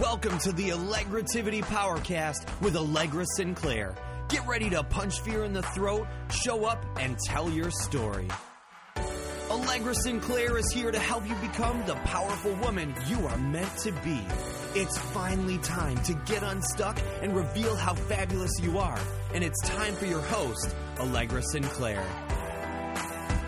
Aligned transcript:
Welcome 0.00 0.38
to 0.38 0.52
the 0.52 0.70
Allegrativity 0.70 1.60
Powercast 1.62 2.46
with 2.62 2.76
Allegra 2.76 3.26
Sinclair. 3.36 3.94
Get 4.28 4.46
ready 4.46 4.70
to 4.70 4.82
punch 4.84 5.20
fear 5.20 5.44
in 5.44 5.52
the 5.52 5.60
throat, 5.62 6.06
show 6.30 6.64
up, 6.64 6.82
and 6.98 7.18
tell 7.18 7.50
your 7.50 7.70
story. 7.70 8.28
Allegra 9.50 9.94
Sinclair 9.94 10.56
is 10.56 10.72
here 10.72 10.90
to 10.92 10.98
help 10.98 11.28
you 11.28 11.34
become 11.36 11.84
the 11.84 11.94
powerful 11.96 12.54
woman 12.54 12.94
you 13.06 13.26
are 13.26 13.36
meant 13.36 13.76
to 13.78 13.92
be. 13.92 14.20
It's 14.74 14.96
finally 14.96 15.58
time 15.58 15.98
to 16.04 16.14
get 16.24 16.42
unstuck 16.42 16.98
and 17.20 17.36
reveal 17.36 17.76
how 17.76 17.92
fabulous 17.92 18.52
you 18.62 18.78
are. 18.78 19.00
And 19.34 19.44
it's 19.44 19.60
time 19.68 19.94
for 19.96 20.06
your 20.06 20.22
host, 20.22 20.74
Allegra 21.00 21.42
Sinclair. 21.42 22.02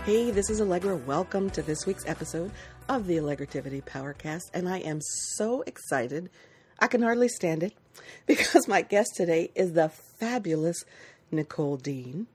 Hey, 0.05 0.31
this 0.31 0.51
is 0.51 0.61
Allegra. 0.61 0.97
Welcome 0.97 1.49
to 1.53 1.63
this 1.63 1.87
week's 1.87 2.05
episode 2.07 2.51
of 2.89 3.07
the 3.07 3.17
Allegrativity 3.17 3.83
Powercast. 3.83 4.51
And 4.53 4.69
I 4.69 4.79
am 4.79 5.01
so 5.01 5.63
excited. 5.63 6.31
I 6.79 6.87
can 6.87 7.03
hardly 7.03 7.29
stand 7.29 7.63
it 7.63 7.75
because 8.27 8.69
my 8.69 8.83
guest 8.83 9.13
today 9.17 9.51
is 9.55 9.73
the 9.73 9.89
fabulous 9.89 10.85
Nicole 11.31 11.77
Dean. 11.77 12.27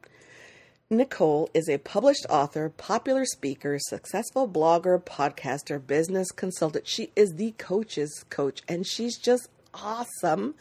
Nicole 0.91 1.49
is 1.53 1.69
a 1.69 1.77
published 1.77 2.25
author, 2.29 2.69
popular 2.69 3.23
speaker, 3.23 3.77
successful 3.79 4.47
blogger, 4.47 4.99
podcaster, 4.99 5.85
business 5.85 6.31
consultant. 6.31 6.87
She 6.87 7.11
is 7.15 7.33
the 7.35 7.51
coach's 7.51 8.25
coach, 8.31 8.63
and 8.67 8.87
she's 8.87 9.17
just 9.19 9.49
awesome. 9.75 10.55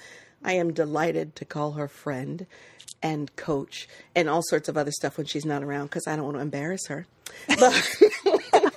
I 0.44 0.52
am 0.52 0.74
delighted 0.74 1.34
to 1.36 1.46
call 1.46 1.72
her 1.72 1.88
friend 1.88 2.46
and 3.02 3.34
coach 3.36 3.88
and 4.14 4.28
all 4.28 4.42
sorts 4.42 4.68
of 4.68 4.76
other 4.76 4.90
stuff 4.90 5.16
when 5.16 5.26
she's 5.26 5.46
not 5.46 5.62
around 5.62 5.86
because 5.86 6.06
I 6.06 6.16
don't 6.16 6.24
want 6.24 6.36
to 6.36 6.42
embarrass 6.42 6.86
her. 6.88 7.06
But 7.48 7.72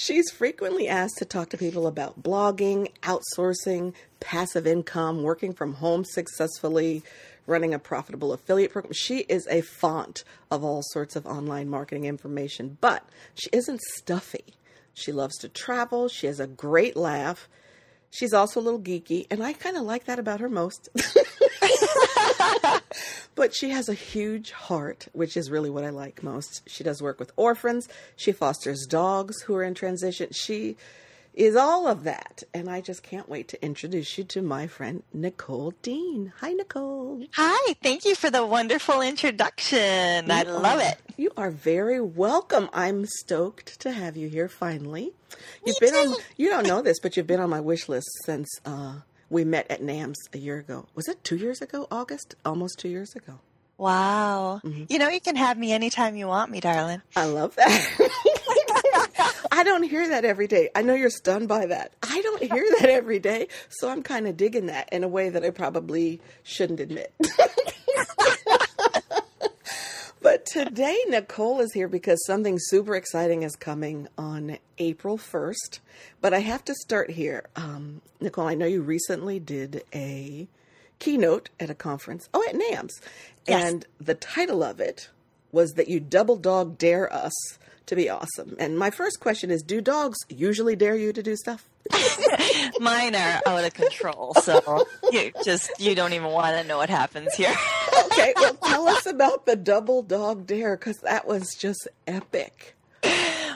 she's 0.00 0.30
frequently 0.30 0.88
asked 0.88 1.18
to 1.18 1.24
talk 1.24 1.50
to 1.50 1.58
people 1.58 1.86
about 1.86 2.22
blogging, 2.22 2.90
outsourcing, 3.02 3.92
passive 4.18 4.66
income, 4.66 5.22
working 5.22 5.52
from 5.52 5.74
home 5.74 6.04
successfully, 6.04 7.02
running 7.46 7.74
a 7.74 7.78
profitable 7.78 8.32
affiliate 8.32 8.72
program. 8.72 8.94
She 8.94 9.18
is 9.20 9.46
a 9.50 9.60
font 9.60 10.24
of 10.50 10.64
all 10.64 10.82
sorts 10.82 11.16
of 11.16 11.26
online 11.26 11.68
marketing 11.68 12.06
information, 12.06 12.78
but 12.80 13.04
she 13.34 13.50
isn't 13.52 13.80
stuffy. 13.96 14.54
She 14.94 15.12
loves 15.12 15.36
to 15.38 15.48
travel. 15.48 16.08
She 16.08 16.26
has 16.26 16.40
a 16.40 16.46
great 16.46 16.96
laugh. 16.96 17.48
She's 18.10 18.32
also 18.32 18.58
a 18.60 18.62
little 18.62 18.80
geeky, 18.80 19.26
and 19.30 19.42
I 19.42 19.52
kind 19.52 19.76
of 19.76 19.82
like 19.82 20.06
that 20.06 20.18
about 20.18 20.40
her 20.40 20.48
most. 20.48 20.88
but 23.34 23.54
she 23.54 23.70
has 23.70 23.88
a 23.88 23.94
huge 23.94 24.52
heart, 24.52 25.08
which 25.12 25.36
is 25.36 25.50
really 25.50 25.70
what 25.70 25.84
I 25.84 25.90
like 25.90 26.22
most. 26.22 26.62
She 26.68 26.84
does 26.84 27.02
work 27.02 27.18
with 27.18 27.32
orphans. 27.36 27.88
She 28.16 28.32
fosters 28.32 28.86
dogs 28.86 29.42
who 29.42 29.54
are 29.54 29.62
in 29.64 29.74
transition. 29.74 30.28
She 30.32 30.76
is 31.34 31.56
all 31.56 31.86
of 31.86 32.04
that. 32.04 32.42
And 32.52 32.68
I 32.68 32.80
just 32.80 33.02
can't 33.02 33.28
wait 33.28 33.48
to 33.48 33.64
introduce 33.64 34.18
you 34.18 34.24
to 34.24 34.42
my 34.42 34.66
friend 34.66 35.02
Nicole 35.12 35.72
Dean. 35.82 36.32
Hi, 36.40 36.52
Nicole. 36.52 37.24
Hi, 37.34 37.74
thank 37.82 38.04
you 38.04 38.14
for 38.14 38.30
the 38.30 38.44
wonderful 38.44 39.00
introduction. 39.00 40.26
You 40.26 40.32
I 40.32 40.42
love 40.42 40.80
are, 40.80 40.88
it. 40.88 40.98
You 41.16 41.30
are 41.36 41.50
very 41.50 42.00
welcome. 42.00 42.68
I'm 42.72 43.06
stoked 43.06 43.80
to 43.80 43.92
have 43.92 44.16
you 44.16 44.28
here 44.28 44.48
finally. 44.48 45.12
You've 45.64 45.80
Me 45.80 45.88
been 45.88 45.94
too. 45.94 46.10
on 46.10 46.16
you 46.36 46.48
don't 46.50 46.66
know 46.66 46.82
this, 46.82 46.98
but 47.00 47.16
you've 47.16 47.26
been 47.26 47.40
on 47.40 47.50
my 47.50 47.60
wish 47.60 47.88
list 47.88 48.08
since 48.24 48.48
uh, 48.64 48.96
we 49.30 49.44
met 49.44 49.70
at 49.70 49.80
NAMS 49.80 50.16
a 50.34 50.38
year 50.38 50.58
ago. 50.58 50.86
Was 50.94 51.08
it 51.08 51.22
two 51.24 51.36
years 51.36 51.62
ago, 51.62 51.86
August? 51.90 52.34
Almost 52.44 52.78
two 52.78 52.88
years 52.88 53.14
ago. 53.14 53.38
Wow. 53.78 54.60
Mm-hmm. 54.62 54.84
You 54.90 54.98
know, 54.98 55.08
you 55.08 55.20
can 55.20 55.36
have 55.36 55.56
me 55.56 55.72
anytime 55.72 56.14
you 56.16 56.26
want 56.26 56.50
me, 56.50 56.60
darling. 56.60 57.00
I 57.16 57.24
love 57.24 57.54
that. 57.56 58.10
I 59.52 59.62
don't 59.64 59.82
hear 59.82 60.08
that 60.08 60.24
every 60.24 60.46
day. 60.46 60.68
I 60.74 60.82
know 60.82 60.94
you're 60.94 61.10
stunned 61.10 61.48
by 61.48 61.66
that. 61.66 61.92
I 62.02 62.20
don't 62.20 62.42
hear 62.42 62.64
that 62.80 62.90
every 62.90 63.18
day. 63.18 63.48
So 63.68 63.88
I'm 63.88 64.02
kind 64.02 64.26
of 64.26 64.36
digging 64.36 64.66
that 64.66 64.88
in 64.92 65.02
a 65.04 65.08
way 65.08 65.30
that 65.30 65.44
I 65.44 65.50
probably 65.50 66.20
shouldn't 66.42 66.80
admit. 66.80 67.12
but 70.22 70.46
today, 70.46 70.98
Nicole 71.08 71.60
is 71.60 71.72
here 71.72 71.88
because 71.88 72.24
something 72.26 72.58
super 72.58 72.94
exciting 72.94 73.42
is 73.42 73.56
coming 73.56 74.08
on 74.18 74.58
April 74.78 75.18
1st. 75.18 75.80
But 76.20 76.34
I 76.34 76.40
have 76.40 76.64
to 76.66 76.74
start 76.74 77.10
here. 77.10 77.44
Um, 77.56 78.02
Nicole, 78.20 78.46
I 78.46 78.54
know 78.54 78.66
you 78.66 78.82
recently 78.82 79.38
did 79.40 79.82
a 79.94 80.48
keynote 80.98 81.50
at 81.58 81.70
a 81.70 81.74
conference. 81.74 82.28
Oh, 82.34 82.44
at 82.48 82.54
NAMS. 82.54 83.00
Yes. 83.46 83.64
And 83.64 83.86
the 84.00 84.14
title 84.14 84.62
of 84.62 84.80
it 84.80 85.08
was 85.52 85.72
that 85.72 85.88
you 85.88 86.00
double 86.00 86.36
dog 86.36 86.78
dare 86.78 87.12
us 87.12 87.32
to 87.86 87.96
be 87.96 88.08
awesome. 88.08 88.54
And 88.58 88.78
my 88.78 88.90
first 88.90 89.18
question 89.18 89.50
is 89.50 89.62
Do 89.62 89.80
dogs 89.80 90.18
usually 90.28 90.76
dare 90.76 90.94
you 90.94 91.12
to 91.12 91.22
do 91.22 91.34
stuff? 91.34 91.68
Mine 92.80 93.16
are 93.16 93.40
out 93.46 93.64
of 93.64 93.74
control. 93.74 94.34
So 94.42 94.86
you 95.10 95.32
just, 95.44 95.70
you 95.78 95.94
don't 95.94 96.12
even 96.12 96.28
want 96.28 96.56
to 96.56 96.64
know 96.64 96.76
what 96.76 96.88
happens 96.88 97.34
here. 97.34 97.54
Okay. 98.06 98.32
Well, 98.36 98.54
tell 98.54 98.88
us 98.88 99.06
about 99.06 99.46
the 99.46 99.56
double 99.56 100.02
dog 100.02 100.46
dare 100.46 100.76
because 100.76 100.98
that 100.98 101.26
was 101.26 101.54
just 101.58 101.88
epic. 102.06 102.76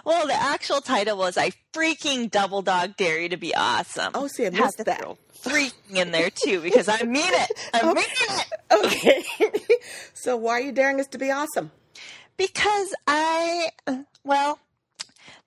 Well, 0.05 0.27
the 0.27 0.35
actual 0.35 0.81
title 0.81 1.17
was 1.17 1.39
I 1.39 1.53
freaking 1.73 2.31
double 2.31 2.63
dog 2.63 2.97
dare 2.97 3.21
you 3.21 3.31
to 3.31 3.37
be 3.37 3.55
awesome. 3.55 4.13
Oh, 4.15 4.27
see, 4.27 4.47
I 4.47 4.51
missed 4.51 4.85
that. 4.85 5.03
Freaking 5.43 5.97
in 5.97 6.11
there 6.11 6.31
too 6.31 6.61
because 6.61 6.89
I 6.89 7.03
mean 7.03 7.25
it. 7.27 7.51
I 7.73 7.93
mean 7.93 8.05
it. 8.05 8.47
Okay. 8.71 9.25
so, 10.15 10.37
why 10.37 10.53
are 10.53 10.61
you 10.61 10.73
daring 10.73 11.01
us 11.01 11.07
to 11.09 11.19
be 11.19 11.31
awesome? 11.31 11.71
Because 12.37 12.95
I, 13.07 13.71
well, 14.25 14.59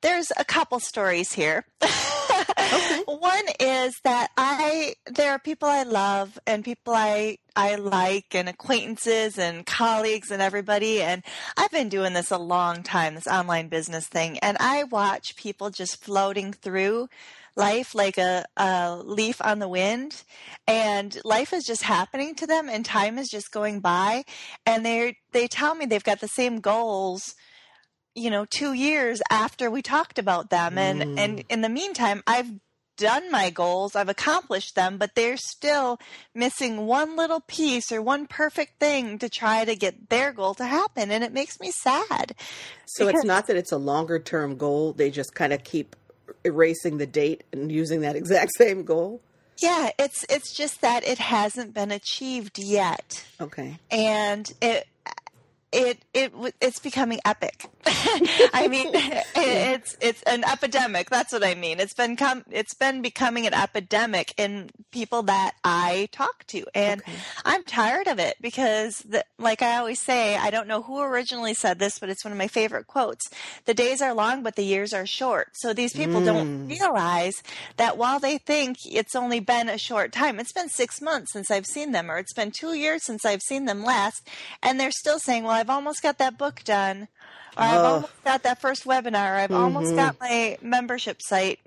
there's 0.01 0.31
a 0.37 0.45
couple 0.45 0.79
stories 0.79 1.33
here. 1.33 1.65
okay. 2.73 3.03
One 3.05 3.45
is 3.59 3.99
that 4.03 4.29
I 4.37 4.95
there 5.07 5.31
are 5.31 5.39
people 5.39 5.67
I 5.67 5.83
love 5.83 6.37
and 6.45 6.63
people 6.63 6.93
I 6.93 7.37
I 7.55 7.75
like 7.75 8.35
and 8.35 8.47
acquaintances 8.49 9.37
and 9.37 9.65
colleagues 9.65 10.31
and 10.31 10.41
everybody 10.41 11.01
and 11.01 11.23
I've 11.57 11.71
been 11.71 11.89
doing 11.89 12.13
this 12.13 12.31
a 12.31 12.37
long 12.37 12.83
time 12.83 13.15
this 13.15 13.27
online 13.27 13.67
business 13.67 14.07
thing 14.07 14.37
and 14.39 14.57
I 14.59 14.83
watch 14.83 15.35
people 15.35 15.69
just 15.69 16.03
floating 16.03 16.53
through 16.53 17.09
life 17.55 17.95
like 17.95 18.17
a, 18.19 18.45
a 18.55 18.97
leaf 19.03 19.41
on 19.41 19.59
the 19.59 19.67
wind 19.67 20.23
and 20.67 21.19
life 21.25 21.53
is 21.53 21.65
just 21.65 21.81
happening 21.81 22.35
to 22.35 22.45
them 22.45 22.69
and 22.69 22.85
time 22.85 23.17
is 23.17 23.29
just 23.29 23.51
going 23.51 23.79
by 23.79 24.23
and 24.65 24.85
they 24.85 25.17
they 25.31 25.47
tell 25.47 25.73
me 25.73 25.85
they've 25.85 26.03
got 26.03 26.19
the 26.19 26.27
same 26.27 26.59
goals 26.59 27.33
you 28.17 28.29
know 28.31 28.45
2 28.45 28.73
years 28.73 29.21
after 29.29 29.69
we 29.69 29.81
talked 29.81 30.17
about 30.19 30.49
them 30.49 30.77
and 30.77 31.01
Mm. 31.03 31.19
and 31.19 31.43
in 31.49 31.61
the 31.61 31.69
meantime 31.69 32.23
I've 32.27 32.51
done 32.97 33.29
my 33.29 33.51
goals 33.51 33.95
I've 33.95 34.09
accomplished 34.09 34.73
them 34.73 34.97
but 34.97 35.13
they're 35.13 35.37
still 35.37 35.99
missing 36.33 36.87
one 36.87 37.15
little 37.15 37.41
piece 37.41 37.91
or 37.91 38.01
one 38.01 38.25
perfect 38.25 38.79
thing 38.79 39.19
to 39.19 39.29
try 39.29 39.63
to 39.65 39.75
get 39.75 40.09
their 40.09 40.31
goal 40.33 40.55
to 40.55 40.65
happen 40.65 41.11
and 41.11 41.23
it 41.23 41.31
makes 41.31 41.59
me 41.59 41.69
sad 41.71 42.33
So, 42.87 43.07
it's 43.07 43.23
not 43.23 43.45
that 43.47 43.55
it's 43.55 43.71
a 43.71 43.77
longer 43.77 44.17
term 44.17 44.57
goal, 44.57 44.93
they 44.93 45.11
just 45.11 45.35
kind 45.35 45.53
of 45.53 45.63
keep 45.63 45.95
erasing 46.43 46.97
the 46.97 47.05
date 47.05 47.43
and 47.53 47.71
using 47.71 48.01
that 48.01 48.15
exact 48.21 48.51
same 48.57 48.83
goal. 48.83 49.21
yeah 49.61 49.91
it's 49.99 50.25
it's 50.27 50.51
just 50.55 50.81
that 50.81 51.03
it 51.07 51.19
hasn't 51.19 51.75
been 51.75 51.91
achieved 51.91 52.57
yet 52.57 53.23
Okay. 53.39 53.77
and 53.91 54.51
it 54.59 54.87
it 55.71 56.01
it 56.13 56.33
it's 56.61 56.79
becoming 56.79 57.19
epic. 57.25 57.65
I 58.53 58.67
mean, 58.69 58.87
it's 58.93 59.97
it's 60.01 60.23
an 60.23 60.43
epidemic. 60.43 61.09
That's 61.09 61.33
what 61.33 61.43
I 61.43 61.55
mean. 61.55 61.79
It's 61.79 61.93
been 61.93 62.15
com- 62.15 62.45
it's 62.51 62.73
been 62.73 63.01
becoming 63.01 63.47
an 63.47 63.53
epidemic 63.53 64.33
in 64.37 64.69
people 64.91 65.23
that 65.23 65.53
I 65.63 66.09
talk 66.11 66.45
to, 66.47 66.65
and 66.73 67.01
Okay. 67.01 67.17
I'm 67.45 67.63
tired 67.63 68.07
of 68.07 68.19
it 68.19 68.37
because, 68.41 68.99
the, 68.99 69.23
like 69.37 69.61
I 69.61 69.77
always 69.77 70.01
say, 70.01 70.35
I 70.35 70.49
don't 70.49 70.67
know 70.67 70.81
who 70.81 70.99
originally 70.99 71.53
said 71.53 71.79
this, 71.79 71.99
but 71.99 72.09
it's 72.09 72.25
one 72.25 72.31
of 72.31 72.37
my 72.37 72.47
favorite 72.47 72.87
quotes. 72.87 73.29
The 73.65 73.73
days 73.73 74.01
are 74.01 74.13
long, 74.13 74.43
but 74.43 74.55
the 74.55 74.63
years 74.63 74.93
are 74.93 75.05
short. 75.05 75.49
So 75.53 75.73
these 75.73 75.93
people 75.93 76.23
don't 76.23 76.63
hmm. 76.63 76.67
realize 76.67 77.41
that 77.77 77.97
while 77.97 78.19
they 78.19 78.37
think 78.37 78.77
it's 78.85 79.15
only 79.15 79.39
been 79.39 79.69
a 79.69 79.77
short 79.77 80.11
time, 80.11 80.39
it's 80.39 80.51
been 80.51 80.69
six 80.69 81.01
months 81.01 81.33
since 81.33 81.49
I've 81.51 81.65
seen 81.65 81.91
them, 81.91 82.11
or 82.11 82.17
it's 82.17 82.33
been 82.33 82.51
two 82.51 82.73
years 82.73 83.03
since 83.03 83.25
I've 83.25 83.41
seen 83.41 83.65
them 83.65 83.83
last, 83.83 84.27
and 84.61 84.79
they're 84.79 84.91
still 84.91 85.19
saying, 85.19 85.43
"Well, 85.43 85.53
I've 85.53 85.69
almost 85.69 86.01
got 86.01 86.17
that 86.17 86.37
book 86.37 86.63
done." 86.63 87.07
I've 87.57 87.79
Oh. 87.79 87.85
almost 87.85 88.23
got 88.23 88.43
that 88.43 88.61
first 88.61 88.85
webinar. 88.85 89.35
I've 89.37 89.51
almost 89.51 89.87
mm-hmm. 89.87 89.97
got 89.97 90.19
my 90.19 90.57
membership 90.61 91.21
site 91.21 91.59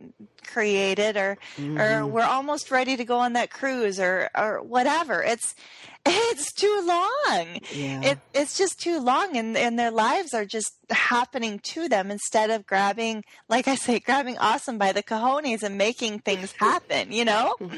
created, 0.46 1.16
or 1.16 1.32
or 1.58 1.62
mm-hmm. 1.62 2.10
we're 2.10 2.22
almost 2.22 2.70
ready 2.70 2.96
to 2.96 3.04
go 3.04 3.18
on 3.18 3.34
that 3.34 3.50
cruise, 3.50 4.00
or 4.00 4.30
or 4.36 4.62
whatever. 4.62 5.22
It's 5.22 5.54
it's 6.06 6.52
too 6.52 6.82
long. 6.84 7.58
Yeah. 7.72 8.00
It, 8.02 8.18
it's 8.32 8.56
just 8.56 8.80
too 8.80 9.00
long, 9.00 9.36
and 9.36 9.56
and 9.56 9.78
their 9.78 9.90
lives 9.90 10.32
are 10.32 10.44
just 10.44 10.72
happening 10.90 11.58
to 11.64 11.88
them 11.88 12.10
instead 12.10 12.50
of 12.50 12.66
grabbing, 12.66 13.24
like 13.48 13.68
I 13.68 13.74
say, 13.74 13.98
grabbing 13.98 14.38
awesome 14.38 14.78
by 14.78 14.92
the 14.92 15.02
cojones 15.02 15.62
and 15.62 15.76
making 15.76 16.20
things 16.20 16.52
happen. 16.52 17.12
You 17.12 17.24
know. 17.24 17.56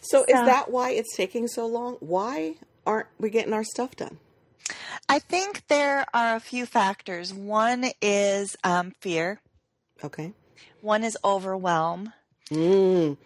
So, 0.00 0.22
is 0.22 0.34
that 0.34 0.70
why 0.70 0.90
it's 0.90 1.16
taking 1.16 1.48
so 1.48 1.66
long? 1.66 1.96
Why 1.98 2.54
aren't 2.86 3.08
we 3.18 3.28
getting 3.28 3.52
our 3.52 3.64
stuff 3.64 3.96
done? 3.96 4.18
I 5.08 5.18
think 5.18 5.66
there 5.68 6.04
are 6.12 6.36
a 6.36 6.40
few 6.40 6.66
factors. 6.66 7.32
One 7.32 7.86
is 8.02 8.56
um, 8.64 8.92
fear. 9.00 9.40
Okay. 10.04 10.32
One 10.80 11.04
is 11.04 11.16
overwhelm. 11.24 12.12
Mm. 12.50 13.16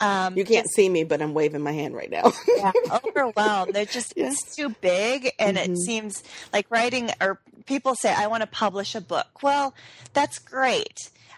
Um, 0.00 0.36
You 0.36 0.44
can't 0.44 0.68
see 0.70 0.88
me, 0.88 1.04
but 1.04 1.20
I'm 1.20 1.34
waving 1.34 1.60
my 1.62 1.72
hand 1.72 1.94
right 1.94 2.10
now. 2.10 2.32
yeah, 2.56 2.72
overwhelmed. 2.90 3.74
They're 3.74 3.84
just 3.84 4.14
Yeah. 4.16 4.28
it's 4.28 4.56
too 4.56 4.70
big, 4.80 5.32
and 5.38 5.58
it 5.58 5.76
seems 5.76 6.22
like 6.52 6.66
writing. 6.70 7.10
Or 7.20 7.40
people 7.66 7.94
say, 7.94 8.12
"I 8.12 8.26
want 8.28 8.42
to 8.42 8.46
publish 8.46 8.94
a 8.94 9.00
book." 9.00 9.42
Well, 9.42 9.74
that's 10.12 10.38
great. 10.38 10.96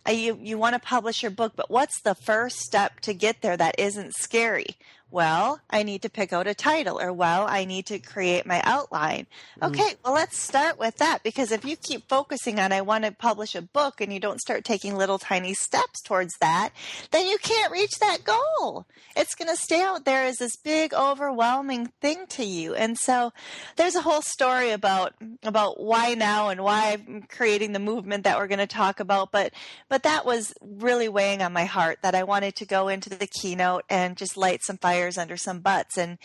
Uh, 0.08 0.12
you 0.12 0.38
you 0.40 0.56
want 0.58 0.74
to 0.74 0.78
publish 0.80 1.22
your 1.22 1.30
book, 1.30 1.52
but 1.56 1.70
what's 1.70 2.00
the 2.02 2.14
first 2.14 2.58
step 2.60 3.00
to 3.00 3.12
get 3.14 3.42
there 3.42 3.56
that 3.56 3.74
isn't 3.78 4.14
scary? 4.14 4.76
Well, 5.10 5.60
I 5.70 5.84
need 5.84 6.02
to 6.02 6.10
pick 6.10 6.32
out 6.32 6.48
a 6.48 6.54
title, 6.54 7.00
or 7.00 7.12
well, 7.12 7.46
I 7.46 7.64
need 7.64 7.86
to 7.86 8.00
create 8.00 8.44
my 8.44 8.60
outline. 8.64 9.28
Hmm. 9.58 9.66
Okay, 9.66 9.94
well, 10.04 10.14
let's 10.14 10.42
start 10.42 10.80
with 10.80 10.96
that 10.96 11.22
because 11.22 11.52
if 11.52 11.64
you 11.64 11.76
keep 11.76 12.08
focusing 12.08 12.58
on 12.58 12.72
I 12.72 12.80
want 12.80 13.04
to 13.04 13.12
publish 13.12 13.54
a 13.54 13.62
book 13.62 14.00
and 14.00 14.12
you 14.12 14.18
don't 14.18 14.40
start 14.40 14.64
taking 14.64 14.96
little 14.96 15.18
tiny 15.18 15.54
steps 15.54 16.02
towards 16.02 16.34
that, 16.40 16.70
then 17.12 17.28
you 17.28 17.38
can't 17.38 17.72
reach 17.72 17.98
that 18.00 18.24
goal. 18.24 18.86
It's 19.14 19.36
going 19.36 19.48
to 19.48 19.56
stay 19.56 19.80
out 19.80 20.04
there 20.04 20.24
as 20.24 20.38
this 20.38 20.56
big, 20.56 20.92
overwhelming 20.92 21.92
thing 22.00 22.26
to 22.30 22.44
you. 22.44 22.74
And 22.74 22.98
so, 22.98 23.32
there's 23.76 23.94
a 23.94 24.02
whole 24.02 24.22
story 24.22 24.70
about 24.70 25.14
about 25.44 25.80
why 25.80 26.14
now 26.14 26.48
and 26.48 26.62
why 26.62 26.92
I'm 26.92 27.22
creating 27.22 27.72
the 27.72 27.78
movement 27.78 28.24
that 28.24 28.38
we're 28.38 28.48
going 28.48 28.58
to 28.58 28.66
talk 28.66 28.98
about. 28.98 29.30
But 29.30 29.52
but 29.88 30.02
that 30.02 30.26
was 30.26 30.52
really 30.60 31.08
weighing 31.08 31.42
on 31.42 31.52
my 31.52 31.64
heart 31.64 31.98
that 32.02 32.16
I 32.16 32.24
wanted 32.24 32.56
to 32.56 32.66
go 32.66 32.88
into 32.88 33.08
the 33.08 33.28
keynote 33.28 33.84
and 33.88 34.16
just 34.16 34.36
light 34.36 34.64
some 34.64 34.78
under 35.18 35.36
some 35.36 35.60
butts 35.60 35.98
and 35.98 36.18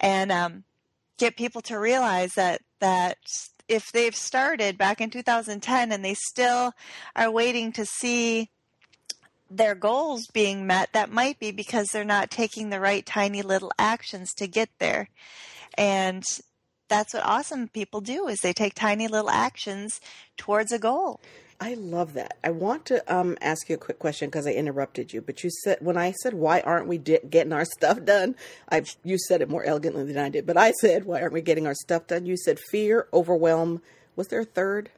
and 0.00 0.30
um, 0.32 0.64
get 1.18 1.36
people 1.36 1.60
to 1.62 1.78
realize 1.78 2.34
that 2.34 2.62
that 2.80 3.18
if 3.68 3.92
they've 3.92 4.14
started 4.16 4.78
back 4.78 5.00
in 5.00 5.10
2010 5.10 5.92
and 5.92 6.04
they 6.04 6.14
still 6.14 6.72
are 7.14 7.30
waiting 7.30 7.70
to 7.72 7.84
see 7.84 8.50
their 9.50 9.74
goals 9.74 10.26
being 10.32 10.66
met, 10.66 10.92
that 10.92 11.10
might 11.10 11.38
be 11.38 11.50
because 11.50 11.88
they're 11.88 12.04
not 12.04 12.30
taking 12.30 12.70
the 12.70 12.80
right 12.80 13.04
tiny 13.04 13.42
little 13.42 13.72
actions 13.78 14.32
to 14.34 14.46
get 14.46 14.70
there. 14.78 15.08
And 15.76 16.24
that's 16.88 17.14
what 17.14 17.24
awesome 17.24 17.68
people 17.68 18.00
do 18.00 18.26
is 18.28 18.40
they 18.40 18.52
take 18.52 18.74
tiny 18.74 19.08
little 19.08 19.30
actions 19.30 20.00
towards 20.36 20.72
a 20.72 20.78
goal. 20.78 21.20
I 21.60 21.74
love 21.74 22.14
that. 22.14 22.38
I 22.44 22.50
want 22.50 22.84
to 22.86 23.02
um, 23.14 23.36
ask 23.40 23.68
you 23.68 23.74
a 23.74 23.78
quick 23.78 23.98
question 23.98 24.28
because 24.28 24.46
I 24.46 24.52
interrupted 24.52 25.12
you. 25.12 25.20
But 25.20 25.42
you 25.42 25.50
said 25.64 25.78
when 25.80 25.96
I 25.96 26.12
said 26.12 26.34
why 26.34 26.60
aren't 26.60 26.86
we 26.86 26.98
di- 26.98 27.18
getting 27.28 27.52
our 27.52 27.64
stuff 27.64 28.04
done? 28.04 28.36
I 28.70 28.84
you 29.02 29.18
said 29.18 29.42
it 29.42 29.48
more 29.48 29.64
elegantly 29.64 30.04
than 30.04 30.24
I 30.24 30.28
did. 30.28 30.46
But 30.46 30.56
I 30.56 30.70
said 30.72 31.04
why 31.04 31.20
aren't 31.20 31.32
we 31.32 31.42
getting 31.42 31.66
our 31.66 31.74
stuff 31.74 32.06
done? 32.06 32.26
You 32.26 32.36
said 32.36 32.60
fear, 32.70 33.08
overwhelm. 33.12 33.82
Was 34.14 34.28
there 34.28 34.40
a 34.40 34.44
third? 34.44 34.90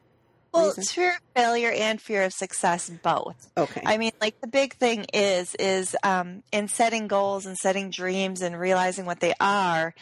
Well, 0.53 0.65
reason? 0.65 0.81
it's 0.81 0.91
fear 0.91 1.11
of 1.11 1.21
failure 1.35 1.71
and 1.71 1.99
fear 1.99 2.23
of 2.23 2.33
success 2.33 2.89
both. 2.89 3.49
Okay. 3.57 3.81
I 3.85 3.97
mean, 3.97 4.11
like 4.19 4.39
the 4.41 4.47
big 4.47 4.75
thing 4.75 5.05
is 5.13 5.55
is 5.55 5.95
um, 6.03 6.43
in 6.51 6.67
setting 6.67 7.07
goals 7.07 7.45
and 7.45 7.57
setting 7.57 7.89
dreams 7.89 8.41
and 8.41 8.59
realizing 8.59 9.05
what 9.05 9.19
they 9.19 9.33
are. 9.39 9.95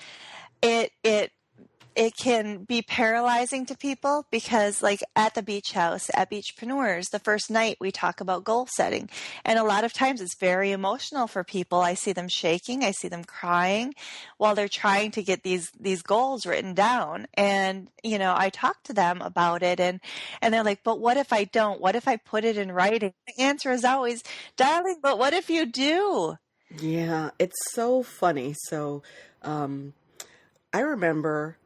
It 0.61 0.91
it 1.03 1.31
it 1.99 2.15
can 2.15 2.63
be 2.63 2.81
paralyzing 2.81 3.65
to 3.65 3.75
people 3.75 4.25
because, 4.31 4.81
like 4.81 5.01
at 5.17 5.35
the 5.35 5.43
beach 5.43 5.73
house 5.73 6.09
at 6.15 6.31
Beachpreneurs, 6.31 7.09
the 7.11 7.19
first 7.19 7.51
night 7.51 7.75
we 7.81 7.91
talk 7.91 8.21
about 8.21 8.45
goal 8.45 8.67
setting, 8.73 9.09
and 9.43 9.59
a 9.59 9.65
lot 9.65 9.83
of 9.83 9.91
times 9.91 10.21
it's 10.21 10.39
very 10.39 10.71
emotional 10.71 11.27
for 11.27 11.43
people. 11.43 11.81
I 11.81 11.95
see 11.95 12.13
them 12.13 12.29
shaking, 12.29 12.85
I 12.85 12.91
see 12.91 13.09
them 13.09 13.25
crying 13.25 13.93
while 14.37 14.55
they're 14.55 14.69
trying 14.69 15.11
to 15.11 15.21
get 15.21 15.43
these 15.43 15.71
these 15.77 16.01
goals 16.01 16.45
written 16.45 16.73
down, 16.73 17.27
and 17.33 17.89
you 18.01 18.17
know 18.17 18.33
I 18.33 18.49
talk 18.49 18.81
to 18.83 18.93
them 18.93 19.21
about 19.21 19.61
it, 19.61 19.81
and 19.81 19.99
and 20.41 20.53
they're 20.53 20.63
like, 20.63 20.85
"But 20.85 21.01
what 21.01 21.17
if 21.17 21.33
I 21.33 21.43
don't? 21.43 21.81
What 21.81 21.97
if 21.97 22.07
I 22.07 22.15
put 22.15 22.45
it 22.45 22.57
in 22.57 22.71
writing?" 22.71 23.13
The 23.27 23.43
answer 23.43 23.71
is 23.71 23.83
always, 23.83 24.23
"Darling, 24.55 24.99
but 25.03 25.19
what 25.19 25.33
if 25.33 25.49
you 25.49 25.65
do?" 25.65 26.37
Yeah, 26.79 27.31
it's 27.39 27.73
so 27.73 28.03
funny. 28.03 28.55
So, 28.67 29.03
um, 29.41 29.95
I 30.71 30.79
remember 30.79 31.57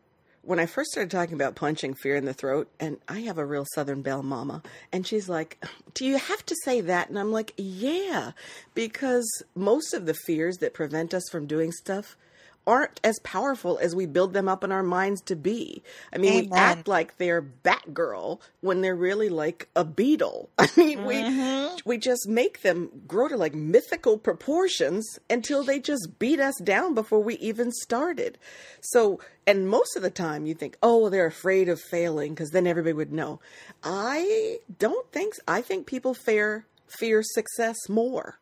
when 0.44 0.60
I 0.60 0.66
first 0.66 0.92
started 0.92 1.10
talking 1.10 1.36
about 1.36 1.56
punching 1.56 1.94
fear 1.96 2.16
in 2.16 2.26
the 2.26 2.34
throat, 2.34 2.70
and 2.80 2.98
I 3.08 3.22
have 3.22 3.38
a 3.38 3.46
real 3.46 3.66
Southern 3.74 4.02
Belle 4.02 4.24
mama, 4.24 4.62
and 4.92 5.08
she's 5.08 5.30
like, 5.30 5.64
Do 5.94 6.06
you 6.06 6.18
have 6.18 6.46
to 6.46 6.56
say 6.64 6.82
that? 6.82 7.10
And 7.10 7.18
I'm 7.18 7.32
like, 7.32 7.54
Yeah, 7.58 8.32
because 8.74 9.28
most 9.56 9.94
of 9.94 10.06
the 10.06 10.14
fears 10.14 10.58
that 10.58 10.74
prevent 10.74 11.14
us 11.14 11.24
from 11.32 11.48
doing 11.48 11.72
stuff 11.72 12.18
aren't 12.66 13.00
as 13.04 13.20
powerful 13.20 13.78
as 13.80 13.96
we 13.96 14.06
build 14.06 14.34
them 14.34 14.48
up 14.48 14.64
in 14.64 14.72
our 14.72 14.84
minds 14.84 15.22
to 15.22 15.36
be. 15.36 15.84
I 16.14 16.18
mean, 16.18 16.50
we 16.50 16.56
act 16.56 16.88
like 16.88 17.18
they're 17.18 17.42
Batgirl 17.42 18.40
when 18.62 18.82
they're 18.82 18.96
really 18.96 19.30
like 19.30 19.68
a 19.76 19.84
beetle. 19.84 20.50
I 20.58 20.70
mean, 20.78 21.06
we 21.06 21.16
mm-hmm. 21.16 21.78
we 21.86 21.98
just 21.98 22.28
make 22.28 22.62
them 22.62 22.90
grow 23.08 23.28
to 23.28 23.38
like 23.38 23.54
mythical 23.54 24.18
proportions 24.18 25.20
until 25.30 25.64
they 25.64 25.80
just 25.80 26.20
beat 26.20 26.40
us 26.40 26.56
down 26.64 26.94
before 26.94 27.22
we 27.22 27.36
even 27.36 27.72
started. 27.72 28.38
So, 28.82 29.20
and 29.46 29.68
most 29.68 29.96
of 29.96 30.02
the 30.02 30.12
time 30.12 30.46
you 30.46 30.54
think, 30.54 30.78
"Oh, 30.82 31.10
they're 31.10 31.26
afraid 31.26 31.70
of 31.70 31.82
failing 31.82 32.34
because 32.34 32.52
then 32.52 32.68
everybody 32.68 32.94
would 32.94 33.12
know." 33.14 33.40
I 33.84 34.60
don't 34.80 35.12
think 35.12 35.34
I 35.48 35.62
think 35.62 35.86
people 35.86 36.14
fear 36.14 36.66
fear 36.88 37.22
success 37.24 37.90
more 37.90 38.40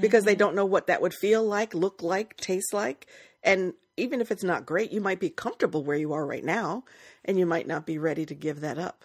because 0.00 0.24
they 0.24 0.32
mm-hmm. 0.32 0.38
don't 0.38 0.54
know 0.54 0.66
what 0.66 0.86
that 0.86 1.00
would 1.00 1.14
feel 1.14 1.42
like, 1.42 1.74
look 1.74 2.02
like, 2.02 2.36
taste 2.36 2.72
like. 2.72 3.06
And 3.42 3.74
even 3.96 4.20
if 4.20 4.30
it's 4.30 4.44
not 4.44 4.66
great, 4.66 4.92
you 4.92 5.00
might 5.00 5.20
be 5.20 5.30
comfortable 5.30 5.82
where 5.84 5.96
you 5.96 6.12
are 6.12 6.26
right 6.26 6.44
now 6.44 6.84
and 7.24 7.38
you 7.38 7.46
might 7.46 7.66
not 7.66 7.86
be 7.86 7.98
ready 7.98 8.24
to 8.26 8.34
give 8.34 8.60
that 8.60 8.78
up. 8.78 9.04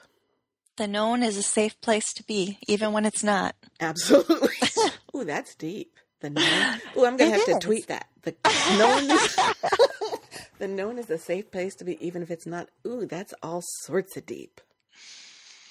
The 0.77 0.87
known 0.87 1.21
is 1.21 1.37
a 1.37 1.43
safe 1.43 1.79
place 1.81 2.11
to 2.13 2.23
be, 2.23 2.57
even 2.67 2.93
when 2.93 3.05
it's 3.05 3.23
not. 3.23 3.55
Absolutely. 3.79 4.49
Ooh, 5.15 5.23
that's 5.23 5.53
deep. 5.55 5.95
The 6.21 6.31
known. 6.31 6.81
Ooh, 6.97 7.05
I'm 7.05 7.17
gonna 7.17 7.31
It 7.31 7.33
have 7.33 7.45
to 7.45 7.51
is. 7.53 7.59
tweet 7.59 7.87
that. 7.87 8.07
The 8.23 8.35
known 8.77 9.11
is 9.11 9.35
the 10.59 10.67
known 10.67 10.97
is 10.97 11.09
a 11.09 11.17
safe 11.17 11.51
place 11.51 11.75
to 11.75 11.83
be, 11.83 12.03
even 12.05 12.23
if 12.23 12.31
it's 12.31 12.47
not. 12.47 12.69
Ooh, 12.87 13.05
that's 13.05 13.33
all 13.43 13.61
sorts 13.81 14.15
of 14.17 14.25
deep. 14.25 14.61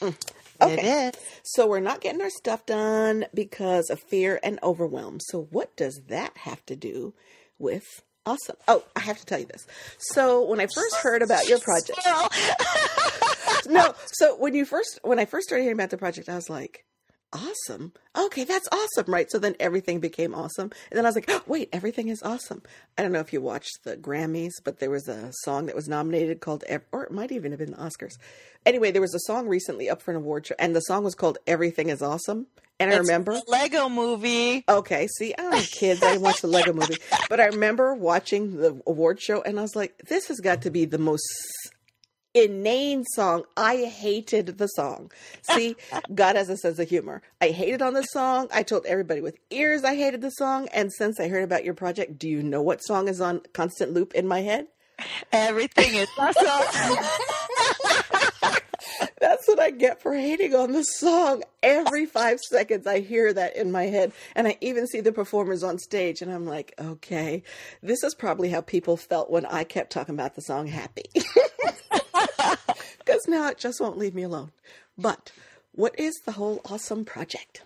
Mm. 0.01 0.15
Okay, 0.61 1.09
is. 1.09 1.15
so 1.43 1.67
we're 1.67 1.81
not 1.81 2.01
getting 2.01 2.21
our 2.21 2.31
stuff 2.31 2.65
done 2.67 3.25
because 3.35 3.91
of 3.91 4.01
fear 4.01 4.39
and 4.45 4.59
overwhelm. 4.63 5.19
So 5.21 5.49
what 5.51 5.75
does 5.77 6.03
that 6.09 6.37
have 6.39 6.65
to 6.67 6.77
do 6.77 7.15
with 7.59 8.03
awesome? 8.27 8.57
Oh, 8.69 8.85
I 8.97 9.01
have 9.01 9.19
to 9.19 9.27
tell 9.27 9.39
you 9.39 9.47
this. 9.47 9.67
So 9.99 10.47
when 10.49 10.61
I 10.61 10.67
first 10.75 10.97
heard 10.97 11.23
about 11.23 11.49
your 11.49 11.59
project, 11.59 11.99
no. 13.69 13.95
So 14.07 14.37
when 14.37 14.55
you 14.55 14.65
first, 14.65 15.01
when 15.03 15.19
I 15.19 15.25
first 15.25 15.49
started 15.49 15.63
hearing 15.63 15.77
about 15.77 15.91
the 15.91 15.99
project, 15.99 16.29
I 16.29 16.35
was 16.35 16.49
like, 16.51 16.85
awesome. 17.33 17.93
Okay, 18.17 18.45
that's 18.45 18.69
awesome, 18.71 19.13
right? 19.13 19.31
So 19.31 19.39
then 19.39 19.55
everything 19.61 20.01
became 20.01 20.35
awesome. 20.35 20.71
And 20.91 20.97
then 20.99 21.05
I 21.05 21.09
was 21.09 21.15
like, 21.15 21.27
oh, 21.29 21.43
wait, 21.47 21.69
everything 21.73 22.09
is 22.09 22.23
awesome. 22.23 22.63
I 22.99 23.03
don't 23.03 23.13
know 23.13 23.21
if 23.21 23.33
you 23.33 23.41
watched 23.41 23.85
the 23.85 23.97
Grammys, 23.97 24.53
but 24.65 24.79
there 24.79 24.91
was 24.91 25.09
a 25.09 25.31
song 25.43 25.67
that 25.67 25.75
was 25.77 25.89
nominated 25.89 26.41
called, 26.41 26.65
or 26.93 27.05
it 27.05 27.13
might 27.13 27.33
even 27.33 27.53
have 27.53 27.59
been 27.59 27.73
the 27.73 27.77
Oscars. 27.79 28.15
Anyway, 28.67 28.91
there 28.91 29.03
was 29.03 29.15
a 29.15 29.21
song 29.21 29.49
recently 29.49 29.89
up 29.91 30.03
for 30.03 30.11
an 30.11 30.17
award 30.19 30.47
show, 30.47 30.55
and 30.59 30.77
the 30.77 30.81
song 30.81 31.05
was 31.05 31.15
called 31.15 31.39
Everything 31.47 31.89
is 31.89 32.03
Awesome. 32.03 32.47
And 32.81 32.91
I 32.91 32.97
It's 32.97 33.07
remember. 33.09 33.35
the 33.35 33.45
Lego 33.49 33.89
movie. 33.89 34.65
Okay, 34.69 35.07
see, 35.19 35.33
I 35.39 35.43
don't 35.43 35.55
have 35.55 35.71
kids. 35.71 36.03
I 36.03 36.11
didn't 36.13 36.23
watch 36.23 36.41
the 36.41 36.49
Lego 36.49 36.73
movie. 36.73 36.97
But 37.29 37.39
I 37.39 37.47
remember 37.47 37.95
watching 37.95 38.57
the 38.57 38.81
award 38.87 39.21
show 39.21 39.41
and 39.43 39.59
I 39.59 39.63
was 39.63 39.77
like, 39.77 39.97
this 40.09 40.27
has 40.29 40.41
got 40.41 40.63
to 40.63 40.71
be 40.71 40.85
the 40.85 40.99
most 40.99 41.23
inane 42.35 43.05
song. 43.05 43.45
I 43.57 43.77
hated 43.85 44.59
the 44.59 44.67
song. 44.69 45.11
See, 45.43 45.77
God 46.15 46.37
has 46.37 46.49
a 46.49 46.57
sense 46.57 46.79
of 46.79 46.89
humor. 46.89 47.23
I 47.41 47.49
hated 47.49 47.83
on 47.83 47.95
the 47.95 48.03
song. 48.05 48.49
I 48.53 48.63
told 48.63 48.87
everybody 48.87 49.21
with 49.21 49.39
ears 49.51 49.85
I 49.85 49.97
hated 49.97 50.23
the 50.23 50.31
song. 50.31 50.69
And 50.73 50.93
since 50.93 51.21
I 51.21 51.29
heard 51.29 51.45
about 51.45 51.65
your 51.65 51.75
project, 51.75 52.19
do 52.19 52.29
you 52.29 52.43
know 52.43 52.63
what 52.63 52.83
song 52.83 53.09
is 53.09 53.21
on 53.21 53.43
constant 53.53 53.93
loop 53.93 54.15
in 54.15 54.27
my 54.27 54.41
head? 54.41 54.67
Everything 55.33 55.95
is 55.95 56.09
awesome. 56.19 57.05
That's 59.21 59.47
what 59.47 59.61
I 59.61 59.71
get 59.71 60.03
for 60.03 60.15
hating 60.15 60.55
on 60.55 60.73
the 60.73 60.83
song. 60.83 61.45
Every 61.63 62.07
five 62.07 62.41
seconds, 62.41 62.87
I 62.87 63.01
hear 63.01 63.33
that 63.33 63.57
in 63.57 63.71
my 63.73 63.85
head. 63.85 64.13
And 64.35 64.49
I 64.49 64.59
even 64.61 64.87
see 64.87 65.01
the 65.01 65.13
performers 65.13 65.63
on 65.63 65.79
stage, 65.79 66.23
and 66.23 66.33
I'm 66.33 66.45
like, 66.45 66.75
okay, 66.79 67.43
this 67.83 68.03
is 68.03 68.15
probably 68.15 68.51
how 68.51 68.61
people 68.61 68.97
felt 68.97 69.31
when 69.31 69.47
I 69.47 69.65
kept 69.65 69.93
talking 69.93 70.15
about 70.15 70.35
the 70.35 70.43
song 70.43 70.67
Happy. 70.67 71.05
Because 73.13 73.29
now 73.29 73.49
it 73.49 73.59
just 73.59 73.81
won't 73.81 73.99
leave 73.99 74.15
me 74.15 74.23
alone. 74.23 74.53
But 74.97 75.33
what 75.73 75.99
is 75.99 76.15
the 76.25 76.33
whole 76.33 76.61
awesome 76.65 77.05
project? 77.05 77.63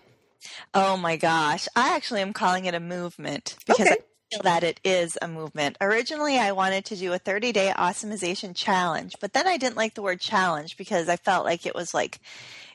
oh 0.73 0.95
my 0.97 1.17
gosh. 1.17 1.67
I 1.75 1.95
actually 1.95 2.21
am 2.21 2.31
calling 2.33 2.65
it 2.65 2.73
a 2.73 2.79
movement 2.79 3.55
because 3.65 3.87
Okay. 3.87 3.91
I 3.91 4.33
feel 4.35 4.43
that 4.43 4.63
it 4.63 4.79
is 4.83 5.17
a 5.21 5.27
movement. 5.27 5.77
Originally, 5.81 6.37
I 6.37 6.51
wanted 6.53 6.85
to 6.85 6.95
do 6.95 7.11
a 7.13 7.17
30 7.17 7.51
day 7.51 7.73
awesomization 7.75 8.55
challenge, 8.55 9.15
but 9.19 9.33
then 9.33 9.47
I 9.47 9.57
didn't 9.57 9.75
like 9.77 9.95
the 9.95 10.01
word 10.01 10.21
challenge 10.21 10.77
because 10.77 11.09
I 11.09 11.15
felt 11.17 11.43
like 11.45 11.65
it 11.65 11.75
was 11.75 11.93
like 11.93 12.19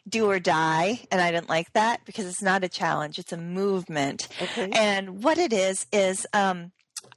do 0.08 0.28
or 0.28 0.38
die. 0.38 1.00
And 1.10 1.20
I 1.20 1.30
didn't 1.30 1.48
like 1.48 1.72
that 1.72 2.04
because 2.04 2.26
it's 2.26 2.42
not 2.42 2.64
a 2.64 2.68
challenge, 2.68 3.18
it's 3.18 3.32
a 3.32 3.36
movement. 3.38 4.28
Okay. 4.40 4.70
And 4.74 5.22
what 5.22 5.38
it 5.38 5.52
is, 5.52 5.86
is, 5.92 6.26
um, 6.32 6.72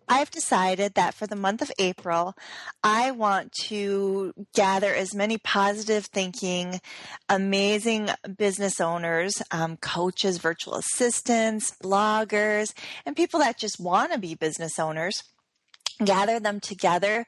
I've 0.07 0.29
decided 0.31 0.93
that 0.93 1.13
for 1.13 1.27
the 1.27 1.35
month 1.35 1.61
of 1.61 1.71
April, 1.79 2.35
I 2.83 3.11
want 3.11 3.51
to 3.63 4.33
gather 4.53 4.93
as 4.93 5.15
many 5.15 5.37
positive 5.37 6.05
thinking, 6.05 6.79
amazing 7.27 8.09
business 8.37 8.79
owners, 8.79 9.41
um, 9.51 9.77
coaches, 9.77 10.37
virtual 10.37 10.75
assistants, 10.75 11.73
bloggers, 11.83 12.73
and 13.05 13.15
people 13.15 13.39
that 13.39 13.57
just 13.57 13.79
want 13.79 14.11
to 14.11 14.19
be 14.19 14.35
business 14.35 14.77
owners, 14.77 15.23
gather 16.03 16.39
them 16.39 16.59
together 16.59 17.25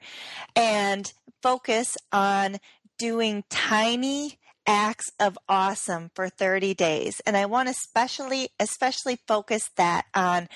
and 0.54 1.12
focus 1.42 1.96
on 2.12 2.58
doing 2.98 3.44
tiny 3.48 4.38
acts 4.68 5.10
of 5.18 5.38
awesome 5.48 6.10
for 6.14 6.28
30 6.28 6.74
days. 6.74 7.22
And 7.26 7.38
I 7.38 7.46
want 7.46 7.68
to 7.68 7.70
especially 7.70 8.50
especially 8.60 9.18
focus 9.26 9.70
that 9.76 10.04
on 10.14 10.48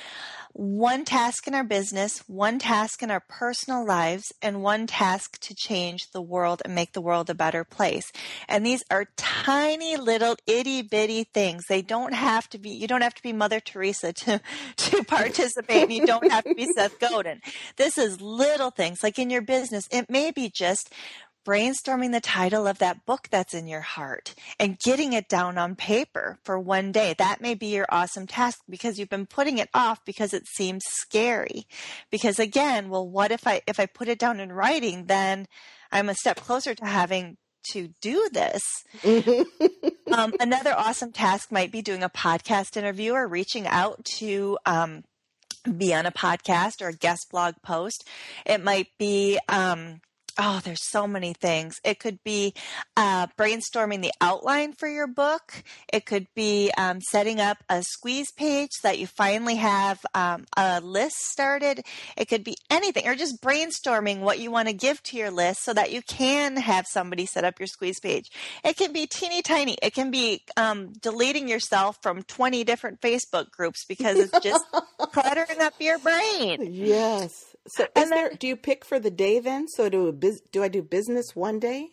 one 0.52 1.06
task 1.06 1.46
in 1.46 1.54
our 1.54 1.64
business, 1.64 2.22
one 2.26 2.58
task 2.58 3.02
in 3.02 3.10
our 3.10 3.22
personal 3.26 3.86
lives, 3.86 4.30
and 4.42 4.62
one 4.62 4.86
task 4.86 5.38
to 5.40 5.54
change 5.54 6.10
the 6.10 6.20
world 6.20 6.60
and 6.62 6.74
make 6.74 6.92
the 6.92 7.00
world 7.00 7.30
a 7.30 7.34
better 7.34 7.64
place. 7.64 8.12
And 8.48 8.66
these 8.66 8.84
are 8.90 9.06
tiny 9.16 9.96
little 9.96 10.36
itty 10.46 10.82
bitty 10.82 11.24
things. 11.24 11.64
They 11.66 11.80
don't 11.80 12.12
have 12.12 12.50
to 12.50 12.58
be, 12.58 12.68
you 12.68 12.86
don't 12.86 13.00
have 13.00 13.14
to 13.14 13.22
be 13.22 13.32
Mother 13.32 13.60
Teresa 13.60 14.12
to, 14.12 14.40
to 14.76 15.04
participate 15.08 15.90
you 15.90 16.06
don't 16.06 16.30
have 16.30 16.44
to 16.44 16.54
be 16.54 16.66
Seth 16.66 16.98
Godin. 16.98 17.40
This 17.76 17.96
is 17.96 18.20
little 18.20 18.70
things 18.70 19.02
like 19.02 19.18
in 19.18 19.30
your 19.30 19.42
business. 19.42 19.88
It 19.90 20.10
may 20.10 20.30
be 20.32 20.50
just 20.50 20.92
brainstorming 21.44 22.12
the 22.12 22.20
title 22.20 22.66
of 22.66 22.78
that 22.78 23.04
book 23.04 23.28
that's 23.30 23.54
in 23.54 23.66
your 23.66 23.80
heart 23.80 24.34
and 24.58 24.78
getting 24.78 25.12
it 25.12 25.28
down 25.28 25.58
on 25.58 25.74
paper 25.74 26.38
for 26.44 26.58
one 26.58 26.92
day. 26.92 27.14
That 27.18 27.40
may 27.40 27.54
be 27.54 27.66
your 27.66 27.86
awesome 27.88 28.26
task 28.26 28.60
because 28.68 28.98
you've 28.98 29.08
been 29.08 29.26
putting 29.26 29.58
it 29.58 29.68
off 29.74 30.04
because 30.04 30.32
it 30.32 30.46
seems 30.46 30.82
scary. 30.86 31.66
Because 32.10 32.38
again, 32.38 32.88
well, 32.88 33.08
what 33.08 33.30
if 33.30 33.46
I, 33.46 33.62
if 33.66 33.80
I 33.80 33.86
put 33.86 34.08
it 34.08 34.18
down 34.18 34.40
in 34.40 34.52
writing, 34.52 35.06
then 35.06 35.46
I'm 35.90 36.08
a 36.08 36.14
step 36.14 36.36
closer 36.36 36.74
to 36.74 36.84
having 36.84 37.36
to 37.72 37.90
do 38.00 38.28
this. 38.32 38.62
um, 40.12 40.34
another 40.40 40.74
awesome 40.76 41.12
task 41.12 41.52
might 41.52 41.70
be 41.70 41.82
doing 41.82 42.02
a 42.02 42.08
podcast 42.08 42.76
interview 42.76 43.12
or 43.12 43.26
reaching 43.28 43.66
out 43.66 44.04
to, 44.18 44.58
um, 44.66 45.04
be 45.76 45.94
on 45.94 46.06
a 46.06 46.10
podcast 46.10 46.82
or 46.82 46.88
a 46.88 46.92
guest 46.92 47.28
blog 47.30 47.54
post. 47.62 48.08
It 48.44 48.64
might 48.64 48.88
be, 48.98 49.38
um, 49.48 50.00
Oh, 50.38 50.60
there's 50.64 50.88
so 50.88 51.06
many 51.06 51.34
things. 51.34 51.76
It 51.84 51.98
could 51.98 52.18
be 52.24 52.54
uh, 52.96 53.26
brainstorming 53.38 54.00
the 54.00 54.12
outline 54.20 54.72
for 54.72 54.88
your 54.88 55.06
book. 55.06 55.62
It 55.92 56.06
could 56.06 56.26
be 56.34 56.70
um, 56.78 57.00
setting 57.00 57.38
up 57.38 57.58
a 57.68 57.82
squeeze 57.82 58.32
page 58.32 58.70
so 58.72 58.88
that 58.88 58.98
you 58.98 59.06
finally 59.06 59.56
have 59.56 60.00
um, 60.14 60.46
a 60.56 60.80
list 60.80 61.16
started. 61.30 61.84
It 62.16 62.28
could 62.28 62.44
be 62.44 62.56
anything, 62.70 63.06
or 63.06 63.14
just 63.14 63.42
brainstorming 63.42 64.20
what 64.20 64.38
you 64.38 64.50
want 64.50 64.68
to 64.68 64.74
give 64.74 65.02
to 65.04 65.16
your 65.16 65.30
list 65.30 65.64
so 65.64 65.74
that 65.74 65.92
you 65.92 66.00
can 66.02 66.56
have 66.56 66.86
somebody 66.88 67.26
set 67.26 67.44
up 67.44 67.58
your 67.58 67.66
squeeze 67.66 68.00
page. 68.00 68.30
It 68.64 68.76
can 68.76 68.92
be 68.92 69.06
teeny 69.06 69.42
tiny. 69.42 69.76
It 69.82 69.94
can 69.94 70.10
be 70.10 70.42
um, 70.56 70.92
deleting 70.94 71.46
yourself 71.48 71.98
from 72.02 72.22
20 72.22 72.64
different 72.64 73.00
Facebook 73.00 73.50
groups 73.50 73.84
because 73.86 74.18
it's 74.18 74.40
just 74.40 74.64
cluttering 75.12 75.60
up 75.60 75.74
your 75.78 75.98
brain. 75.98 76.70
Yes. 76.82 77.51
So, 77.68 77.86
is 77.96 78.10
there? 78.10 78.30
Do 78.30 78.46
you 78.46 78.56
pick 78.56 78.84
for 78.84 78.98
the 78.98 79.10
day 79.10 79.38
then? 79.38 79.68
So, 79.68 79.88
do 79.88 80.12
do 80.50 80.62
I 80.62 80.68
do 80.68 80.82
business 80.82 81.36
one 81.36 81.58
day? 81.58 81.90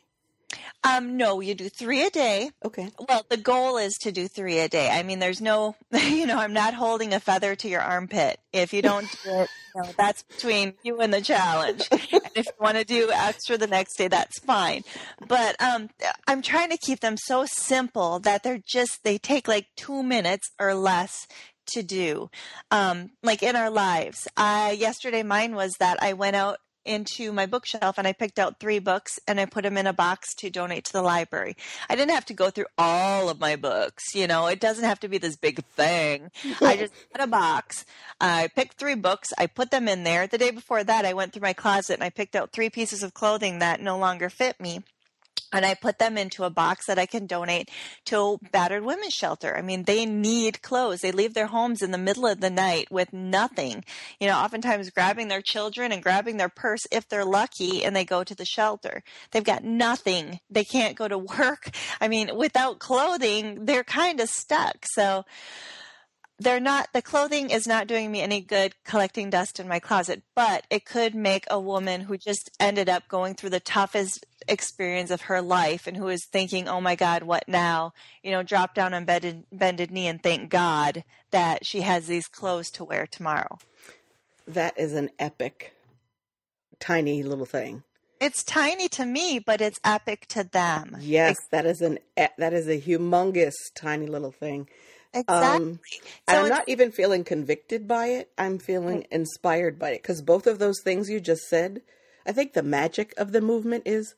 Um, 0.84 1.18
no, 1.18 1.42
you 1.42 1.56
do 1.56 1.70
three 1.70 2.06
a 2.06 2.10
day. 2.10 2.52
Okay. 2.64 2.90
Well, 3.08 3.26
the 3.30 3.38
goal 3.38 3.78
is 3.78 3.94
to 4.02 4.12
do 4.12 4.28
three 4.28 4.60
a 4.60 4.70
day. 4.70 4.90
I 4.90 5.04
mean, 5.04 5.20
there's 5.20 5.42
no, 5.42 5.76
you 5.92 6.26
know, 6.26 6.38
I'm 6.38 6.54
not 6.54 6.74
holding 6.74 7.14
a 7.14 7.20
feather 7.20 7.56
to 7.56 7.68
your 7.68 7.82
armpit. 7.82 8.40
If 8.54 8.74
you 8.74 8.82
don't 8.82 9.08
do 9.24 9.30
it, 9.30 9.50
you 9.76 9.82
know, 9.82 9.90
that's 9.98 10.24
between 10.24 10.74
you 10.84 11.02
and 11.02 11.14
the 11.14 11.22
challenge. 11.22 11.88
and 11.92 12.02
if 12.36 12.46
you 12.48 12.54
want 12.60 12.78
to 12.78 12.86
do 12.86 13.12
extra 13.14 13.58
the 13.58 13.68
next 13.68 13.98
day, 13.98 14.08
that's 14.08 14.40
fine. 14.40 14.84
But 15.28 15.62
um, 15.62 15.90
I'm 16.28 16.42
trying 16.42 16.70
to 16.70 16.78
keep 16.78 17.02
them 17.02 17.18
so 17.18 17.46
simple 17.46 18.20
that 18.20 18.44
they're 18.44 18.62
just, 18.66 19.04
they 19.04 19.18
take 19.18 19.48
like 19.48 19.68
two 19.76 20.02
minutes 20.02 20.50
or 20.60 20.74
less 20.74 21.28
to 21.70 21.84
do, 21.84 22.30
um, 22.72 23.12
like 23.24 23.44
in 23.44 23.56
our 23.56 23.70
lives. 23.70 24.28
I 24.38 24.72
yesterday 24.72 25.24
mine 25.24 25.56
was 25.56 25.74
that 25.80 26.02
I 26.02 26.14
went 26.14 26.36
out 26.36 26.60
into 26.86 27.32
my 27.32 27.46
bookshelf 27.46 27.98
and 27.98 28.08
I 28.08 28.14
picked 28.14 28.40
out 28.40 28.60
three 28.60 28.80
books 28.80 29.20
and 29.28 29.40
I 29.40 29.46
put 29.46 29.64
them 29.64 29.78
in 29.78 29.86
a 29.86 29.94
box 29.94 30.34
to 30.36 30.50
donate 30.50 30.86
to 30.86 30.94
the 30.94 31.02
library. 31.02 31.56
I 31.90 31.96
didn't 31.96 32.16
have 32.16 32.26
to 32.26 32.34
go 32.34 32.50
through 32.50 32.66
all 32.78 33.30
of 33.30 33.40
my 33.40 33.56
books, 33.56 34.16
you 34.16 34.28
know, 34.28 34.48
it 34.48 34.60
doesn't 34.60 34.86
have 34.86 35.00
to 35.02 35.08
be 35.08 35.18
this 35.18 35.36
big 35.36 35.64
thing. 35.66 36.32
I 36.62 36.78
just 36.78 36.94
had 37.14 37.24
a 37.24 37.28
box. 37.28 37.86
I 38.20 38.50
picked 38.56 38.78
three 38.78 38.96
books. 38.96 39.30
I 39.38 39.48
put 39.48 39.72
them 39.72 39.88
in 39.88 40.04
there. 40.04 40.28
The 40.28 40.38
day 40.38 40.52
before 40.52 40.84
that, 40.84 41.06
I 41.06 41.14
went 41.14 41.34
through 41.34 41.44
my 41.44 41.54
closet 41.54 41.94
and 41.94 42.04
I 42.04 42.10
picked 42.10 42.36
out 42.36 42.52
three 42.52 42.70
pieces 42.70 43.04
of 43.04 43.14
clothing 43.14 43.60
that 43.60 43.82
no 43.82 43.98
longer 43.98 44.30
fit 44.30 44.60
me 44.60 44.84
and 45.52 45.66
I 45.66 45.74
put 45.74 46.00
them 46.00 46.18
into 46.18 46.44
a 46.44 46.50
box 46.50 46.86
that 46.86 47.00
I 47.00 47.06
can 47.06 47.26
donate 47.26 47.70
to 48.06 48.40
battered 48.52 48.84
women's 48.84 49.14
shelter. 49.14 49.56
I 49.58 49.62
mean, 49.62 49.84
they 49.84 50.06
need 50.06 50.62
clothes. 50.62 51.02
They 51.02 51.12
leave 51.12 51.34
their 51.34 51.48
homes 51.48 51.82
in 51.82 51.92
the 51.92 51.98
middle 51.98 52.28
of 52.28 52.40
the 52.40 52.50
night 52.50 52.92
with 52.92 53.14
nothing. 53.14 53.84
You 54.20 54.28
know, 54.28 54.38
oftentimes 54.38 54.90
grabbing 54.90 55.28
their 55.28 55.42
children 55.42 55.92
and 55.92 56.04
grabbing 56.04 56.38
their 56.38 56.50
purse 56.50 56.86
if 56.92 57.08
they're 57.08 57.26
lucky 57.26 57.84
and 57.84 57.96
they 57.96 58.06
go 58.06 58.24
to 58.24 58.36
the 58.36 58.46
shelter. 58.46 59.04
They've 59.32 59.44
got 59.44 59.64
nothing. 59.64 60.40
They 60.50 60.64
can't 60.64 60.96
go 60.96 61.08
to 61.08 61.18
work. 61.40 61.72
I 62.00 62.08
mean, 62.08 62.36
without 62.36 62.80
clothing, 62.80 63.66
they're 63.66 63.84
kind 63.84 64.20
of 64.20 64.30
stuck. 64.30 64.86
So, 64.92 65.26
they're 66.40 66.60
not 66.60 66.90
the 66.94 67.02
clothing 67.02 67.50
is 67.50 67.68
not 67.68 67.88
doing 67.88 68.12
me 68.12 68.22
any 68.22 68.42
good 68.42 68.74
collecting 68.86 69.30
dust 69.30 69.60
in 69.60 69.68
my 69.68 69.80
closet 69.80 70.24
but 70.36 70.66
it 70.70 70.86
could 70.86 71.14
make 71.14 71.46
a 71.50 71.60
woman 71.60 72.02
who 72.02 72.18
just 72.18 72.50
ended 72.60 72.88
up 72.90 73.08
going 73.08 73.36
through 73.36 73.50
the 73.50 73.60
toughest 73.60 74.26
experience 74.48 75.12
of 75.12 75.22
her 75.22 75.42
life 75.42 75.88
and 75.88 75.98
who 75.98 76.08
is 76.08 76.26
thinking 76.26 76.68
oh 76.68 76.82
my 76.82 76.96
god 76.96 77.24
what 77.24 77.48
now? 77.48 77.94
You 78.24 78.32
know 78.32 78.44
drop 78.44 78.74
down 78.74 78.94
on 78.94 79.06
bended, 79.06 79.46
bended 79.52 79.92
knee 79.92 80.08
and 80.08 80.22
thank 80.22 80.50
god 80.50 81.04
that 81.32 81.66
she 81.66 81.82
has 81.82 82.08
these 82.08 82.28
clothes 82.28 82.72
to 82.72 82.84
wear 82.84 83.06
tomorrow. 83.06 83.60
That 84.48 84.78
is 84.80 84.94
an 84.94 85.10
epic 85.20 85.74
tiny 86.80 87.24
little 87.24 87.46
thing. 87.46 87.84
It's 88.20 88.44
tiny 88.44 88.88
to 88.90 89.06
me 89.06 89.40
but 89.40 89.62
it's 89.62 89.80
epic 89.84 90.26
to 90.30 90.44
them. 90.44 90.98
Yes 91.00 91.38
that 91.52 91.66
is 91.66 91.82
an 91.82 92.00
that 92.16 92.54
is 92.54 92.68
a 92.68 92.80
humongous 92.80 93.56
tiny 93.76 94.08
little 94.08 94.32
thing 94.32 94.68
Exactly. 95.14 95.72
Um, 95.72 95.80
so 96.30 96.44
I'm 96.44 96.50
not 96.50 96.70
even 96.70 96.92
feeling 96.92 97.24
convicted 97.24 97.88
by 97.88 98.08
it. 98.08 98.32
I'm 98.38 98.60
feeling 98.60 99.08
inspired 99.12 99.80
by 99.80 99.92
it 99.92 100.04
because 100.04 100.22
both 100.22 100.46
of 100.46 100.60
those 100.60 100.82
things 100.84 101.10
you 101.10 101.20
just 101.20 101.44
said, 101.50 101.82
I 102.26 102.32
think 102.32 102.54
the 102.54 102.64
magic 102.64 103.14
of 103.18 103.32
the 103.32 103.42
movement 103.42 103.84
is 103.86 104.14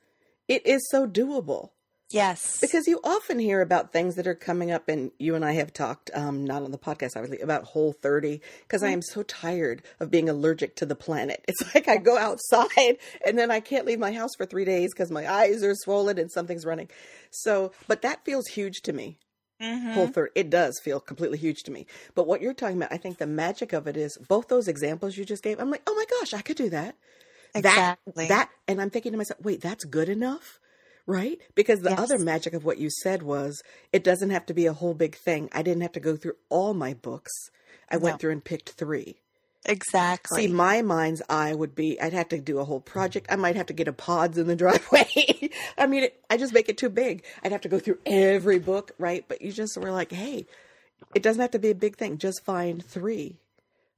it 0.47 0.65
is 0.65 0.81
so 0.89 1.07
doable. 1.07 1.69
Yes. 2.13 2.59
Because 2.59 2.87
you 2.87 2.99
often 3.03 3.39
hear 3.39 3.61
about 3.61 3.93
things 3.93 4.15
that 4.15 4.27
are 4.27 4.35
coming 4.35 4.71
up, 4.71 4.89
and 4.89 5.11
you 5.17 5.35
and 5.35 5.45
I 5.45 5.53
have 5.53 5.71
talked, 5.71 6.11
um, 6.13 6.45
not 6.45 6.63
on 6.63 6.71
the 6.71 6.77
podcast, 6.77 7.11
obviously, 7.15 7.39
about 7.39 7.63
Whole 7.63 7.93
30, 7.93 8.41
because 8.61 8.81
mm-hmm. 8.81 8.89
I 8.89 8.93
am 8.93 9.01
so 9.01 9.23
tired 9.23 9.81
of 9.99 10.11
being 10.11 10.27
allergic 10.27 10.75
to 10.77 10.85
the 10.85 10.95
planet. 10.95 11.45
It's 11.51 11.73
like 11.73 11.87
I 11.87 11.97
go 11.97 12.17
outside 12.17 12.97
and 13.25 13.37
then 13.37 13.51
I 13.51 13.59
can't 13.59 13.85
leave 13.85 13.99
my 13.99 14.11
house 14.13 14.31
for 14.37 14.45
three 14.45 14.65
days 14.65 14.93
because 14.93 15.11
my 15.11 15.29
eyes 15.31 15.63
are 15.63 15.75
swollen 15.75 16.17
and 16.17 16.31
something's 16.31 16.65
running. 16.65 16.89
So, 17.29 17.71
but 17.87 18.01
that 18.01 18.23
feels 18.23 18.47
huge 18.47 18.81
to 18.83 18.93
me. 18.93 19.17
Mm-hmm. 19.61 19.91
Whole 19.91 20.07
30. 20.07 20.31
It 20.35 20.49
does 20.49 20.79
feel 20.83 20.99
completely 20.99 21.37
huge 21.37 21.63
to 21.63 21.71
me. 21.71 21.85
But 22.15 22.27
what 22.27 22.41
you're 22.41 22.53
talking 22.53 22.77
about, 22.77 22.91
I 22.91 22.97
think 22.97 23.17
the 23.17 23.27
magic 23.27 23.73
of 23.73 23.87
it 23.87 23.95
is 23.95 24.17
both 24.27 24.47
those 24.47 24.67
examples 24.67 25.17
you 25.17 25.25
just 25.25 25.43
gave. 25.43 25.59
I'm 25.59 25.69
like, 25.69 25.83
oh 25.85 25.95
my 25.95 26.05
gosh, 26.19 26.33
I 26.33 26.41
could 26.41 26.57
do 26.57 26.69
that. 26.69 26.95
Exactly. 27.53 28.27
That, 28.27 28.49
that 28.49 28.49
and 28.67 28.81
I'm 28.81 28.89
thinking 28.89 29.11
to 29.11 29.17
myself, 29.17 29.39
wait, 29.41 29.61
that's 29.61 29.83
good 29.85 30.09
enough? 30.09 30.59
Right? 31.05 31.39
Because 31.55 31.81
the 31.81 31.89
yes. 31.89 31.99
other 31.99 32.19
magic 32.19 32.53
of 32.53 32.63
what 32.63 32.77
you 32.77 32.89
said 32.89 33.23
was 33.23 33.61
it 33.91 34.03
doesn't 34.03 34.29
have 34.29 34.45
to 34.47 34.53
be 34.53 34.65
a 34.65 34.73
whole 34.73 34.93
big 34.93 35.15
thing. 35.15 35.49
I 35.51 35.61
didn't 35.61 35.81
have 35.81 35.91
to 35.93 35.99
go 35.99 36.15
through 36.15 36.35
all 36.49 36.73
my 36.73 36.93
books. 36.93 37.31
I 37.89 37.95
no. 37.95 38.01
went 38.01 38.19
through 38.19 38.31
and 38.31 38.43
picked 38.43 38.69
three. 38.69 39.21
Exactly. 39.65 40.47
See, 40.47 40.51
my 40.51 40.81
mind's 40.81 41.21
eye 41.29 41.53
would 41.53 41.75
be 41.75 41.99
I'd 42.01 42.13
have 42.13 42.29
to 42.29 42.39
do 42.39 42.59
a 42.59 42.65
whole 42.65 42.79
project. 42.79 43.27
I 43.29 43.35
might 43.35 43.55
have 43.55 43.67
to 43.67 43.73
get 43.73 43.87
a 43.87 43.93
pods 43.93 44.37
in 44.37 44.47
the 44.47 44.55
driveway. 44.57 45.51
I 45.77 45.85
mean, 45.85 46.03
it, 46.03 46.23
I 46.29 46.37
just 46.37 46.53
make 46.53 46.69
it 46.69 46.77
too 46.77 46.89
big. 46.89 47.23
I'd 47.43 47.51
have 47.51 47.61
to 47.61 47.69
go 47.69 47.79
through 47.79 47.99
every 48.05 48.59
book, 48.59 48.91
right? 48.97 49.23
But 49.27 49.41
you 49.41 49.51
just 49.51 49.77
were 49.77 49.91
like, 49.91 50.11
hey, 50.11 50.47
it 51.13 51.23
doesn't 51.23 51.41
have 51.41 51.51
to 51.51 51.59
be 51.59 51.69
a 51.69 51.75
big 51.75 51.97
thing. 51.97 52.17
Just 52.17 52.43
find 52.43 52.83
three. 52.83 53.39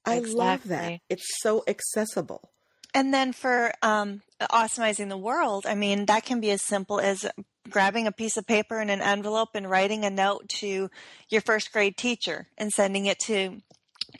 I 0.05 0.15
exactly. 0.15 0.39
love 0.39 0.67
that. 0.67 1.00
It's 1.10 1.41
so 1.41 1.63
accessible. 1.67 2.50
And 2.93 3.13
then 3.13 3.34
for 3.34 3.72
um, 3.82 4.22
awesomizing 4.41 5.10
the 5.10 5.17
world, 5.17 5.65
I 5.65 5.75
mean, 5.75 6.05
that 6.05 6.25
can 6.25 6.41
be 6.41 6.51
as 6.51 6.62
simple 6.62 7.00
as 7.00 7.25
grabbing 7.70 8.05
a 8.05 8.12
piece 8.12 8.38
of 8.38 8.46
paper 8.46 8.79
and 8.79 8.91
an 8.91 9.01
envelope 9.01 9.50
and 9.55 9.70
writing 9.70 10.03
a 10.03 10.10
note 10.10 10.48
to 10.50 10.89
your 11.29 11.41
first 11.41 11.72
grade 11.72 11.98
teacher 11.98 12.48
and 12.58 12.72
sending 12.72 13.05
it 13.05 13.17
to 13.20 13.62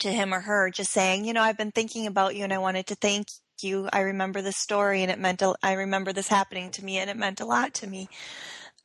to 0.00 0.12
him 0.12 0.32
or 0.32 0.40
her, 0.40 0.70
just 0.70 0.92
saying, 0.92 1.24
you 1.24 1.32
know, 1.32 1.42
I've 1.42 1.58
been 1.58 1.72
thinking 1.72 2.06
about 2.06 2.36
you 2.36 2.44
and 2.44 2.52
I 2.52 2.58
wanted 2.58 2.86
to 2.88 2.94
thank 2.94 3.28
you. 3.62 3.88
I 3.92 4.00
remember 4.00 4.42
this 4.42 4.58
story 4.58 5.02
and 5.02 5.10
it 5.10 5.18
meant, 5.18 5.42
a, 5.42 5.54
I 5.62 5.74
remember 5.74 6.12
this 6.12 6.28
happening 6.28 6.70
to 6.72 6.84
me 6.84 6.98
and 6.98 7.10
it 7.10 7.16
meant 7.16 7.40
a 7.40 7.46
lot 7.46 7.74
to 7.74 7.86
me. 7.86 8.08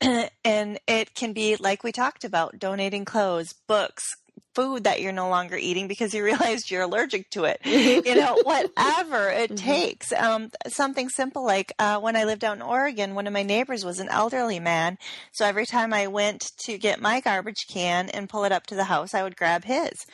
and 0.00 0.78
it 0.86 1.14
can 1.14 1.32
be 1.32 1.56
like 1.56 1.84
we 1.84 1.92
talked 1.92 2.24
about 2.24 2.58
donating 2.58 3.04
clothes, 3.04 3.54
books, 3.66 4.14
food 4.54 4.84
that 4.84 5.00
you're 5.00 5.12
no 5.12 5.28
longer 5.28 5.56
eating 5.56 5.88
because 5.88 6.12
you 6.14 6.24
realized 6.30 6.70
you're 6.70 6.82
allergic 6.82 7.30
to 7.30 7.44
it. 7.44 7.60
you 7.64 8.14
know, 8.14 8.38
whatever 8.42 9.28
it 9.28 9.50
mm-hmm. 9.50 9.54
takes. 9.56 10.12
Um, 10.12 10.50
something 10.68 11.08
simple 11.08 11.44
like 11.44 11.72
uh, 11.78 12.00
when 12.00 12.16
I 12.16 12.24
lived 12.24 12.44
out 12.44 12.56
in 12.56 12.62
Oregon, 12.62 13.14
one 13.14 13.26
of 13.26 13.32
my 13.32 13.42
neighbors 13.42 13.84
was 13.84 14.00
an 14.00 14.08
elderly 14.08 14.60
man. 14.60 14.98
So 15.32 15.44
every 15.44 15.66
time 15.66 15.92
I 15.92 16.06
went 16.06 16.52
to 16.64 16.78
get 16.78 17.00
my 17.00 17.20
garbage 17.20 17.66
can 17.68 18.08
and 18.10 18.28
pull 18.28 18.44
it 18.44 18.52
up 18.52 18.66
to 18.68 18.74
the 18.74 18.84
house, 18.84 19.14
I 19.14 19.22
would 19.22 19.36
grab 19.36 19.64
his. 19.64 20.06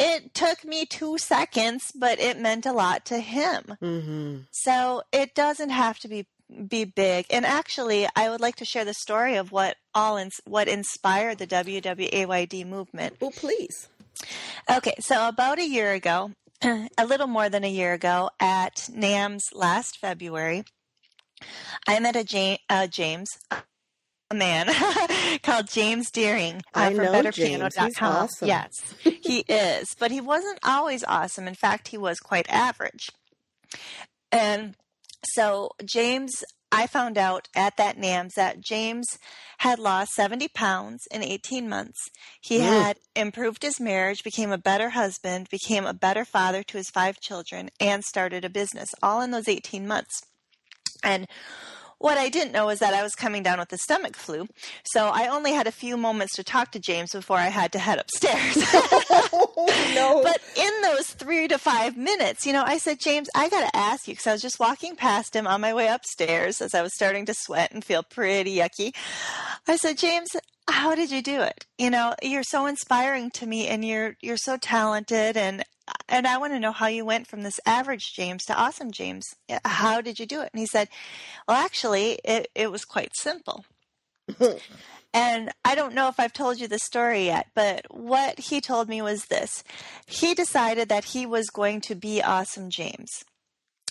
It 0.00 0.34
took 0.34 0.64
me 0.64 0.86
two 0.86 1.18
seconds, 1.18 1.92
but 1.94 2.18
it 2.18 2.38
meant 2.38 2.66
a 2.66 2.72
lot 2.72 3.04
to 3.06 3.18
him. 3.18 3.76
Mm-hmm. 3.82 4.38
So 4.50 5.02
it 5.12 5.34
doesn't 5.34 5.70
have 5.70 5.98
to 6.00 6.08
be 6.08 6.26
be 6.68 6.84
big. 6.84 7.26
And 7.30 7.46
actually, 7.46 8.08
I 8.16 8.28
would 8.28 8.40
like 8.40 8.56
to 8.56 8.64
share 8.64 8.84
the 8.84 8.94
story 8.94 9.36
of 9.36 9.52
what 9.52 9.76
all 9.94 10.22
what 10.46 10.68
inspired 10.68 11.38
the 11.38 11.46
WWAYD 11.46 12.66
movement. 12.66 13.16
Oh, 13.20 13.30
please. 13.30 13.88
Okay, 14.70 14.94
so 14.98 15.28
about 15.28 15.58
a 15.58 15.68
year 15.68 15.92
ago, 15.92 16.32
a 16.62 17.06
little 17.06 17.26
more 17.26 17.48
than 17.48 17.64
a 17.64 17.70
year 17.70 17.92
ago, 17.92 18.30
at 18.40 18.88
NAMS 18.92 19.42
last 19.54 19.96
February, 19.98 20.64
I 21.86 22.00
met 22.00 22.16
a 22.16 22.58
uh, 22.68 22.86
James 22.86 23.28
a 24.30 24.34
man 24.34 24.68
called 25.42 25.68
James 25.68 26.10
Deering 26.10 26.56
uh, 26.74 26.80
I 26.80 26.94
from 26.94 27.06
BetterPiano.com. 27.06 28.12
Awesome. 28.12 28.48
Yes, 28.48 28.72
he 29.02 29.40
is, 29.48 29.94
but 29.98 30.10
he 30.10 30.20
wasn't 30.20 30.58
always 30.64 31.04
awesome. 31.04 31.48
In 31.48 31.54
fact, 31.54 31.88
he 31.88 31.98
was 31.98 32.18
quite 32.20 32.48
average. 32.48 33.10
And 34.30 34.76
so 35.34 35.70
James, 35.84 36.44
I 36.72 36.86
found 36.86 37.18
out 37.18 37.48
at 37.54 37.76
that 37.76 37.98
NAMS 37.98 38.34
that 38.34 38.60
James 38.60 39.06
had 39.58 39.78
lost 39.78 40.12
70 40.12 40.48
pounds 40.48 41.06
in 41.10 41.22
18 41.22 41.68
months. 41.68 42.08
He 42.40 42.58
mm. 42.58 42.62
had 42.62 42.98
improved 43.16 43.62
his 43.62 43.80
marriage, 43.80 44.22
became 44.22 44.52
a 44.52 44.58
better 44.58 44.90
husband, 44.90 45.48
became 45.50 45.84
a 45.84 45.92
better 45.92 46.24
father 46.24 46.62
to 46.62 46.78
his 46.78 46.88
five 46.88 47.20
children, 47.20 47.70
and 47.80 48.04
started 48.04 48.44
a 48.44 48.50
business 48.50 48.90
all 49.02 49.20
in 49.20 49.32
those 49.32 49.48
18 49.48 49.86
months. 49.86 50.22
And 51.02 51.26
what 52.00 52.16
I 52.16 52.30
didn't 52.30 52.52
know 52.52 52.66
was 52.66 52.78
that 52.78 52.94
I 52.94 53.02
was 53.02 53.14
coming 53.14 53.42
down 53.42 53.58
with 53.58 53.68
the 53.68 53.76
stomach 53.76 54.16
flu. 54.16 54.48
So 54.84 55.08
I 55.08 55.28
only 55.28 55.52
had 55.52 55.66
a 55.66 55.72
few 55.72 55.98
moments 55.98 56.34
to 56.36 56.42
talk 56.42 56.72
to 56.72 56.80
James 56.80 57.12
before 57.12 57.36
I 57.36 57.48
had 57.48 57.72
to 57.72 57.78
head 57.78 57.98
upstairs. 57.98 58.56
oh, 58.56 59.92
no. 59.94 60.22
But 60.30 60.40
in 60.56 60.70
those 60.82 61.08
three 61.08 61.46
to 61.48 61.58
five 61.58 61.96
minutes, 61.96 62.46
you 62.46 62.54
know, 62.54 62.64
I 62.64 62.78
said, 62.78 63.00
James, 63.00 63.28
I 63.34 63.50
got 63.50 63.70
to 63.70 63.76
ask 63.76 64.08
you 64.08 64.14
because 64.14 64.26
I 64.26 64.32
was 64.32 64.40
just 64.40 64.58
walking 64.58 64.96
past 64.96 65.36
him 65.36 65.46
on 65.46 65.60
my 65.60 65.74
way 65.74 65.88
upstairs 65.88 66.62
as 66.62 66.74
I 66.74 66.80
was 66.80 66.94
starting 66.94 67.26
to 67.26 67.34
sweat 67.34 67.72
and 67.72 67.84
feel 67.84 68.02
pretty 68.02 68.56
yucky. 68.56 68.94
I 69.68 69.76
said, 69.76 69.98
James, 69.98 70.28
how 70.68 70.94
did 70.94 71.10
you 71.10 71.22
do 71.22 71.42
it? 71.42 71.66
You 71.78 71.90
know, 71.90 72.14
you're 72.22 72.42
so 72.42 72.66
inspiring 72.66 73.30
to 73.32 73.46
me 73.46 73.68
and 73.68 73.84
you're 73.84 74.16
you're 74.20 74.36
so 74.36 74.56
talented 74.56 75.36
and 75.36 75.64
and 76.08 76.26
I 76.26 76.38
want 76.38 76.52
to 76.52 76.60
know 76.60 76.72
how 76.72 76.86
you 76.86 77.04
went 77.04 77.26
from 77.26 77.42
this 77.42 77.60
average 77.66 78.14
James 78.14 78.44
to 78.44 78.54
awesome 78.54 78.92
James. 78.92 79.26
How 79.64 80.00
did 80.00 80.18
you 80.18 80.26
do 80.26 80.40
it? 80.40 80.50
And 80.52 80.60
he 80.60 80.66
said, 80.66 80.88
Well, 81.48 81.56
actually, 81.56 82.20
it, 82.24 82.48
it 82.54 82.70
was 82.70 82.84
quite 82.84 83.16
simple. 83.16 83.64
and 85.14 85.50
I 85.64 85.74
don't 85.74 85.94
know 85.94 86.08
if 86.08 86.20
I've 86.20 86.32
told 86.32 86.60
you 86.60 86.68
the 86.68 86.78
story 86.78 87.26
yet, 87.26 87.48
but 87.54 87.86
what 87.90 88.38
he 88.38 88.60
told 88.60 88.88
me 88.88 89.02
was 89.02 89.26
this 89.26 89.64
he 90.06 90.34
decided 90.34 90.88
that 90.88 91.06
he 91.06 91.26
was 91.26 91.50
going 91.50 91.80
to 91.82 91.94
be 91.94 92.22
awesome 92.22 92.70
James 92.70 93.24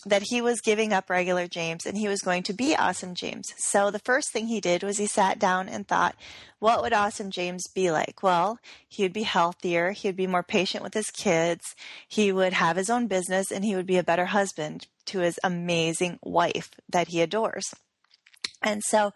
that 0.06 0.24
he 0.30 0.42
was 0.42 0.62
giving 0.62 0.94
up 0.94 1.10
regular 1.10 1.48
James 1.48 1.86
and 1.86 1.98
he 1.98 2.08
was 2.08 2.22
going 2.22 2.44
to 2.44 2.54
be 2.54 2.76
awesome 2.76 3.14
James. 3.16 3.54
So 3.58 3.92
the 3.92 4.00
first 4.00 4.32
thing 4.32 4.48
he 4.48 4.62
did 4.62 4.84
was 4.84 4.98
he 4.98 5.08
sat 5.08 5.40
down 5.40 5.68
and 5.68 5.88
thought, 5.88 6.16
what 6.60 6.82
would 6.82 6.94
awesome 6.94 7.32
James 7.32 7.68
be 7.74 7.92
like? 7.92 8.24
Well, 8.24 8.60
he 8.88 9.04
would 9.04 9.14
be 9.14 9.24
healthier, 9.24 9.92
he 9.92 10.08
would 10.08 10.16
be 10.16 10.28
more 10.28 10.44
patient 10.44 10.84
with 10.84 10.94
his 10.94 11.12
kids, 11.12 11.76
he 12.08 12.32
would 12.32 12.54
have 12.54 12.78
his 12.78 12.90
own 12.90 13.08
business, 13.08 13.52
and 13.52 13.66
he 13.66 13.76
would 13.76 13.86
be 13.86 13.98
a 13.98 14.04
better 14.04 14.28
husband 14.28 14.88
to 15.08 15.20
his 15.20 15.40
amazing 15.44 16.20
wife 16.24 16.72
that 16.90 17.10
he 17.10 17.22
adores. 17.22 17.74
And 18.62 18.84
so 18.84 19.14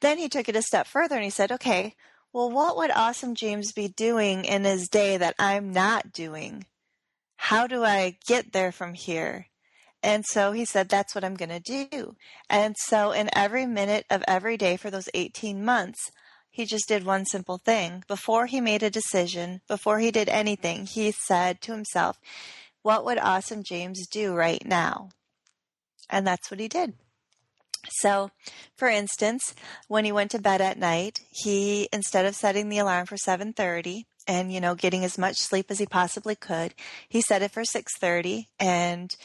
then 0.00 0.18
he 0.18 0.28
took 0.28 0.48
it 0.48 0.56
a 0.56 0.62
step 0.62 0.86
further 0.86 1.16
and 1.16 1.24
he 1.24 1.30
said, 1.30 1.52
okay, 1.52 1.94
well, 2.32 2.50
what 2.50 2.76
would 2.76 2.90
awesome 2.90 3.34
James 3.34 3.72
be 3.72 3.88
doing 3.88 4.44
in 4.44 4.64
his 4.64 4.88
day 4.88 5.16
that 5.18 5.34
I'm 5.38 5.72
not 5.72 6.12
doing? 6.12 6.64
How 7.36 7.66
do 7.66 7.84
I 7.84 8.16
get 8.26 8.52
there 8.52 8.72
from 8.72 8.94
here? 8.94 9.48
And 10.02 10.24
so 10.26 10.52
he 10.52 10.64
said, 10.64 10.88
That's 10.88 11.14
what 11.14 11.24
I'm 11.24 11.36
going 11.36 11.48
to 11.48 11.60
do. 11.60 12.16
And 12.50 12.76
so, 12.78 13.12
in 13.12 13.30
every 13.34 13.66
minute 13.66 14.04
of 14.10 14.24
every 14.26 14.56
day 14.56 14.76
for 14.76 14.90
those 14.90 15.08
18 15.14 15.64
months, 15.64 16.10
he 16.50 16.66
just 16.66 16.88
did 16.88 17.04
one 17.04 17.24
simple 17.24 17.58
thing. 17.58 18.04
Before 18.08 18.46
he 18.46 18.60
made 18.60 18.82
a 18.82 18.90
decision, 18.90 19.62
before 19.68 20.00
he 20.00 20.10
did 20.10 20.28
anything, 20.28 20.86
he 20.86 21.10
said 21.10 21.60
to 21.62 21.72
himself, 21.72 22.20
What 22.82 23.04
would 23.04 23.18
Awesome 23.18 23.62
James 23.62 24.06
do 24.06 24.34
right 24.34 24.64
now? 24.66 25.10
And 26.10 26.26
that's 26.26 26.50
what 26.50 26.60
he 26.60 26.68
did. 26.68 26.94
So, 27.88 28.30
for 28.76 28.88
instance, 28.88 29.54
when 29.88 30.04
he 30.04 30.12
went 30.12 30.30
to 30.32 30.38
bed 30.38 30.60
at 30.60 30.78
night, 30.78 31.20
he 31.30 31.88
instead 31.92 32.26
of 32.26 32.36
setting 32.36 32.68
the 32.68 32.78
alarm 32.78 33.06
for 33.06 33.16
7:30 33.16 34.04
and 34.28 34.52
you 34.52 34.60
know 34.60 34.74
getting 34.74 35.04
as 35.04 35.18
much 35.18 35.36
sleep 35.38 35.70
as 35.70 35.78
he 35.78 35.86
possibly 35.86 36.36
could, 36.36 36.74
he 37.08 37.20
set 37.20 37.42
it 37.42 37.50
for 37.50 37.64
6:30 37.64 38.46
and 38.60 39.16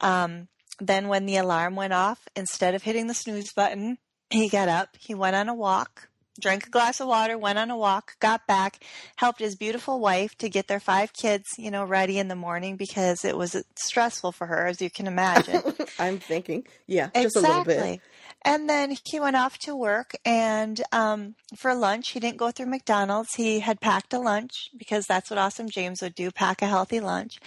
um, 0.00 0.48
then, 0.80 1.08
when 1.08 1.26
the 1.26 1.36
alarm 1.36 1.74
went 1.74 1.92
off, 1.92 2.28
instead 2.36 2.74
of 2.74 2.82
hitting 2.82 3.06
the 3.06 3.14
snooze 3.14 3.52
button, 3.52 3.98
he 4.30 4.48
got 4.48 4.68
up, 4.68 4.90
he 4.98 5.14
went 5.14 5.36
on 5.36 5.48
a 5.48 5.54
walk, 5.54 6.08
drank 6.40 6.66
a 6.66 6.70
glass 6.70 7.00
of 7.00 7.08
water, 7.08 7.38
went 7.38 7.58
on 7.58 7.70
a 7.70 7.76
walk, 7.76 8.18
got 8.20 8.46
back, 8.46 8.84
helped 9.16 9.40
his 9.40 9.56
beautiful 9.56 10.00
wife 10.00 10.36
to 10.38 10.48
get 10.48 10.68
their 10.68 10.80
five 10.80 11.12
kids, 11.12 11.44
you 11.58 11.70
know, 11.70 11.84
ready 11.84 12.18
in 12.18 12.28
the 12.28 12.36
morning 12.36 12.76
because 12.76 13.24
it 13.24 13.36
was 13.36 13.56
stressful 13.76 14.32
for 14.32 14.46
her, 14.46 14.66
as 14.66 14.80
you 14.80 14.90
can 14.90 15.06
imagine. 15.06 15.62
I'm 15.98 16.18
thinking, 16.18 16.66
yeah, 16.86 17.08
just 17.14 17.36
a 17.36 17.40
little 17.40 17.64
bit. 17.64 18.00
And 18.46 18.70
then 18.70 18.96
he 19.04 19.18
went 19.18 19.34
off 19.34 19.58
to 19.58 19.74
work, 19.74 20.14
and 20.24 20.80
um, 20.92 21.34
for 21.56 21.74
lunch, 21.74 22.10
he 22.10 22.20
didn't 22.20 22.36
go 22.36 22.52
through 22.52 22.66
McDonald's. 22.66 23.34
He 23.34 23.58
had 23.58 23.80
packed 23.80 24.12
a 24.12 24.20
lunch 24.20 24.70
because 24.78 25.04
that's 25.04 25.30
what 25.30 25.38
Awesome 25.40 25.68
James 25.68 26.00
would 26.00 26.14
do 26.14 26.30
pack 26.30 26.62
a 26.62 26.66
healthy 26.68 27.00
lunch. 27.00 27.40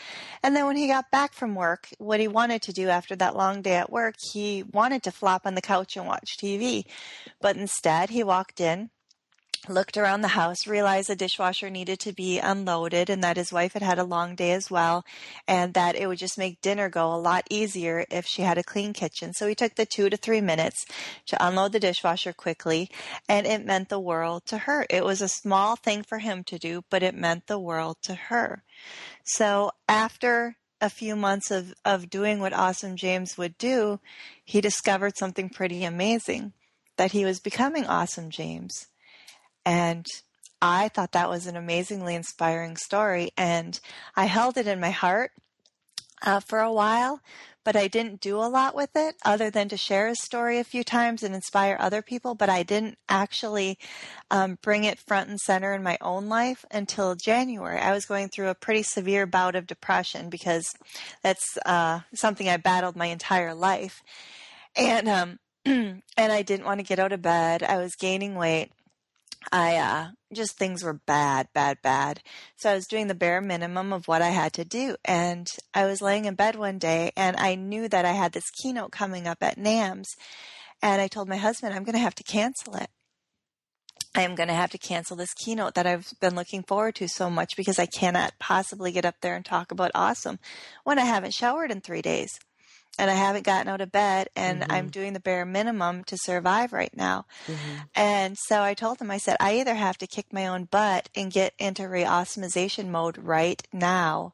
And 0.43 0.53
then 0.53 0.65
when 0.65 0.75
he 0.75 0.87
got 0.87 1.09
back 1.09 1.31
from 1.31 1.55
work, 1.55 1.87
what 1.99 2.19
he 2.19 2.27
wanted 2.27 2.61
to 2.63 2.73
do 2.73 2.89
after 2.89 3.15
that 3.15 3.37
long 3.37 3.61
day 3.61 3.77
at 3.77 3.89
work, 3.89 4.15
he 4.33 4.63
wanted 4.73 5.01
to 5.03 5.11
flop 5.11 5.43
on 5.45 5.55
the 5.55 5.61
couch 5.61 5.95
and 5.95 6.05
watch 6.05 6.35
TV. 6.37 6.83
But 7.39 7.55
instead, 7.55 8.09
he 8.09 8.21
walked 8.21 8.59
in, 8.59 8.89
looked 9.67 9.97
around 9.97 10.21
the 10.21 10.29
house, 10.29 10.67
realized 10.67 11.09
the 11.09 11.15
dishwasher 11.15 11.69
needed 11.69 11.99
to 11.99 12.13
be 12.13 12.39
unloaded 12.39 13.09
and 13.09 13.23
that 13.23 13.37
his 13.37 13.51
wife 13.51 13.73
had 13.73 13.81
had 13.81 13.99
a 13.99 14.03
long 14.03 14.35
day 14.35 14.51
as 14.51 14.71
well, 14.71 15.03
and 15.47 15.73
that 15.73 15.95
it 15.95 16.07
would 16.07 16.17
just 16.17 16.37
make 16.37 16.61
dinner 16.61 16.89
go 16.89 17.13
a 17.13 17.17
lot 17.17 17.45
easier 17.49 18.05
if 18.09 18.25
she 18.25 18.43
had 18.43 18.57
a 18.57 18.63
clean 18.63 18.93
kitchen. 18.93 19.33
So 19.33 19.47
he 19.47 19.55
took 19.55 19.75
the 19.75 19.85
two 19.85 20.09
to 20.09 20.17
three 20.17 20.41
minutes 20.41 20.85
to 21.27 21.45
unload 21.45 21.73
the 21.73 21.79
dishwasher 21.79 22.33
quickly, 22.33 22.89
and 23.27 23.45
it 23.45 23.65
meant 23.65 23.89
the 23.89 23.99
world 23.99 24.45
to 24.47 24.59
her. 24.59 24.85
It 24.89 25.03
was 25.03 25.21
a 25.21 25.27
small 25.27 25.75
thing 25.75 26.03
for 26.03 26.19
him 26.19 26.43
to 26.45 26.57
do, 26.57 26.83
but 26.89 27.03
it 27.03 27.15
meant 27.15 27.47
the 27.47 27.59
world 27.59 27.97
to 28.03 28.15
her. 28.15 28.63
So 29.25 29.71
after 29.87 30.55
a 30.81 30.89
few 30.89 31.15
months 31.15 31.51
of, 31.51 31.73
of 31.83 32.09
doing 32.09 32.39
what 32.39 32.53
Awesome 32.53 32.95
James 32.95 33.37
would 33.37 33.57
do, 33.57 33.99
he 34.45 34.61
discovered 34.61 35.17
something 35.17 35.49
pretty 35.49 35.83
amazing 35.83 36.53
that 36.95 37.11
he 37.11 37.25
was 37.25 37.39
becoming 37.39 37.85
Awesome 37.85 38.29
James 38.29 38.87
and 39.69 40.07
I 40.63 40.87
thought 40.87 41.11
that 41.11 41.29
was 41.29 41.45
an 41.45 41.55
amazingly 41.55 42.15
inspiring 42.15 42.75
story. 42.75 43.29
And 43.37 43.79
I 44.15 44.25
held 44.25 44.57
it 44.57 44.65
in 44.65 44.79
my 44.79 44.89
heart 44.89 45.29
uh, 46.23 46.39
for 46.39 46.59
a 46.59 46.73
while, 46.73 47.21
but 47.63 47.75
I 47.75 47.87
didn't 47.87 48.19
do 48.19 48.37
a 48.37 48.49
lot 48.49 48.73
with 48.73 48.89
it 48.95 49.15
other 49.23 49.51
than 49.51 49.69
to 49.69 49.77
share 49.77 50.07
his 50.07 50.23
story 50.23 50.57
a 50.57 50.63
few 50.63 50.83
times 50.83 51.21
and 51.21 51.35
inspire 51.35 51.77
other 51.79 52.01
people. 52.01 52.33
But 52.33 52.49
I 52.49 52.63
didn't 52.63 52.97
actually 53.07 53.77
um, 54.31 54.57
bring 54.63 54.85
it 54.85 54.97
front 54.97 55.29
and 55.29 55.39
center 55.39 55.71
in 55.75 55.83
my 55.83 55.99
own 56.01 56.29
life 56.29 56.65
until 56.71 57.13
January. 57.13 57.79
I 57.79 57.93
was 57.93 58.07
going 58.07 58.29
through 58.29 58.47
a 58.47 58.55
pretty 58.55 58.81
severe 58.81 59.27
bout 59.27 59.55
of 59.55 59.67
depression 59.67 60.31
because 60.31 60.65
that's 61.21 61.59
uh, 61.67 61.99
something 62.15 62.49
I 62.49 62.57
battled 62.57 62.95
my 62.95 63.05
entire 63.05 63.53
life. 63.53 64.01
And, 64.75 65.07
um, 65.07 65.39
and 65.65 66.01
I 66.17 66.41
didn't 66.41 66.65
want 66.65 66.79
to 66.79 66.85
get 66.85 66.97
out 66.97 67.11
of 67.11 67.21
bed. 67.21 67.61
I 67.61 67.77
was 67.77 67.93
gaining 67.93 68.33
weight 68.33 68.71
I 69.51 69.77
uh, 69.77 70.07
just 70.33 70.57
things 70.57 70.83
were 70.83 71.01
bad, 71.05 71.47
bad, 71.53 71.77
bad. 71.81 72.21
So 72.57 72.69
I 72.69 72.75
was 72.75 72.87
doing 72.87 73.07
the 73.07 73.15
bare 73.15 73.41
minimum 73.41 73.93
of 73.93 74.07
what 74.07 74.21
I 74.21 74.29
had 74.29 74.53
to 74.53 74.65
do. 74.65 74.95
And 75.05 75.47
I 75.73 75.85
was 75.85 76.01
laying 76.01 76.25
in 76.25 76.35
bed 76.35 76.55
one 76.55 76.77
day 76.77 77.11
and 77.15 77.37
I 77.37 77.55
knew 77.55 77.87
that 77.87 78.05
I 78.05 78.11
had 78.11 78.33
this 78.33 78.49
keynote 78.61 78.91
coming 78.91 79.27
up 79.27 79.41
at 79.41 79.57
NAMS. 79.57 80.07
And 80.81 81.01
I 81.01 81.07
told 81.07 81.27
my 81.27 81.37
husband, 81.37 81.73
I'm 81.73 81.83
going 81.83 81.93
to 81.93 81.99
have 81.99 82.15
to 82.15 82.23
cancel 82.23 82.75
it. 82.75 82.89
I 84.15 84.23
am 84.23 84.35
going 84.35 84.49
to 84.49 84.55
have 84.55 84.71
to 84.71 84.77
cancel 84.77 85.15
this 85.15 85.33
keynote 85.33 85.75
that 85.75 85.85
I've 85.85 86.11
been 86.19 86.35
looking 86.35 86.63
forward 86.63 86.95
to 86.95 87.07
so 87.07 87.29
much 87.29 87.55
because 87.55 87.77
I 87.77 87.85
cannot 87.85 88.33
possibly 88.39 88.91
get 88.91 89.05
up 89.05 89.15
there 89.21 89.35
and 89.35 89.45
talk 89.45 89.71
about 89.71 89.91
awesome 89.93 90.39
when 90.83 90.97
I 90.97 91.05
haven't 91.05 91.33
showered 91.33 91.71
in 91.71 91.79
three 91.79 92.01
days. 92.01 92.39
And 92.97 93.09
I 93.09 93.13
haven't 93.13 93.45
gotten 93.45 93.69
out 93.69 93.81
of 93.81 93.91
bed 93.91 94.27
and 94.35 94.61
Mm-hmm. 94.61 94.71
I'm 94.71 94.89
doing 94.89 95.13
the 95.13 95.19
bare 95.19 95.45
minimum 95.45 96.03
to 96.05 96.17
survive 96.17 96.73
right 96.73 96.95
now. 96.95 97.25
Mm-hmm. 97.47 97.75
And 97.95 98.37
so 98.37 98.61
I 98.61 98.73
told 98.73 98.99
him, 98.99 99.09
I 99.11 99.17
said, 99.17 99.37
I 99.39 99.59
either 99.59 99.75
have 99.75 99.97
to 99.99 100.07
kick 100.07 100.33
my 100.33 100.47
own 100.47 100.65
butt 100.65 101.09
and 101.15 101.31
get 101.31 101.53
into 101.59 101.87
re-awesomization 101.87 102.89
mode 102.89 103.17
right 103.17 103.65
now, 103.71 104.33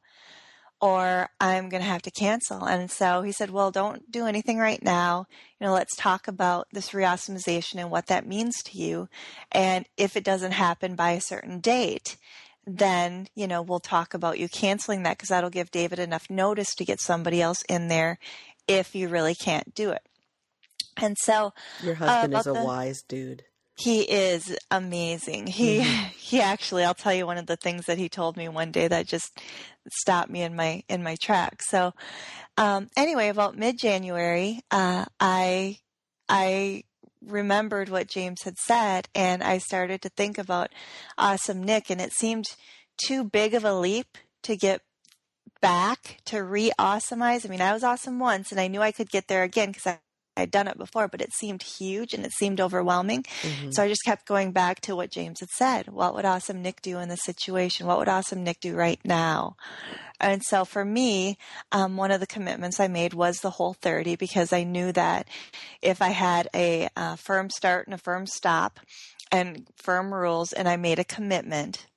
or 0.81 1.29
I'm 1.39 1.69
going 1.69 1.81
to 1.83 1.89
have 1.89 2.01
to 2.03 2.11
cancel. 2.11 2.65
And 2.65 2.89
so 2.91 3.21
he 3.21 3.31
said, 3.31 3.49
Well, 3.49 3.71
don't 3.71 4.11
do 4.11 4.25
anything 4.25 4.57
right 4.57 4.81
now. 4.83 5.27
You 5.59 5.67
know, 5.67 5.73
let's 5.73 5.95
talk 5.95 6.27
about 6.27 6.67
this 6.71 6.93
re-awesomization 6.93 7.79
and 7.79 7.91
what 7.91 8.07
that 8.07 8.27
means 8.27 8.55
to 8.65 8.77
you. 8.77 9.07
And 9.51 9.85
if 9.95 10.17
it 10.17 10.23
doesn't 10.23 10.51
happen 10.51 10.95
by 10.95 11.11
a 11.11 11.21
certain 11.21 11.59
date, 11.59 12.17
then, 12.65 13.27
you 13.35 13.47
know, 13.47 13.61
we'll 13.61 13.79
talk 13.79 14.13
about 14.13 14.39
you 14.39 14.49
canceling 14.49 15.03
that 15.03 15.17
because 15.17 15.29
that'll 15.29 15.49
give 15.49 15.71
David 15.71 15.99
enough 15.99 16.29
notice 16.29 16.73
to 16.75 16.85
get 16.85 16.99
somebody 16.99 17.41
else 17.41 17.63
in 17.69 17.87
there 17.87 18.17
if 18.67 18.95
you 18.95 19.07
really 19.07 19.35
can't 19.35 19.73
do 19.75 19.91
it. 19.91 20.01
And 20.97 21.17
so 21.19 21.53
Your 21.83 21.95
husband 21.95 22.33
is 22.33 22.47
a 22.47 22.53
the- 22.53 22.63
wise 22.65 23.01
dude. 23.01 23.43
he 23.77 24.01
is 24.03 24.57
amazing. 24.71 25.47
He 25.47 25.81
he 26.17 26.39
actually 26.41 26.83
I'll 26.83 26.93
tell 26.93 27.13
you 27.13 27.25
one 27.25 27.37
of 27.37 27.45
the 27.47 27.57
things 27.57 27.85
that 27.85 27.97
he 27.97 28.09
told 28.09 28.37
me 28.37 28.47
one 28.47 28.71
day 28.71 28.87
that 28.87 29.05
just 29.05 29.39
stopped 29.91 30.29
me 30.31 30.41
in 30.41 30.55
my 30.55 30.83
in 30.87 31.03
my 31.03 31.15
tracks. 31.15 31.69
So 31.69 31.93
um 32.57 32.87
anyway, 32.97 33.27
about 33.29 33.57
mid 33.57 33.77
January, 33.77 34.61
uh 34.71 35.05
I 35.19 35.77
I 36.29 36.83
remembered 37.27 37.89
what 37.89 38.09
James 38.09 38.43
had 38.43 38.57
said 38.57 39.07
and 39.15 39.43
I 39.43 39.57
started 39.57 40.01
to 40.03 40.09
think 40.09 40.37
about 40.37 40.71
awesome 41.17 41.63
Nick 41.63 41.89
and 41.89 42.01
it 42.01 42.13
seemed 42.13 42.45
too 42.97 43.23
big 43.23 43.53
of 43.53 43.65
a 43.65 43.73
leap 43.73 44.17
to 44.43 44.55
get 44.55 44.81
back 45.61 46.19
to 46.25 46.43
re-awesomize. 46.43 47.45
I 47.45 47.49
mean, 47.49 47.61
I 47.61 47.73
was 47.73 47.83
awesome 47.83 48.19
once 48.19 48.51
and 48.51 48.59
I 48.59 48.67
knew 48.67 48.81
I 48.81 48.91
could 48.91 49.09
get 49.09 49.27
there 49.27 49.43
again 49.43 49.69
because 49.69 49.87
I 49.87 49.99
I'd 50.37 50.51
done 50.51 50.67
it 50.67 50.77
before, 50.77 51.07
but 51.07 51.21
it 51.21 51.33
seemed 51.33 51.63
huge 51.63 52.13
and 52.13 52.25
it 52.25 52.31
seemed 52.33 52.59
overwhelming. 52.59 53.25
So 53.71 53.83
I 53.83 53.87
just 53.87 54.03
kept 54.05 54.27
going 54.27 54.51
back 54.51 54.81
to 54.81 54.95
what 54.95 55.11
James 55.11 55.39
had 55.39 55.49
said. 55.49 55.87
What 55.87 56.13
would 56.15 56.25
awesome 56.25 56.61
Nick 56.61 56.81
do 56.81 56.99
in 56.99 57.09
this 57.09 57.23
situation? 57.23 57.87
What 57.87 57.97
would 57.99 58.09
awesome 58.09 58.43
Nick 58.43 58.59
do 58.59 58.75
right 58.75 58.99
now? 59.03 59.55
And 60.19 60.41
so 60.43 60.65
for 60.65 60.83
me, 60.85 61.37
um, 61.71 61.97
one 61.97 62.11
of 62.11 62.19
the 62.19 62.27
commitments 62.27 62.79
I 62.79 62.87
made 62.87 63.13
was 63.13 63.37
the 63.39 63.51
whole 63.51 63.73
30 63.73 64.15
because 64.15 64.53
I 64.53 64.63
knew 64.63 64.91
that 64.93 65.27
if 65.81 66.01
I 66.01 66.09
had 66.09 66.49
a, 66.53 66.87
uh 66.95 67.15
firm 67.15 67.49
start 67.49 67.87
and 67.87 67.93
a 67.93 67.97
firm 67.97 68.25
stop 68.25 68.79
and 69.31 69.67
firm 69.75 70.13
rules 70.13 70.53
and 70.53 70.67
I 70.67 70.77
made 70.77 70.99
a 70.99 71.03
commitment, 71.03 71.87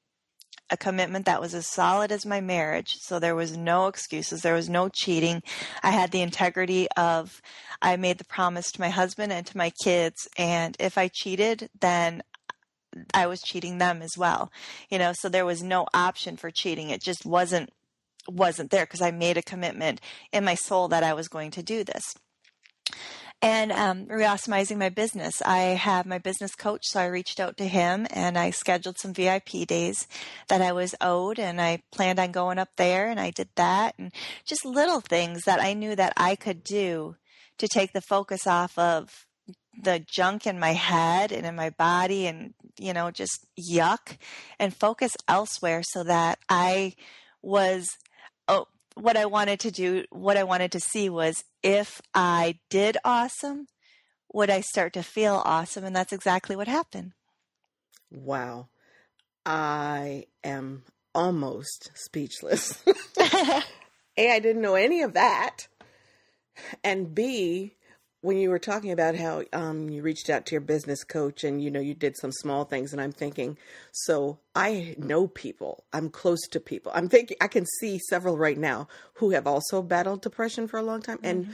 a 0.71 0.77
commitment 0.77 1.27
that 1.27 1.41
was 1.41 1.55
as 1.55 1.67
solid 1.67 2.13
as 2.13 2.27
my 2.27 2.41
marriage. 2.41 2.97
So 3.01 3.19
there 3.19 3.35
was 3.35 3.57
no 3.57 3.87
excuses. 3.87 4.43
There 4.43 4.55
was 4.55 4.69
no 4.69 4.89
cheating. 4.89 5.43
I 5.83 5.91
had 5.91 6.11
the 6.11 6.23
integrity 6.23 6.89
of, 6.97 7.41
I 7.81 7.97
made 7.97 8.19
the 8.19 8.25
promise 8.25 8.71
to 8.73 8.81
my 8.81 8.91
husband 8.91 9.33
and 9.33 9.47
to 9.47 9.57
my 9.57 9.71
kids. 9.83 10.29
And 10.37 10.77
if 10.79 10.99
I 10.99 11.09
cheated, 11.13 11.71
then 11.81 12.23
I 13.15 13.27
was 13.27 13.41
cheating 13.41 13.79
them 13.79 14.03
as 14.03 14.17
well. 14.17 14.51
You 14.91 14.99
know, 14.99 15.13
so 15.15 15.29
there 15.29 15.47
was 15.47 15.63
no 15.63 15.87
option 15.95 16.37
for 16.37 16.51
cheating. 16.51 16.91
It 16.91 17.03
just 17.03 17.25
wasn't, 17.25 17.71
wasn't 18.29 18.71
there 18.71 18.85
because 18.85 19.03
I 19.03 19.11
made 19.11 19.37
a 19.37 19.43
commitment 19.43 20.01
in 20.33 20.45
my 20.45 20.55
soul 20.55 20.89
that 20.89 21.05
I 21.05 21.15
was 21.15 21.29
going 21.29 21.51
to 21.53 21.63
do 21.63 21.85
this 21.85 22.15
and 23.41 23.71
um, 23.71 24.07
reoptimizing 24.07 24.79
my 24.79 24.89
business. 24.89 25.41
I 25.43 25.59
have 25.59 26.07
my 26.07 26.19
business 26.19 26.55
coach, 26.55 26.83
so 26.85 27.01
I 27.01 27.07
reached 27.07 27.39
out 27.39 27.57
to 27.59 27.67
him 27.67 28.07
and 28.11 28.37
I 28.37 28.51
scheduled 28.51 28.99
some 28.99 29.15
VIP 29.15 29.67
days 29.67 30.09
that 30.49 30.61
I 30.61 30.73
was 30.73 30.95
owed, 31.01 31.39
and 31.39 31.61
I 31.61 31.83
planned 31.93 32.19
on 32.19 32.33
going 32.33 32.59
up 32.59 32.71
there, 32.77 33.09
and 33.09 33.21
I 33.21 33.31
did 33.31 33.49
that, 33.55 33.95
and 33.99 34.13
just 34.45 34.65
little 34.65 35.01
things 35.01 35.45
that 35.45 35.61
I 35.61 35.75
knew 35.75 35.95
that 35.95 36.15
I 36.17 36.35
could 36.35 36.65
do 36.65 37.17
to 37.59 37.69
take 37.69 37.93
the 37.93 38.01
focus 38.01 38.47
off 38.47 38.79
of 38.79 39.27
the 39.83 40.01
junk 40.01 40.47
in 40.47 40.59
my 40.59 40.73
head 40.73 41.33
and 41.33 41.47
in 41.47 41.55
my 41.55 41.71
body 41.71 42.27
and 42.27 42.55
you 42.79 42.93
know 42.93 43.11
just 43.11 43.47
yuck 43.59 44.17
and 44.59 44.75
focus 44.75 45.13
elsewhere 45.29 45.83
so 45.85 46.03
that 46.03 46.39
I 46.49 46.95
was 47.43 47.87
oh 48.49 48.67
what 48.95 49.17
I 49.17 49.27
wanted 49.27 49.61
to 49.61 49.71
do 49.71 50.05
what 50.11 50.37
I 50.37 50.43
wanted 50.43 50.73
to 50.73 50.81
see 50.81 51.09
was 51.09 51.45
if 51.63 52.01
I 52.13 52.59
did 52.71 52.97
awesome 53.05 53.67
would 54.33 54.51
I 54.51 54.61
start 54.61 54.93
to 54.95 55.03
feel 55.03 55.43
awesome 55.45 55.85
and 55.85 55.95
that's 55.95 56.13
exactly 56.13 56.57
what 56.57 56.69
happened 56.69 57.13
Wow. 58.11 58.69
I 59.45 60.27
am 60.45 60.85
almost 61.15 61.91
speechless. 61.95 62.83
A, 63.21 64.33
I 64.33 64.39
didn't 64.41 64.63
know 64.63 64.75
any 64.75 65.03
of 65.03 65.15
that. 65.15 65.69
And 66.85 67.15
B, 67.15 67.75
when 68.21 68.37
you 68.37 68.51
were 68.51 68.59
talking 68.59 68.91
about 68.91 69.15
how 69.15 69.45
um, 69.53 69.89
you 69.89 70.03
reached 70.03 70.29
out 70.29 70.47
to 70.47 70.53
your 70.53 70.61
business 70.61 71.05
coach 71.05 71.45
and 71.45 71.63
you 71.63 71.71
know 71.71 71.81
you 71.81 71.95
did 71.95 72.17
some 72.17 72.33
small 72.33 72.65
things, 72.65 72.93
and 72.93 73.01
I'm 73.01 73.13
thinking, 73.13 73.57
so 73.93 74.39
I 74.55 74.95
know 74.99 75.29
people, 75.29 75.85
I'm 75.93 76.11
close 76.11 76.41
to 76.51 76.61
people. 76.61 76.91
I'm 76.95 77.09
thinking 77.09 77.37
I 77.41 77.49
can 77.49 77.67
see 77.81 77.99
several 77.99 78.37
right 78.37 78.59
now 78.59 78.89
who 79.15 79.31
have 79.31 79.47
also 79.47 79.83
battled 79.83 80.23
depression 80.23 80.67
for 80.67 80.79
a 80.79 80.83
long 80.83 81.01
time, 81.03 81.21
and 81.23 81.49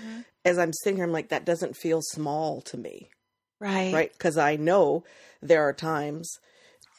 as 0.45 0.59
I'm 0.59 0.73
sitting 0.73 0.97
here, 0.97 1.05
I'm 1.05 1.13
like, 1.13 1.29
that 1.29 1.45
doesn't 1.45 1.77
feel 1.77 2.01
small 2.03 2.61
to 2.63 2.77
me 2.77 3.11
right 3.61 3.93
right? 3.93 4.13
Because 4.13 4.37
I 4.37 4.57
know 4.57 5.05
there 5.41 5.63
are 5.63 5.73
times 5.73 6.39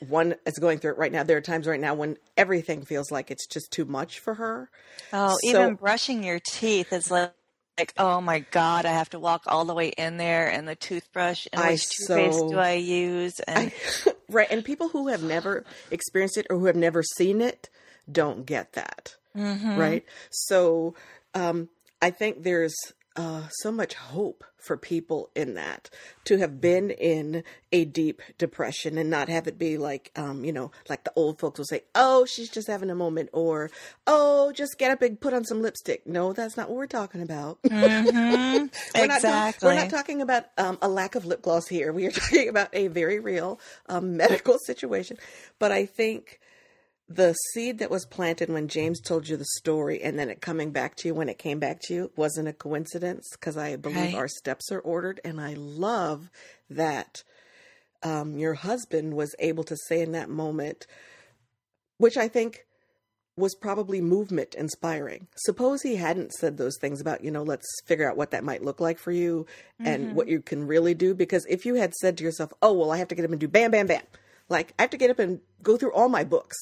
one 0.07 0.35
is 0.45 0.57
going 0.59 0.79
through 0.79 0.91
it 0.91 0.97
right 0.97 1.11
now. 1.11 1.23
There 1.23 1.37
are 1.37 1.41
times 1.41 1.67
right 1.67 1.79
now 1.79 1.93
when 1.93 2.17
everything 2.37 2.83
feels 2.83 3.11
like 3.11 3.31
it's 3.31 3.47
just 3.47 3.71
too 3.71 3.85
much 3.85 4.19
for 4.19 4.35
her. 4.35 4.69
oh 5.13 5.37
So- 5.41 5.49
even 5.49 5.75
brushing 5.75 6.23
your 6.23 6.39
teeth 6.39 6.91
is 6.91 7.09
like 7.11 7.33
like 7.77 7.93
oh 7.97 8.21
my 8.21 8.39
god 8.51 8.85
I 8.85 8.91
have 8.93 9.09
to 9.11 9.19
walk 9.19 9.43
all 9.47 9.65
the 9.65 9.73
way 9.73 9.89
in 9.89 10.17
there 10.17 10.47
and 10.47 10.67
the 10.67 10.75
toothbrush 10.75 11.47
and 11.51 11.61
I 11.61 11.71
which 11.71 11.89
toothpaste 11.89 12.37
so- 12.39 12.49
do 12.49 12.57
I 12.57 12.73
use 12.73 13.39
and 13.41 13.71
right. 14.29 14.47
And 14.49 14.63
people 14.63 14.89
who 14.89 15.07
have 15.09 15.23
never 15.23 15.65
experienced 15.91 16.37
it 16.37 16.47
or 16.49 16.57
who 16.57 16.65
have 16.65 16.75
never 16.75 17.03
seen 17.03 17.41
it 17.41 17.69
don't 18.11 18.45
get 18.45 18.73
that. 18.73 19.15
Right. 19.35 20.05
So 20.29 20.95
um, 21.33 21.69
I 22.01 22.11
think 22.11 22.43
there's 22.43 22.75
uh, 23.15 23.47
so 23.49 23.71
much 23.71 23.93
hope 23.93 24.43
for 24.57 24.75
people 24.77 25.29
in 25.35 25.53
that 25.53 25.89
to 26.25 26.37
have 26.37 26.59
been 26.59 26.89
in 26.89 27.43
a 27.71 27.85
deep 27.85 28.21
depression 28.37 28.97
and 28.97 29.09
not 29.09 29.29
have 29.29 29.47
it 29.47 29.57
be 29.59 29.77
like, 29.77 30.11
um, 30.15 30.43
you 30.43 30.51
know, 30.51 30.71
like 30.89 31.03
the 31.03 31.13
old 31.15 31.39
folks 31.39 31.59
will 31.59 31.65
say, 31.65 31.81
oh, 31.93 32.25
she's 32.25 32.49
just 32.49 32.67
having 32.67 32.89
a 32.89 32.95
moment, 32.95 33.29
or 33.31 33.69
oh, 34.07 34.51
just 34.53 34.77
get 34.77 34.91
up 34.91 35.01
and 35.01 35.19
put 35.21 35.33
on 35.33 35.45
some 35.45 35.61
lipstick. 35.61 36.05
No, 36.07 36.33
that's 36.33 36.57
not 36.57 36.67
what 36.69 36.77
we're 36.77 36.87
talking 36.87 37.21
about. 37.21 37.59
Mhm. 37.75 38.71
We're 38.95 39.07
not, 39.07 39.55
we're 39.61 39.75
not 39.75 39.89
talking 39.89 40.21
about 40.21 40.45
um, 40.57 40.77
a 40.81 40.87
lack 40.87 41.15
of 41.15 41.25
lip 41.25 41.41
gloss 41.41 41.67
here. 41.67 41.91
We 41.91 42.05
are 42.05 42.11
talking 42.11 42.49
about 42.49 42.69
a 42.73 42.87
very 42.87 43.19
real 43.19 43.59
um, 43.87 44.17
medical 44.17 44.57
situation. 44.65 45.17
But 45.59 45.71
I 45.71 45.85
think 45.85 46.39
the 47.07 47.33
seed 47.53 47.79
that 47.79 47.91
was 47.91 48.05
planted 48.05 48.49
when 48.49 48.67
James 48.67 48.99
told 48.99 49.27
you 49.27 49.37
the 49.37 49.45
story 49.57 50.01
and 50.01 50.17
then 50.17 50.29
it 50.29 50.41
coming 50.41 50.71
back 50.71 50.95
to 50.95 51.07
you 51.07 51.13
when 51.13 51.29
it 51.29 51.37
came 51.37 51.59
back 51.59 51.79
to 51.81 51.93
you 51.93 52.11
wasn't 52.15 52.47
a 52.47 52.53
coincidence 52.53 53.29
because 53.33 53.57
I 53.57 53.75
believe 53.75 53.97
Right. 53.97 54.15
our 54.15 54.27
steps 54.27 54.71
are 54.71 54.79
ordered. 54.79 55.21
And 55.23 55.39
I 55.39 55.53
love 55.53 56.31
that 56.69 57.23
um, 58.01 58.37
your 58.37 58.55
husband 58.55 59.13
was 59.13 59.35
able 59.39 59.63
to 59.65 59.77
say 59.87 60.01
in 60.01 60.13
that 60.13 60.29
moment, 60.29 60.87
which 61.97 62.17
I 62.17 62.27
think 62.27 62.65
was 63.37 63.53
probably 63.53 63.99
movement 64.01 64.55
inspiring. 64.55 65.27
Suppose 65.35 65.81
he 65.81 65.97
hadn't 65.97 66.31
said 66.33 66.57
those 66.57 66.77
things 66.79 67.01
about, 67.01 67.23
you 67.23 67.29
know, 67.31 67.43
let's 67.43 67.67
figure 67.85 68.09
out 68.09 68.15
what 68.17 68.31
that 68.31 68.45
might 68.45 68.63
look 68.63 68.79
like 68.79 68.97
for 68.97 69.11
you 69.11 69.45
and 69.79 70.15
what 70.15 70.27
you 70.29 70.41
can 70.41 70.65
really 70.65 70.93
do. 70.93 71.13
Because 71.13 71.45
if 71.49 71.65
you 71.65 71.75
had 71.75 71.93
said 71.95 72.17
to 72.17 72.23
yourself, 72.23 72.53
oh, 72.61 72.73
well, 72.73 72.91
I 72.91 72.97
have 72.97 73.09
to 73.09 73.15
get 73.15 73.25
up 73.25 73.31
and 73.31 73.39
do 73.39 73.47
bam, 73.49 73.71
bam, 73.71 73.87
bam, 73.87 74.03
like 74.47 74.73
I 74.79 74.83
have 74.83 74.91
to 74.91 74.97
get 74.97 75.09
up 75.11 75.19
and 75.19 75.41
go 75.61 75.75
through 75.75 75.93
all 75.93 76.07
my 76.07 76.23
books, 76.23 76.55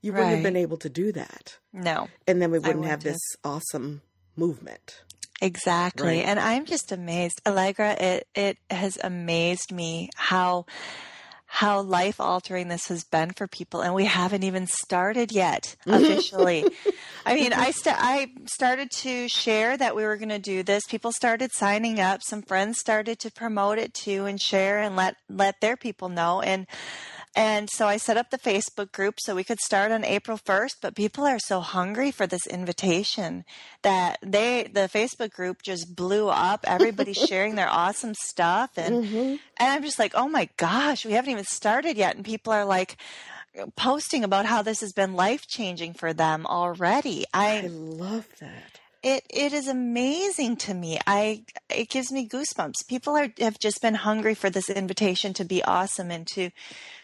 you 0.00 0.12
wouldn't 0.12 0.30
have 0.30 0.42
been 0.42 0.56
able 0.56 0.76
to 0.78 0.88
do 0.88 1.12
that. 1.12 1.58
no 1.72 2.08
And 2.26 2.40
then 2.40 2.50
we 2.50 2.58
wouldn't 2.58 2.78
wouldn't 2.78 2.90
have 2.90 3.02
this 3.02 3.18
awesome 3.44 4.02
movement. 4.36 5.02
Exactly. 5.40 6.18
Right. 6.18 6.24
And 6.24 6.40
I'm 6.40 6.64
just 6.64 6.90
amazed. 6.90 7.40
Allegra, 7.46 7.92
it, 7.92 8.26
it 8.34 8.58
has 8.70 8.98
amazed 9.02 9.72
me 9.72 10.10
how 10.16 10.66
how 11.50 11.80
life 11.80 12.20
altering 12.20 12.68
this 12.68 12.88
has 12.88 13.04
been 13.04 13.30
for 13.30 13.48
people 13.48 13.80
and 13.80 13.94
we 13.94 14.04
haven't 14.04 14.42
even 14.42 14.66
started 14.66 15.32
yet 15.32 15.76
mm-hmm. 15.86 16.04
officially. 16.04 16.62
I 17.24 17.34
mean, 17.34 17.52
mm-hmm. 17.52 17.60
I 17.60 17.70
st- 17.70 17.96
I 17.98 18.28
started 18.44 18.90
to 18.90 19.28
share 19.28 19.74
that 19.76 19.96
we 19.96 20.04
were 20.04 20.18
going 20.18 20.28
to 20.28 20.38
do 20.38 20.62
this. 20.62 20.84
People 20.86 21.10
started 21.10 21.52
signing 21.52 22.00
up. 22.00 22.22
Some 22.22 22.42
friends 22.42 22.78
started 22.78 23.18
to 23.20 23.32
promote 23.32 23.78
it 23.78 23.94
too 23.94 24.26
and 24.26 24.38
share 24.38 24.80
and 24.80 24.94
let 24.94 25.16
let 25.30 25.60
their 25.62 25.76
people 25.76 26.10
know 26.10 26.42
and 26.42 26.66
and 27.38 27.70
so 27.70 27.86
I 27.86 27.98
set 27.98 28.16
up 28.16 28.30
the 28.30 28.38
Facebook 28.38 28.90
group 28.90 29.20
so 29.20 29.36
we 29.36 29.44
could 29.44 29.60
start 29.60 29.92
on 29.92 30.04
April 30.04 30.36
1st, 30.36 30.78
but 30.82 30.96
people 30.96 31.24
are 31.24 31.38
so 31.38 31.60
hungry 31.60 32.10
for 32.10 32.26
this 32.26 32.48
invitation 32.48 33.44
that 33.82 34.18
they 34.22 34.64
the 34.64 34.90
Facebook 34.92 35.30
group 35.30 35.62
just 35.62 35.94
blew 35.94 36.30
up. 36.30 36.64
Everybody's 36.66 37.16
sharing 37.28 37.54
their 37.54 37.68
awesome 37.68 38.14
stuff 38.14 38.72
and 38.76 39.04
mm-hmm. 39.04 39.16
and 39.16 39.40
I'm 39.60 39.84
just 39.84 40.00
like, 40.00 40.14
"Oh 40.16 40.28
my 40.28 40.48
gosh, 40.56 41.06
we 41.06 41.12
haven't 41.12 41.30
even 41.30 41.44
started 41.44 41.96
yet." 41.96 42.16
And 42.16 42.24
people 42.24 42.52
are 42.52 42.64
like 42.64 42.96
uh, 43.56 43.66
posting 43.76 44.24
about 44.24 44.44
how 44.44 44.62
this 44.62 44.80
has 44.80 44.92
been 44.92 45.14
life-changing 45.14 45.94
for 45.94 46.12
them 46.12 46.44
already. 46.44 47.24
I 47.32 47.58
I 47.58 47.66
love 47.68 48.26
that. 48.40 48.80
it 49.04 49.22
it 49.30 49.52
is 49.52 49.68
amazing 49.68 50.56
to 50.56 50.74
me. 50.74 50.98
I 51.06 51.44
it 51.70 51.88
gives 51.88 52.10
me 52.10 52.28
goosebumps. 52.28 52.88
People 52.88 53.16
are 53.16 53.28
have 53.38 53.60
just 53.60 53.80
been 53.80 53.94
hungry 53.94 54.34
for 54.34 54.50
this 54.50 54.68
invitation 54.68 55.34
to 55.34 55.44
be 55.44 55.62
awesome 55.62 56.10
and 56.10 56.26
to 56.34 56.50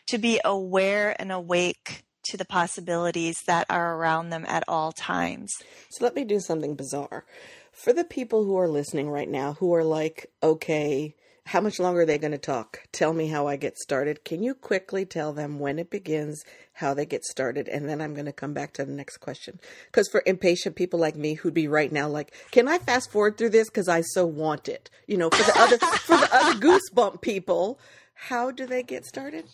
to 0.07 0.19
be 0.19 0.41
aware 0.45 1.17
and 1.19 1.33
awake 1.33 2.05
to 2.25 2.37
the 2.37 2.45
possibilities 2.45 3.43
that 3.47 3.67
are 3.69 3.97
around 3.97 4.31
them 4.31 4.45
at 4.49 4.65
all 4.67 4.93
times. 4.93 5.53
So 5.91 6.05
let 6.05 6.15
me 6.15 6.25
do 6.25 6.41
something 6.41 6.75
bizarre. 6.75 7.25
For 7.73 7.93
the 7.93 8.05
people 8.05 8.45
who 8.45 8.57
are 8.57 8.69
listening 8.69 9.11
right 9.11 9.29
now 9.29 9.55
who 9.55 9.75
are 9.75 9.85
like, 9.85 10.31
okay, 10.43 11.15
how 11.47 11.61
much 11.61 11.79
longer 11.79 12.01
are 12.01 12.07
they 12.07 12.17
going 12.17 12.33
to 12.33 12.39
talk? 12.39 12.81
Tell 12.93 13.13
me 13.13 13.29
how 13.29 13.47
I 13.47 13.57
get 13.57 13.77
started. 13.77 14.25
Can 14.25 14.43
you 14.43 14.55
quickly 14.55 15.05
tell 15.05 15.33
them 15.35 15.59
when 15.59 15.79
it 15.79 15.91
begins, 15.91 16.43
how 16.73 16.95
they 16.95 17.05
get 17.05 17.23
started, 17.25 17.69
and 17.69 17.87
then 17.87 18.01
I'm 18.01 18.15
going 18.15 18.25
to 18.27 18.33
come 18.33 18.55
back 18.55 18.73
to 18.75 18.85
the 18.85 18.93
next 18.93 19.19
question. 19.19 19.61
Because 19.87 20.09
for 20.09 20.23
impatient 20.25 20.75
people 20.75 20.99
like 20.99 21.17
me 21.17 21.35
who'd 21.35 21.53
be 21.53 21.69
right 21.69 21.93
now 21.93 22.09
like, 22.09 22.33
can 22.51 22.67
I 22.67 22.79
fast 22.79 23.13
forward 23.13 23.37
through 23.37 23.51
this 23.51 23.69
because 23.69 23.89
I 23.89 24.01
so 24.01 24.25
want 24.25 24.69
it? 24.69 24.89
You 25.07 25.19
know, 25.19 25.29
for 25.29 25.43
the 25.43 25.61
other 25.61 25.79
for 25.79 26.17
the 26.17 26.35
other 26.35 26.59
goosebump 26.61 27.21
people, 27.21 27.79
how 28.15 28.51
do 28.51 28.67
they 28.67 28.83
get 28.83 29.05
started? 29.05 29.45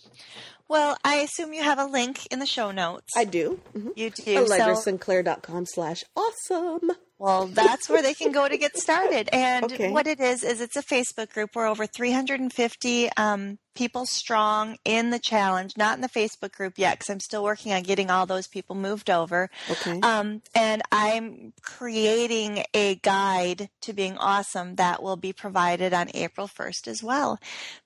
Well, 0.68 0.96
I 1.04 1.16
assume 1.16 1.52
you 1.52 1.62
have 1.62 1.78
a 1.78 1.84
link 1.84 2.26
in 2.30 2.38
the 2.38 2.46
show 2.46 2.70
notes. 2.70 3.12
I 3.16 3.24
do. 3.24 3.60
Mm-hmm. 3.74 3.88
You 3.96 4.10
do. 4.10 4.44
AllegraSinclair.com 4.44 5.66
slash 5.66 6.04
awesome. 6.14 6.92
Well, 7.20 7.48
that's 7.48 7.86
where 7.90 8.00
they 8.00 8.14
can 8.14 8.32
go 8.32 8.48
to 8.48 8.56
get 8.56 8.78
started. 8.78 9.28
And 9.40 9.72
okay. 9.72 9.90
what 9.90 10.06
it 10.06 10.20
is, 10.20 10.42
is 10.42 10.60
it's 10.60 10.76
a 10.76 10.82
Facebook 10.82 11.32
group. 11.32 11.50
We're 11.54 11.66
over 11.66 11.86
350 11.86 13.10
um, 13.16 13.58
people 13.74 14.06
strong 14.06 14.76
in 14.84 15.10
the 15.10 15.18
challenge, 15.18 15.76
not 15.76 15.96
in 15.96 16.02
the 16.02 16.08
Facebook 16.08 16.52
group 16.52 16.74
yet, 16.76 16.98
because 16.98 17.10
I'm 17.10 17.20
still 17.20 17.42
working 17.44 17.72
on 17.72 17.82
getting 17.82 18.10
all 18.10 18.26
those 18.26 18.46
people 18.46 18.74
moved 18.74 19.10
over. 19.10 19.50
Okay. 19.70 20.00
Um, 20.00 20.42
and 20.54 20.82
I'm 20.92 21.52
creating 21.62 22.64
a 22.74 22.96
guide 22.96 23.68
to 23.82 23.92
being 23.92 24.16
awesome 24.18 24.76
that 24.76 25.02
will 25.02 25.16
be 25.16 25.32
provided 25.32 25.92
on 25.92 26.08
April 26.14 26.48
1st 26.48 26.88
as 26.88 27.02
well. 27.02 27.38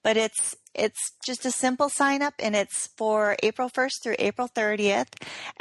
But 0.02 0.16
it's 0.16 0.56
it's 0.74 1.12
just 1.24 1.46
a 1.46 1.50
simple 1.50 1.88
sign 1.88 2.22
up 2.22 2.34
and 2.38 2.56
it's 2.56 2.88
for 2.96 3.36
April 3.42 3.70
1st 3.70 4.02
through 4.02 4.16
April 4.18 4.48
30th. 4.48 5.08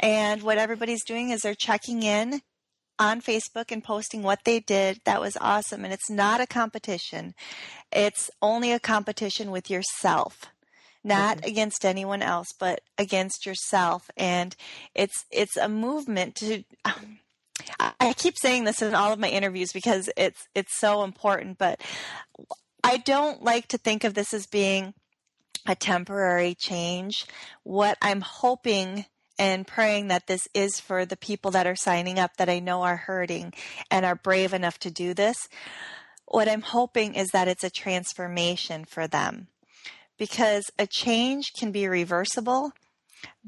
And 0.00 0.42
what 0.42 0.58
everybody's 0.58 1.04
doing 1.04 1.30
is 1.30 1.40
they're 1.40 1.54
checking 1.54 2.02
in 2.02 2.40
on 2.98 3.20
Facebook 3.20 3.70
and 3.70 3.82
posting 3.82 4.22
what 4.22 4.40
they 4.44 4.60
did. 4.60 5.00
That 5.04 5.20
was 5.20 5.36
awesome. 5.40 5.84
And 5.84 5.92
it's 5.92 6.10
not 6.10 6.40
a 6.40 6.46
competition, 6.46 7.34
it's 7.92 8.30
only 8.42 8.72
a 8.72 8.80
competition 8.80 9.50
with 9.50 9.70
yourself. 9.70 10.46
Not 11.06 11.38
mm-hmm. 11.38 11.50
against 11.50 11.84
anyone 11.84 12.22
else, 12.22 12.48
but 12.58 12.80
against 12.96 13.44
yourself, 13.44 14.10
and 14.16 14.56
it's 14.94 15.26
it's 15.30 15.54
a 15.54 15.68
movement 15.68 16.34
to. 16.36 16.64
I 18.00 18.14
keep 18.14 18.38
saying 18.38 18.64
this 18.64 18.80
in 18.80 18.94
all 18.94 19.12
of 19.12 19.18
my 19.18 19.28
interviews 19.28 19.70
because 19.70 20.08
it's 20.16 20.48
it's 20.54 20.78
so 20.78 21.04
important, 21.04 21.58
but 21.58 21.78
I 22.82 22.98
don't 22.98 23.42
like 23.42 23.68
to 23.68 23.78
think 23.78 24.04
of 24.04 24.14
this 24.14 24.32
as 24.32 24.46
being 24.46 24.94
a 25.66 25.74
temporary 25.74 26.54
change. 26.54 27.26
What 27.62 27.98
I'm 28.02 28.20
hoping 28.20 29.06
and 29.38 29.66
praying 29.66 30.08
that 30.08 30.26
this 30.26 30.46
is 30.54 30.78
for 30.78 31.04
the 31.04 31.16
people 31.16 31.50
that 31.52 31.66
are 31.66 31.76
signing 31.76 32.18
up 32.18 32.36
that 32.36 32.48
I 32.48 32.60
know 32.60 32.82
are 32.82 32.96
hurting 32.96 33.52
and 33.90 34.06
are 34.06 34.14
brave 34.14 34.52
enough 34.52 34.78
to 34.80 34.90
do 34.90 35.14
this. 35.14 35.48
What 36.26 36.48
I'm 36.48 36.62
hoping 36.62 37.14
is 37.14 37.28
that 37.28 37.48
it's 37.48 37.64
a 37.64 37.70
transformation 37.70 38.84
for 38.84 39.06
them 39.06 39.48
because 40.18 40.70
a 40.78 40.86
change 40.86 41.52
can 41.58 41.72
be 41.72 41.88
reversible 41.88 42.72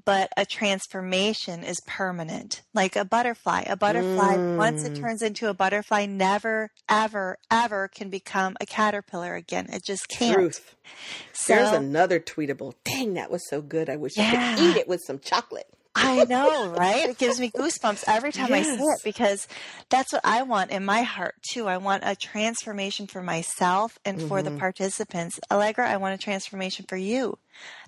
but 0.05 0.31
a 0.37 0.45
transformation 0.47 1.63
is 1.63 1.81
permanent 1.87 2.63
like 2.75 2.97
a 2.97 3.05
butterfly 3.05 3.63
a 3.67 3.77
butterfly 3.77 4.37
mm. 4.37 4.57
once 4.57 4.85
it 4.85 4.93
mm. 4.93 5.01
turns 5.01 5.23
into 5.23 5.49
a 5.49 5.55
butterfly 5.55 6.07
never 6.07 6.71
ever 6.89 7.39
ever 7.51 7.89
can 7.89 8.11
become 8.11 8.57
a 8.61 8.67
caterpillar 8.67 9.35
again 9.35 9.67
it 9.73 9.85
just 9.85 10.09
can't 10.09 10.35
Truth. 10.35 10.77
So, 11.33 11.55
there's 11.55 11.73
another 11.73 12.21
tweetable 12.21 12.75
dang 12.85 13.15
that 13.15 13.31
was 13.31 13.49
so 13.49 13.61
good 13.61 13.89
i 13.89 13.97
wish 13.97 14.17
yeah. 14.17 14.31
i 14.33 14.55
could 14.55 14.65
eat 14.65 14.77
it 14.77 14.89
with 14.89 15.01
some 15.03 15.19
chocolate 15.19 15.69
I 15.97 16.25
know, 16.25 16.69
right? 16.69 17.09
It 17.09 17.19
gives 17.19 17.41
me 17.41 17.51
goosebumps 17.51 18.05
every 18.07 18.31
time 18.31 18.51
yes. 18.51 18.67
I 18.69 18.77
see 18.77 18.83
it 18.83 19.01
because 19.03 19.49
that's 19.89 20.13
what 20.13 20.21
I 20.25 20.43
want 20.43 20.71
in 20.71 20.85
my 20.85 21.03
heart 21.03 21.37
too. 21.51 21.67
I 21.67 21.79
want 21.79 22.03
a 22.05 22.15
transformation 22.15 23.07
for 23.07 23.23
myself 23.23 23.99
and 24.05 24.21
for 24.21 24.41
mm-hmm. 24.41 24.55
the 24.55 24.61
participants. 24.61 25.41
Allegra, 25.51 25.89
I 25.89 25.97
want 25.97 26.15
a 26.15 26.23
transformation 26.23 26.85
for 26.87 26.97
you. 26.97 27.39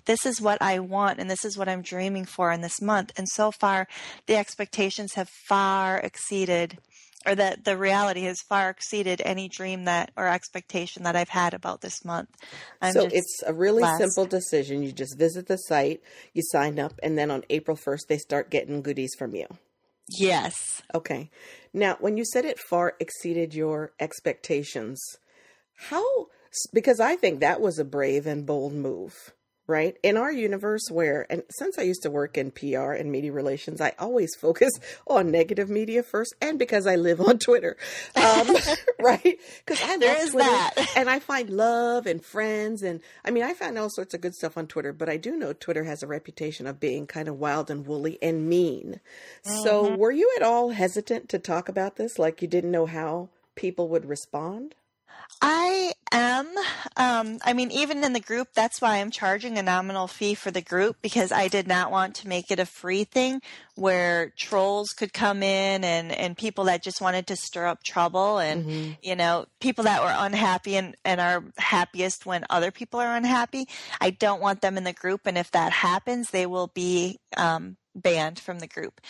This 0.05 0.25
is 0.25 0.41
what 0.41 0.61
I 0.61 0.79
want 0.79 1.19
and 1.19 1.29
this 1.29 1.45
is 1.45 1.57
what 1.57 1.69
I'm 1.69 1.83
dreaming 1.83 2.25
for 2.25 2.51
in 2.51 2.61
this 2.61 2.81
month. 2.81 3.11
And 3.15 3.27
so 3.29 3.51
far, 3.51 3.87
the 4.25 4.35
expectations 4.35 5.13
have 5.13 5.29
far 5.29 5.99
exceeded 5.99 6.79
or 7.25 7.35
that 7.35 7.65
the 7.65 7.77
reality 7.77 8.21
has 8.21 8.41
far 8.41 8.69
exceeded 8.69 9.21
any 9.23 9.49
dream 9.49 9.85
that 9.85 10.11
or 10.15 10.27
expectation 10.27 11.03
that 11.03 11.15
I've 11.15 11.29
had 11.29 11.53
about 11.53 11.81
this 11.81 12.05
month. 12.05 12.29
I'm 12.81 12.93
so 12.93 13.07
it's 13.11 13.43
a 13.45 13.53
really 13.53 13.81
blessed. 13.81 13.99
simple 13.99 14.25
decision. 14.25 14.83
You 14.83 14.91
just 14.91 15.17
visit 15.17 15.47
the 15.47 15.57
site, 15.57 16.01
you 16.33 16.41
sign 16.43 16.79
up, 16.79 16.99
and 17.03 17.17
then 17.17 17.29
on 17.29 17.43
April 17.49 17.75
1st, 17.75 18.07
they 18.07 18.17
start 18.17 18.49
getting 18.49 18.81
goodies 18.81 19.15
from 19.17 19.35
you. 19.35 19.47
Yes. 20.07 20.81
Okay. 20.95 21.29
Now, 21.73 21.97
when 21.99 22.17
you 22.17 22.25
said 22.25 22.45
it 22.45 22.59
far 22.59 22.95
exceeded 22.99 23.53
your 23.53 23.93
expectations, 23.99 24.99
how, 25.75 26.27
because 26.73 26.99
I 26.99 27.15
think 27.15 27.39
that 27.39 27.61
was 27.61 27.77
a 27.77 27.85
brave 27.85 28.25
and 28.25 28.45
bold 28.45 28.73
move 28.73 29.33
right? 29.69 29.95
In 30.01 30.17
our 30.17 30.31
universe, 30.31 30.89
where, 30.91 31.27
and 31.29 31.43
since 31.51 31.77
I 31.77 31.83
used 31.83 32.01
to 32.01 32.09
work 32.09 32.37
in 32.37 32.49
PR 32.51 32.91
and 32.91 33.11
media 33.11 33.31
relations, 33.31 33.79
I 33.79 33.93
always 33.99 34.35
focus 34.39 34.71
on 35.07 35.31
negative 35.31 35.69
media 35.69 36.03
first, 36.03 36.33
and 36.41 36.57
because 36.57 36.87
I 36.87 36.95
live 36.95 37.21
on 37.21 37.37
Twitter, 37.37 37.77
um, 38.15 38.55
right? 38.99 39.39
Because 39.65 39.81
I 39.83 39.97
there 39.97 40.15
love 40.15 40.31
Twitter, 40.31 40.49
that. 40.49 40.93
and 40.97 41.09
I 41.09 41.19
find 41.19 41.49
love 41.49 42.07
and 42.07 42.23
friends, 42.25 42.81
and 42.81 42.99
I 43.23 43.31
mean, 43.31 43.43
I 43.43 43.53
find 43.53 43.77
all 43.77 43.89
sorts 43.89 44.13
of 44.13 44.21
good 44.21 44.33
stuff 44.33 44.57
on 44.57 44.67
Twitter. 44.67 44.91
But 44.91 45.07
I 45.07 45.17
do 45.17 45.37
know 45.37 45.53
Twitter 45.53 45.83
has 45.83 46.01
a 46.01 46.07
reputation 46.07 46.65
of 46.65 46.79
being 46.79 47.05
kind 47.05 47.27
of 47.27 47.39
wild 47.39 47.69
and 47.69 47.85
woolly 47.85 48.17
and 48.21 48.49
mean. 48.49 48.99
Mm-hmm. 49.45 49.63
So, 49.63 49.95
were 49.95 50.11
you 50.11 50.33
at 50.35 50.43
all 50.43 50.71
hesitant 50.71 51.29
to 51.29 51.39
talk 51.39 51.69
about 51.69 51.95
this? 51.95 52.17
Like 52.17 52.41
you 52.41 52.47
didn't 52.47 52.71
know 52.71 52.87
how 52.87 53.29
people 53.55 53.87
would 53.89 54.05
respond? 54.05 54.73
I 55.41 55.93
am. 56.11 56.47
Um, 56.97 57.39
I 57.43 57.53
mean, 57.53 57.71
even 57.71 58.03
in 58.03 58.13
the 58.13 58.19
group, 58.19 58.49
that's 58.53 58.81
why 58.81 58.97
I'm 58.97 59.11
charging 59.11 59.57
a 59.57 59.63
nominal 59.63 60.07
fee 60.07 60.33
for 60.33 60.51
the 60.51 60.61
group 60.61 60.97
because 61.01 61.31
I 61.31 61.47
did 61.47 61.67
not 61.67 61.91
want 61.91 62.15
to 62.15 62.27
make 62.27 62.51
it 62.51 62.59
a 62.59 62.65
free 62.65 63.03
thing 63.03 63.41
where 63.75 64.33
trolls 64.37 64.89
could 64.89 65.13
come 65.13 65.41
in 65.41 65.83
and, 65.83 66.11
and 66.11 66.37
people 66.37 66.65
that 66.65 66.83
just 66.83 67.01
wanted 67.01 67.27
to 67.27 67.35
stir 67.35 67.65
up 67.65 67.83
trouble 67.83 68.39
and, 68.39 68.65
mm-hmm. 68.65 68.91
you 69.01 69.15
know, 69.15 69.45
people 69.59 69.85
that 69.85 70.01
were 70.01 70.13
unhappy 70.15 70.75
and, 70.75 70.95
and 71.05 71.21
are 71.21 71.43
happiest 71.57 72.25
when 72.25 72.45
other 72.49 72.71
people 72.71 72.99
are 72.99 73.15
unhappy. 73.15 73.67
I 74.01 74.09
don't 74.09 74.41
want 74.41 74.61
them 74.61 74.77
in 74.77 74.83
the 74.83 74.93
group. 74.93 75.21
And 75.25 75.37
if 75.37 75.51
that 75.51 75.71
happens, 75.71 76.31
they 76.31 76.45
will 76.45 76.67
be 76.67 77.19
um, 77.37 77.77
banned 77.95 78.39
from 78.39 78.59
the 78.59 78.67
group. 78.67 79.01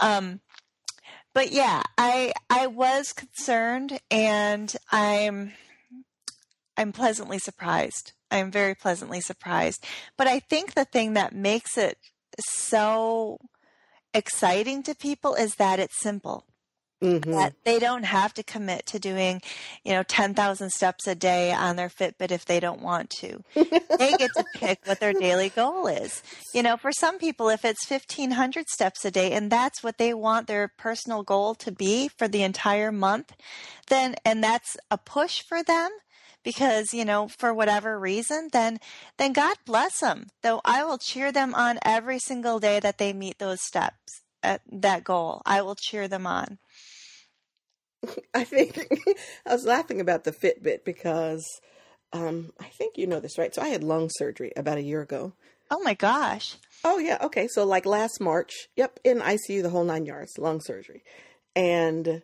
Um, 0.00 0.40
but 1.34 1.52
yeah, 1.52 1.82
I 1.96 2.32
I 2.50 2.66
was 2.66 3.12
concerned, 3.12 4.00
and 4.10 4.74
I'm 4.90 5.52
I'm 6.78 6.92
pleasantly 6.92 7.38
surprised. 7.40 8.12
I'm 8.30 8.50
very 8.52 8.74
pleasantly 8.74 9.20
surprised. 9.20 9.84
But 10.16 10.28
I 10.28 10.38
think 10.38 10.74
the 10.74 10.84
thing 10.84 11.14
that 11.14 11.34
makes 11.34 11.76
it 11.76 11.98
so 12.38 13.38
exciting 14.14 14.84
to 14.84 14.94
people 14.94 15.34
is 15.34 15.56
that 15.56 15.80
it's 15.80 16.00
simple. 16.00 16.44
Mm-hmm. 17.02 17.30
That 17.30 17.54
they 17.64 17.78
don't 17.78 18.04
have 18.04 18.34
to 18.34 18.42
commit 18.42 18.86
to 18.86 18.98
doing, 18.98 19.40
you 19.84 19.92
know, 19.92 20.02
10,000 20.02 20.70
steps 20.70 21.06
a 21.06 21.14
day 21.14 21.52
on 21.52 21.76
their 21.76 21.88
Fitbit 21.88 22.32
if 22.32 22.44
they 22.44 22.58
don't 22.58 22.82
want 22.82 23.10
to. 23.20 23.44
they 23.54 24.16
get 24.16 24.30
to 24.36 24.44
pick 24.54 24.80
what 24.84 24.98
their 24.98 25.12
daily 25.12 25.48
goal 25.48 25.86
is. 25.86 26.24
You 26.52 26.64
know, 26.64 26.76
for 26.76 26.90
some 26.90 27.18
people, 27.18 27.50
if 27.50 27.64
it's 27.64 27.88
1,500 27.88 28.68
steps 28.68 29.04
a 29.04 29.12
day 29.12 29.30
and 29.30 29.48
that's 29.48 29.80
what 29.80 29.98
they 29.98 30.12
want 30.12 30.48
their 30.48 30.66
personal 30.66 31.22
goal 31.22 31.54
to 31.56 31.70
be 31.70 32.08
for 32.08 32.26
the 32.26 32.42
entire 32.42 32.90
month, 32.90 33.32
then, 33.86 34.16
and 34.24 34.42
that's 34.42 34.76
a 34.90 34.98
push 34.98 35.40
for 35.40 35.62
them, 35.62 35.90
because 36.48 36.94
you 36.94 37.04
know 37.04 37.28
for 37.28 37.52
whatever 37.52 38.00
reason 38.00 38.48
then 38.52 38.78
then 39.18 39.34
god 39.34 39.54
bless 39.66 40.00
them 40.00 40.26
though 40.42 40.62
i 40.64 40.82
will 40.82 40.96
cheer 40.96 41.30
them 41.30 41.54
on 41.54 41.78
every 41.84 42.18
single 42.18 42.58
day 42.58 42.80
that 42.80 42.96
they 42.96 43.12
meet 43.12 43.38
those 43.38 43.60
steps 43.60 44.22
at 44.42 44.62
that 44.72 45.04
goal 45.04 45.42
i 45.44 45.60
will 45.60 45.74
cheer 45.74 46.08
them 46.08 46.26
on 46.26 46.58
I 48.34 48.44
think 48.44 48.78
I 49.44 49.52
was 49.52 49.66
laughing 49.66 50.00
about 50.00 50.22
the 50.22 50.30
Fitbit 50.30 50.84
because 50.84 51.44
um, 52.12 52.52
I 52.60 52.66
think 52.66 52.96
you 52.96 53.08
know 53.08 53.18
this, 53.18 53.36
right? 53.36 53.52
So 53.52 53.60
I 53.60 53.70
had 53.70 53.82
lung 53.82 54.08
surgery 54.08 54.52
about 54.56 54.78
a 54.78 54.82
year 54.82 55.02
ago. 55.02 55.32
Oh 55.68 55.80
my 55.82 55.94
gosh. 55.94 56.54
Oh 56.84 56.98
yeah. 56.98 57.18
Okay. 57.20 57.48
So 57.48 57.64
like 57.64 57.84
last 57.84 58.20
March, 58.20 58.68
yep, 58.76 59.00
in 59.02 59.18
ICU, 59.18 59.62
the 59.62 59.70
whole 59.70 59.82
nine 59.82 60.06
yards, 60.06 60.38
lung 60.38 60.60
surgery, 60.60 61.02
and 61.56 62.22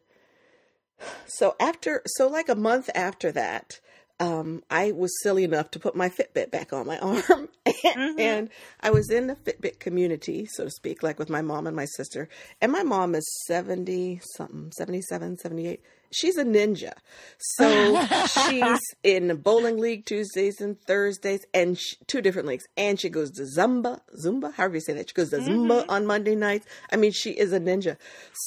so 1.26 1.56
after, 1.58 2.02
so 2.06 2.28
like 2.28 2.48
a 2.48 2.54
month 2.54 2.88
after 2.94 3.32
that, 3.32 3.80
um, 4.20 4.62
I 4.70 4.92
was 4.92 5.10
silly 5.22 5.44
enough 5.44 5.70
to 5.72 5.78
put 5.78 5.96
my 5.96 6.08
Fitbit 6.08 6.50
back 6.50 6.72
on 6.72 6.86
my 6.86 6.98
arm. 7.00 7.48
and, 7.66 7.74
Mm-hmm. 7.94 8.20
and 8.20 8.48
I 8.80 8.90
was 8.90 9.10
in 9.10 9.26
the 9.26 9.34
Fitbit 9.36 9.78
community, 9.78 10.46
so 10.50 10.64
to 10.64 10.70
speak, 10.70 11.02
like 11.02 11.18
with 11.18 11.28
my 11.30 11.42
mom 11.42 11.66
and 11.66 11.76
my 11.76 11.84
sister. 11.84 12.28
And 12.60 12.72
my 12.72 12.82
mom 12.82 13.14
is 13.14 13.24
70 13.46 14.20
something, 14.36 14.72
77, 14.72 15.38
78. 15.38 15.80
She's 16.12 16.36
a 16.36 16.44
ninja. 16.44 16.92
So 17.38 18.00
she's 18.26 18.80
in 19.02 19.28
the 19.28 19.34
bowling 19.34 19.78
league 19.78 20.06
Tuesdays 20.06 20.60
and 20.60 20.80
Thursdays, 20.82 21.40
and 21.52 21.78
sh 21.78 21.94
two 22.06 22.20
different 22.20 22.48
leagues. 22.48 22.64
And 22.76 22.98
she 23.00 23.08
goes 23.08 23.30
to 23.32 23.42
Zumba, 23.42 24.00
Zumba, 24.24 24.52
however 24.54 24.74
you 24.76 24.80
say 24.80 24.92
that. 24.94 25.08
She 25.10 25.14
goes 25.14 25.30
to 25.30 25.38
Zumba 25.38 25.84
on 25.88 26.06
Monday 26.06 26.36
nights. 26.36 26.66
I 26.92 26.96
mean, 26.96 27.12
she 27.12 27.30
is 27.32 27.52
a 27.52 27.60
ninja. 27.60 27.96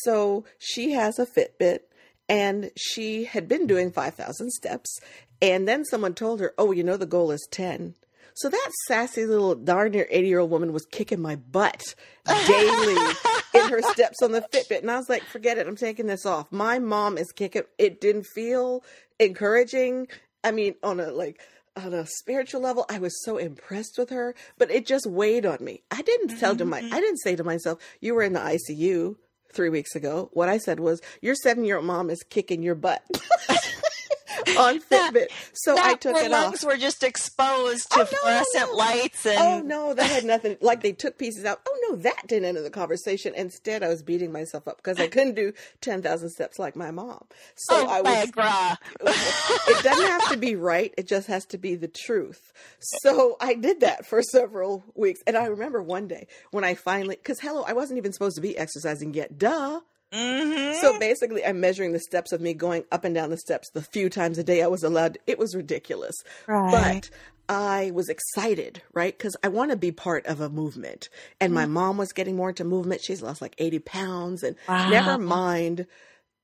So 0.04 0.46
she 0.60 0.92
has 0.92 1.20
a 1.20 1.26
Fitbit 1.26 1.80
and 2.30 2.72
she 2.76 3.26
had 3.26 3.48
been 3.48 3.68
doing 3.68 3.92
5,000 3.92 4.52
steps. 4.52 5.00
And 5.42 5.68
then 5.68 5.86
someone 5.86 6.14
told 6.14 6.40
her, 6.40 6.54
Oh, 6.58 6.72
you 6.72 6.84
know, 6.84 6.98
the 6.98 7.06
goal 7.06 7.32
is 7.32 7.48
10. 7.52 7.96
So 8.34 8.50
that 8.50 8.72
sassy 8.86 9.26
little 9.26 9.56
darn 9.56 9.92
near 9.94 10.08
80 10.10 10.28
year 10.28 10.40
old 10.40 10.52
woman 10.52 10.74
was 10.74 10.86
kicking 10.86 11.22
my 11.22 11.36
butt 11.36 11.96
daily 12.46 13.14
in 13.54 13.70
her 13.70 13.82
steps 13.92 14.22
on 14.22 14.32
the 14.32 14.42
Fitbit. 14.42 14.82
And 14.82 14.92
I 14.92 14.98
was 14.98 15.10
like, 15.10 15.24
Forget 15.24 15.58
it. 15.58 15.68
I'm 15.68 15.76
taking 15.76 16.08
this 16.08 16.26
off. 16.26 16.52
My 16.52 16.80
mom 16.80 17.18
is 17.18 17.32
kicking. 17.32 17.64
It 17.78 18.00
didn't 18.02 18.26
feel 18.26 18.84
encouraging. 19.20 20.08
I 20.44 20.52
mean, 20.52 20.76
on 20.84 21.00
a 21.00 21.12
like, 21.12 21.42
on 21.76 21.94
a 21.94 22.06
spiritual 22.06 22.62
level, 22.62 22.86
I 22.90 23.00
was 23.00 23.24
so 23.24 23.38
impressed 23.38 23.98
with 23.98 24.10
her, 24.10 24.34
but 24.58 24.72
it 24.72 24.86
just 24.86 25.06
weighed 25.06 25.46
on 25.46 25.58
me. 25.62 25.84
I 25.92 26.02
didn't 26.02 26.40
tell 26.40 26.56
to 26.56 26.66
my, 26.66 26.82
mm-hmm. 26.82 26.94
I 26.94 27.00
didn't 27.00 27.20
say 27.20 27.36
to 27.36 27.44
myself, 27.44 27.80
"You 28.02 28.16
were 28.16 28.24
in 28.24 28.34
the 28.34 28.40
ICU 28.40 29.16
three 29.52 29.70
weeks 29.70 29.96
ago." 29.96 30.30
What 30.34 30.50
I 30.50 30.58
said 30.58 30.80
was, 30.80 31.02
"Your 31.22 31.36
seven-year-old 31.36 31.86
mom 31.86 32.10
is 32.10 32.24
kicking 32.24 32.64
your 32.64 32.76
butt." 32.76 33.04
on 34.58 34.80
Fitbit, 34.80 35.28
so 35.54 35.78
I 35.78 35.96
took 35.96 36.16
it 36.18 36.32
off. 36.32 36.44
lungs 36.44 36.66
were 36.66 36.78
just 36.78 37.04
exposed 37.04 37.88
oh, 37.94 37.98
to 37.98 38.02
Oh, 38.02 38.12
no, 38.12 38.20
fluorescent 38.22 38.72
no. 38.72 38.78
lights 38.78 39.26
and 39.26 39.38
Oh 39.40 39.60
no, 39.62 39.94
that 39.94 40.10
had 40.10 40.26
nothing. 40.26 40.58
Like 40.62 40.82
they 40.82 40.94
took 40.94 41.18
pieces 41.18 41.46
out. 41.46 41.62
Oh 41.68 41.88
no, 41.90 41.96
that 41.98 42.24
didn't 42.28 42.46
enter 42.46 42.62
the 42.62 42.70
conversation. 42.70 43.34
Instead, 43.36 43.84
I 43.84 43.88
was 43.88 44.02
beating 44.04 44.32
myself 44.32 44.68
up 44.68 44.78
because 44.78 45.00
I 45.00 45.08
couldn't 45.08 45.36
do 45.36 45.54
ten 45.82 46.02
thousand 46.02 46.30
steps 46.30 46.60
like 46.60 46.76
my 46.76 46.92
mom. 46.92 47.24
So 47.56 47.76
oh, 47.76 47.88
I 47.88 48.02
was. 48.02 48.28
It 49.68 49.84
doesn't 49.84 50.08
have 50.08 50.30
to 50.30 50.38
be 50.38 50.56
right. 50.56 50.94
It 50.98 51.08
just 51.08 51.28
has 51.28 51.46
to 51.48 51.58
be 51.58 51.76
the 51.76 51.88
truth. 51.88 52.54
So 52.80 53.38
I 53.40 53.54
did 53.54 53.82
that 53.82 54.06
for 54.06 54.22
several 54.22 54.84
weeks, 54.96 55.22
and 55.28 55.38
I 55.38 55.46
remember 55.48 55.82
one 55.82 56.08
day 56.08 56.28
when 56.52 56.64
I 56.64 56.76
finally, 56.76 57.16
because 57.16 57.40
hello, 57.40 57.64
I 57.64 57.74
wasn't 57.74 57.98
even 57.98 58.14
supposed 58.14 58.36
to 58.36 58.42
be 58.42 58.58
exercising 58.58 59.14
yet. 59.14 59.38
Duh. 59.38 59.82
Mhm. 60.14 60.80
So 60.82 60.98
basically, 61.00 61.46
I'm 61.46 61.60
measuring 61.60 61.92
the 61.94 62.00
steps 62.00 62.32
of 62.32 62.42
me 62.42 62.54
going 62.54 62.86
up 62.92 63.04
and 63.04 63.14
down 63.14 63.30
the 63.30 63.38
steps 63.38 63.70
the 63.74 63.82
few 63.82 64.10
times 64.10 64.38
a 64.38 64.44
day 64.44 64.62
I 64.64 64.68
was 64.68 64.84
allowed. 64.84 65.18
It 65.28 65.38
was 65.40 65.56
ridiculous. 65.56 66.16
Right. 66.48 66.72
But 66.72 67.10
I 67.50 67.92
was 67.94 68.10
excited, 68.10 68.82
right? 68.94 69.18
Because 69.18 69.36
I 69.44 69.48
want 69.48 69.72
to 69.72 69.78
be 69.78 69.92
part 69.92 70.26
of 70.26 70.42
a 70.42 70.50
movement. 70.50 71.10
And 71.40 71.54
my 71.54 71.66
mom 71.66 71.98
was 71.98 72.12
getting 72.14 72.36
more 72.36 72.50
into 72.50 72.64
movement. 72.64 73.02
She's 73.02 73.22
lost 73.22 73.42
like 73.42 73.56
80 73.58 73.80
pounds. 73.80 74.44
And 74.44 74.56
Wow. 74.68 74.90
never 74.90 75.18
mind 75.18 75.88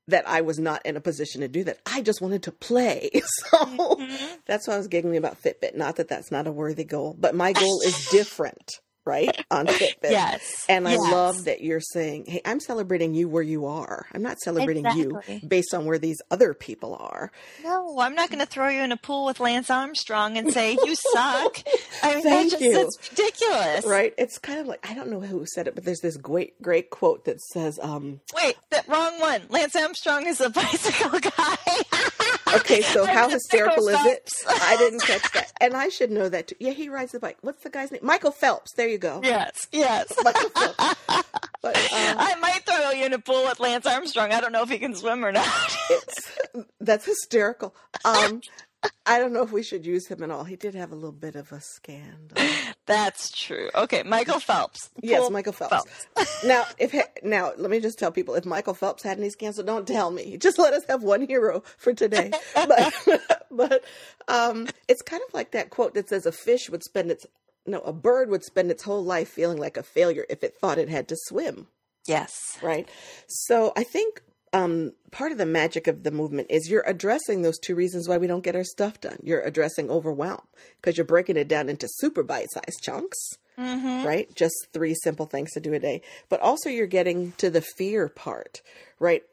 that 0.07 0.27
I 0.27 0.41
was 0.41 0.59
not 0.59 0.85
in 0.85 0.97
a 0.97 1.01
position 1.01 1.41
to 1.41 1.47
do 1.47 1.63
that. 1.63 1.79
I 1.85 2.01
just 2.01 2.21
wanted 2.21 2.43
to 2.43 2.51
play. 2.51 3.09
So 3.51 3.97
that's 4.45 4.67
why 4.67 4.73
I 4.75 4.77
was 4.77 4.87
giggling 4.87 5.17
about 5.17 5.41
Fitbit. 5.41 5.75
Not 5.75 5.95
that 5.97 6.07
that's 6.09 6.31
not 6.31 6.47
a 6.47 6.51
worthy 6.51 6.83
goal, 6.83 7.15
but 7.17 7.35
my 7.35 7.53
goal 7.53 7.81
is 7.85 8.07
different, 8.11 8.79
right? 9.05 9.43
On 9.51 9.65
Fitbit. 9.67 10.11
Yes. 10.11 10.65
And 10.69 10.87
I 10.87 10.91
Yes. 10.93 11.01
love 11.11 11.43
that 11.45 11.61
you're 11.61 11.81
saying, 11.81 12.25
hey, 12.27 12.41
I'm 12.45 12.59
celebrating 12.59 13.13
you 13.13 13.27
where 13.27 13.43
you 13.43 13.65
are. 13.65 14.05
I'm 14.13 14.21
not 14.21 14.39
celebrating 14.39 14.85
Exactly. 14.85 15.39
you 15.41 15.47
based 15.47 15.73
on 15.73 15.85
where 15.85 15.97
these 15.97 16.21
other 16.31 16.53
people 16.53 16.95
are. 16.95 17.31
No, 17.63 17.99
I'm 17.99 18.15
not 18.15 18.29
going 18.29 18.39
to 18.39 18.45
throw 18.45 18.69
you 18.69 18.81
in 18.81 18.91
a 18.91 18.97
pool 18.97 19.25
with 19.25 19.39
Lance 19.39 19.69
Armstrong 19.69 20.37
and 20.37 20.53
say 20.53 20.73
you 20.73 20.95
suck. 21.13 21.59
I 22.01 22.15
mean, 22.15 22.23
Thank 22.23 22.23
that's 22.23 22.51
just 22.51 22.61
you. 22.61 22.73
that's 22.73 23.09
ridiculous. 23.11 23.85
Right? 23.85 24.13
It's 24.17 24.37
kind 24.37 24.59
of 24.59 24.67
like, 24.67 24.87
I 24.89 24.93
don't 24.93 25.09
know 25.09 25.19
who 25.19 25.45
said 25.45 25.67
it, 25.67 25.75
but 25.75 25.83
there's 25.83 25.99
this 26.01 26.17
great, 26.17 26.61
great 26.61 26.89
quote 26.89 27.25
that 27.25 27.41
says, 27.41 27.79
um, 27.81 28.21
Wait, 28.35 28.55
that 28.71 28.87
wrong 28.87 29.19
one. 29.19 29.41
Lance 29.49 29.75
Armstrong 29.75 30.27
is 30.27 30.39
a 30.41 30.49
bicycle 30.51 31.19
guy. 31.19 31.57
Okay, 32.55 32.81
so 32.81 33.05
how 33.17 33.29
hysterical 33.29 33.87
is 33.87 34.05
it? 34.05 34.29
I 34.47 34.75
didn't 34.77 35.01
catch 35.01 35.31
that. 35.33 35.51
And 35.61 35.75
I 35.75 35.89
should 35.89 36.11
know 36.11 36.29
that 36.29 36.47
too. 36.47 36.55
Yeah, 36.59 36.71
he 36.71 36.89
rides 36.89 37.11
the 37.11 37.19
bike. 37.19 37.37
What's 37.41 37.63
the 37.63 37.69
guy's 37.69 37.91
name? 37.91 38.01
Michael 38.03 38.31
Phelps. 38.31 38.73
There 38.75 38.87
you 38.87 38.97
go. 38.97 39.21
yes, 39.23 39.67
yes. 39.71 40.13
Michael 40.23 40.49
Phelps. 40.49 40.95
But 41.61 41.77
um, 41.77 42.17
I 42.19 42.35
might 42.41 42.65
throw 42.65 42.91
you 42.91 43.05
in 43.05 43.13
a 43.13 43.19
pool 43.19 43.45
with 43.45 43.61
Lance 43.61 43.85
Armstrong. 43.85 44.33
I 44.33 44.41
don't 44.41 44.51
know 44.51 44.63
if 44.63 44.69
he 44.69 44.79
can 44.79 44.93
swim 44.95 45.23
or 45.23 45.31
not. 45.31 45.47
that's 46.81 47.05
hysterical. 47.05 47.73
Um, 48.03 48.41
I 49.05 49.17
don't 49.17 49.31
know 49.31 49.43
if 49.43 49.53
we 49.53 49.63
should 49.63 49.85
use 49.85 50.07
him 50.07 50.23
at 50.23 50.29
all. 50.29 50.43
He 50.43 50.57
did 50.57 50.75
have 50.75 50.91
a 50.91 50.95
little 50.95 51.13
bit 51.13 51.35
of 51.37 51.53
a 51.53 51.61
scandal. 51.61 52.37
That's 52.85 53.31
true. 53.31 53.69
Okay, 53.73 54.03
Michael 54.03 54.39
Phelps. 54.39 54.89
Yes, 55.01 55.29
Michael 55.29 55.53
Phelps. 55.53 56.07
now, 56.45 56.65
if 56.77 56.93
now, 57.23 57.53
let 57.57 57.71
me 57.71 57.79
just 57.79 57.97
tell 57.97 58.11
people: 58.11 58.35
if 58.35 58.45
Michael 58.45 58.73
Phelps 58.73 59.03
had 59.03 59.17
any 59.17 59.29
scandal, 59.29 59.63
don't 59.63 59.87
tell 59.87 60.11
me. 60.11 60.37
Just 60.37 60.59
let 60.59 60.73
us 60.73 60.83
have 60.89 61.01
one 61.01 61.25
hero 61.25 61.63
for 61.77 61.93
today. 61.93 62.31
but, 62.55 62.93
but 63.51 63.83
um, 64.27 64.67
it's 64.89 65.01
kind 65.01 65.23
of 65.25 65.33
like 65.33 65.51
that 65.51 65.69
quote 65.69 65.93
that 65.93 66.09
says, 66.09 66.25
"A 66.25 66.31
fish 66.31 66.69
would 66.69 66.83
spend 66.83 67.09
its 67.09 67.25
no, 67.65 67.79
a 67.81 67.93
bird 67.93 68.29
would 68.29 68.43
spend 68.43 68.69
its 68.69 68.83
whole 68.83 69.03
life 69.03 69.29
feeling 69.29 69.57
like 69.57 69.77
a 69.77 69.83
failure 69.83 70.25
if 70.29 70.43
it 70.43 70.55
thought 70.59 70.77
it 70.77 70.89
had 70.89 71.07
to 71.07 71.15
swim." 71.17 71.67
Yes. 72.05 72.33
Right. 72.61 72.89
So 73.27 73.71
I 73.77 73.83
think 73.83 74.21
um, 74.53 74.93
part 75.11 75.31
of 75.31 75.37
the 75.37 75.45
magic 75.45 75.87
of 75.87 76.03
the 76.03 76.11
movement 76.11 76.47
is 76.49 76.69
you're 76.69 76.83
addressing 76.87 77.41
those 77.41 77.59
two 77.59 77.75
reasons 77.75 78.07
why 78.07 78.17
we 78.17 78.27
don't 78.27 78.43
get 78.43 78.55
our 78.55 78.63
stuff 78.63 79.01
done. 79.01 79.17
You're 79.23 79.41
addressing 79.41 79.89
overwhelm 79.89 80.41
because 80.79 80.97
you're 80.97 81.05
breaking 81.05 81.37
it 81.37 81.47
down 81.47 81.69
into 81.69 81.87
super 81.89 82.23
bite-sized 82.23 82.81
chunks 82.81 83.37
Mm-hmm. 83.57 84.05
right? 84.05 84.35
Just 84.35 84.55
three 84.73 84.95
simple 84.95 85.25
things 85.25 85.51
to 85.51 85.59
do 85.59 85.73
a 85.73 85.79
day. 85.79 86.01
But 86.29 86.39
also, 86.39 86.69
you're 86.69 86.87
getting 86.87 87.33
to 87.33 87.49
the 87.49 87.61
fear 87.61 88.09
part, 88.09 88.61
right? 88.99 89.23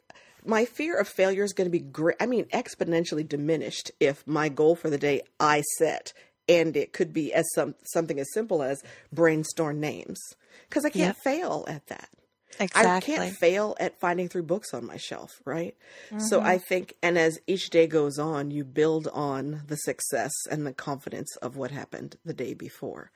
My 0.44 0.64
fear 0.64 0.98
of 0.98 1.08
failure 1.08 1.42
is 1.42 1.52
going 1.52 1.66
to 1.66 1.70
be 1.70 1.80
great. 1.80 2.16
I 2.20 2.26
mean, 2.26 2.44
exponentially 2.46 3.26
diminished 3.26 3.90
if 4.00 4.26
my 4.26 4.48
goal 4.48 4.76
for 4.76 4.90
the 4.90 4.98
day 4.98 5.22
I 5.38 5.62
set, 5.78 6.12
and 6.48 6.76
it 6.76 6.92
could 6.92 7.12
be 7.12 7.32
as 7.32 7.46
some 7.54 7.74
something 7.84 8.18
as 8.18 8.32
simple 8.32 8.62
as 8.62 8.82
brainstorm 9.12 9.80
names, 9.80 10.20
because 10.68 10.84
I 10.84 10.90
can't 10.90 11.16
fail 11.24 11.64
at 11.68 11.86
that. 11.86 12.08
Exactly. 12.58 13.14
I 13.14 13.18
can't 13.18 13.36
fail 13.36 13.76
at 13.80 14.00
finding 14.00 14.28
through 14.28 14.42
books 14.42 14.74
on 14.74 14.86
my 14.86 14.96
shelf, 14.96 15.40
right? 15.44 15.76
So 16.18 16.38
mm-hmm. 16.38 16.46
I 16.46 16.58
think, 16.58 16.94
and 17.02 17.16
as 17.16 17.38
each 17.46 17.70
day 17.70 17.86
goes 17.86 18.18
on, 18.18 18.50
you 18.50 18.64
build 18.64 19.08
on 19.08 19.62
the 19.66 19.76
success 19.76 20.32
and 20.50 20.66
the 20.66 20.72
confidence 20.72 21.36
of 21.36 21.56
what 21.56 21.70
happened 21.70 22.16
the 22.24 22.34
day 22.34 22.54
before. 22.54 23.12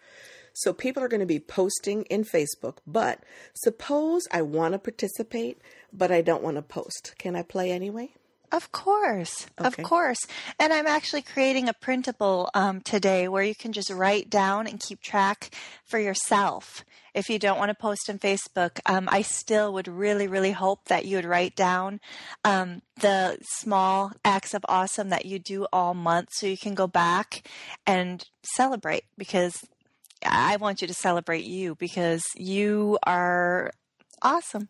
So 0.55 0.73
people 0.73 1.03
are 1.03 1.09
going 1.09 1.21
to 1.21 1.27
be 1.27 1.41
posting 1.41 2.03
in 2.05 2.25
Facebook, 2.25 2.79
but 2.87 3.25
suppose 3.55 4.23
I 4.31 4.43
want 4.43 4.73
to 4.73 4.79
participate, 4.79 5.61
but 5.93 6.13
I 6.13 6.23
don't 6.23 6.45
want 6.45 6.57
to 6.57 6.63
post. 6.63 7.15
Can 7.19 7.35
I 7.35 7.43
play 7.43 7.73
anyway? 7.73 8.15
Of 8.55 8.71
course, 8.71 9.49
Okay. 9.61 9.67
of 9.67 9.89
course. 9.89 10.21
And 10.61 10.73
I'm 10.73 10.87
actually 10.87 11.23
creating 11.23 11.69
a 11.69 11.73
printable 11.73 12.51
um, 12.55 12.83
today 12.83 13.27
where 13.27 13.43
you 13.43 13.55
can 13.55 13.73
just 13.73 13.91
write 13.91 14.31
down 14.31 14.69
and 14.69 14.79
keep 14.79 15.01
track 15.03 15.51
for 15.85 15.99
yourself. 15.99 16.85
If 17.15 17.29
you 17.29 17.41
don't 17.41 17.59
want 17.59 17.71
to 17.71 17.75
post 17.75 18.09
on 18.09 18.21
Facebook, 18.21 18.79
um, 18.87 19.09
I 19.11 19.23
still 19.23 19.73
would 19.73 19.89
really, 19.89 20.29
really 20.29 20.53
hope 20.53 20.85
that 20.85 21.05
you 21.05 21.17
would 21.17 21.25
write 21.25 21.57
down 21.57 21.99
um, 22.45 22.83
the 23.01 23.39
small 23.43 24.13
acts 24.25 24.55
of 24.55 24.65
awesome 24.69 25.09
that 25.09 25.25
you 25.27 25.41
do 25.41 25.67
all 25.73 25.93
month 25.93 26.29
so 26.31 26.47
you 26.47 26.57
can 26.57 26.75
go 26.75 26.87
back 26.87 27.49
and 27.89 28.25
celebrate 28.45 29.03
because 29.19 29.65
I 30.25 30.59
want 30.59 30.81
you 30.81 30.87
to 30.87 30.95
celebrate 30.95 31.45
you 31.45 31.75
because 31.75 32.23
you 32.37 32.99
are 33.05 33.73
awesome. 34.23 34.69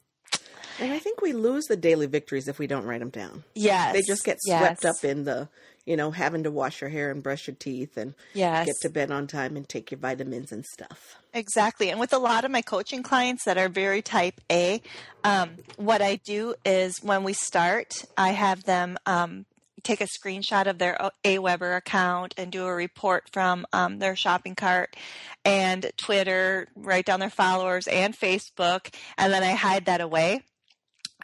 And 0.80 0.92
I 0.92 0.98
think 0.98 1.20
we 1.20 1.32
lose 1.32 1.64
the 1.64 1.76
daily 1.76 2.06
victories 2.06 2.48
if 2.48 2.58
we 2.58 2.66
don't 2.66 2.84
write 2.84 3.00
them 3.00 3.10
down. 3.10 3.44
Yes. 3.54 3.92
They 3.92 4.02
just 4.02 4.24
get 4.24 4.38
swept 4.40 4.84
yes. 4.84 4.98
up 4.98 5.04
in 5.04 5.24
the, 5.24 5.48
you 5.86 5.96
know, 5.96 6.10
having 6.10 6.42
to 6.44 6.50
wash 6.50 6.80
your 6.80 6.90
hair 6.90 7.10
and 7.10 7.22
brush 7.22 7.46
your 7.46 7.56
teeth 7.56 7.96
and 7.96 8.14
Yes. 8.32 8.66
get 8.66 8.76
to 8.82 8.88
bed 8.88 9.10
on 9.10 9.26
time 9.26 9.56
and 9.56 9.68
take 9.68 9.90
your 9.90 9.98
vitamins 9.98 10.50
and 10.52 10.64
stuff. 10.64 11.16
Exactly. 11.32 11.90
And 11.90 12.00
with 12.00 12.12
a 12.12 12.18
lot 12.18 12.44
of 12.44 12.50
my 12.50 12.62
coaching 12.62 13.02
clients 13.02 13.44
that 13.44 13.58
are 13.58 13.68
very 13.68 14.02
type 14.02 14.40
A, 14.50 14.82
um, 15.22 15.56
what 15.76 16.02
I 16.02 16.16
do 16.16 16.54
is 16.64 17.02
when 17.02 17.24
we 17.24 17.32
start, 17.32 18.04
I 18.16 18.30
have 18.30 18.64
them 18.64 18.96
um, 19.06 19.46
take 19.82 20.00
a 20.00 20.06
screenshot 20.06 20.66
of 20.66 20.78
their 20.78 20.96
Aweber 21.24 21.76
account 21.76 22.34
and 22.36 22.50
do 22.50 22.64
a 22.64 22.74
report 22.74 23.28
from 23.32 23.66
um, 23.72 23.98
their 23.98 24.16
shopping 24.16 24.54
cart 24.54 24.96
and 25.44 25.90
Twitter, 25.96 26.68
write 26.74 27.04
down 27.04 27.20
their 27.20 27.30
followers 27.30 27.86
and 27.86 28.18
Facebook, 28.18 28.92
and 29.18 29.32
then 29.32 29.42
I 29.42 29.52
hide 29.52 29.84
that 29.84 30.00
away. 30.00 30.42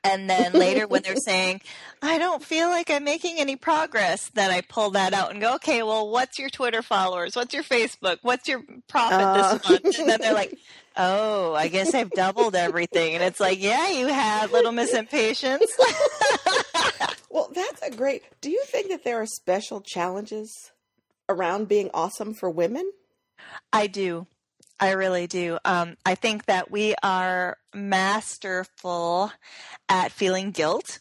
And 0.02 0.30
then 0.30 0.52
later, 0.52 0.86
when 0.86 1.02
they're 1.02 1.16
saying, 1.16 1.60
I 2.00 2.18
don't 2.18 2.42
feel 2.42 2.68
like 2.68 2.90
I'm 2.90 3.04
making 3.04 3.38
any 3.38 3.56
progress, 3.56 4.30
then 4.30 4.50
I 4.50 4.62
pull 4.62 4.90
that 4.90 5.12
out 5.12 5.30
and 5.30 5.40
go, 5.40 5.56
okay, 5.56 5.82
well, 5.82 6.08
what's 6.08 6.38
your 6.38 6.48
Twitter 6.48 6.80
followers? 6.82 7.36
What's 7.36 7.52
your 7.52 7.62
Facebook? 7.62 8.18
What's 8.22 8.48
your 8.48 8.62
profit 8.88 9.20
Uh. 9.20 9.34
this 9.58 9.68
month? 9.68 9.98
And 9.98 10.08
then 10.08 10.20
they're 10.20 10.32
like, 10.34 10.56
oh, 10.96 11.52
I 11.54 11.68
guess 11.68 11.94
I've 11.94 12.10
doubled 12.10 12.54
everything. 12.54 13.14
And 13.14 13.22
it's 13.22 13.40
like, 13.40 13.62
yeah, 13.62 13.90
you 13.90 14.06
have, 14.06 14.52
little 14.52 14.72
Miss 14.72 14.94
Impatience. 14.94 15.70
Well, 17.32 17.48
that's 17.54 17.80
a 17.82 17.90
great? 17.92 18.24
Do 18.40 18.50
you 18.50 18.62
think 18.66 18.88
that 18.88 19.04
there 19.04 19.20
are 19.22 19.26
special 19.26 19.80
challenges 19.80 20.72
around 21.28 21.68
being 21.68 21.88
awesome 21.94 22.34
for 22.34 22.50
women? 22.50 22.90
I 23.72 23.86
do. 23.86 24.26
I 24.80 24.92
really 24.92 25.26
do. 25.26 25.58
Um, 25.64 25.96
I 26.06 26.14
think 26.14 26.46
that 26.46 26.70
we 26.70 26.94
are 27.02 27.58
masterful 27.74 29.30
at 29.88 30.10
feeling 30.10 30.50
guilt. 30.50 31.00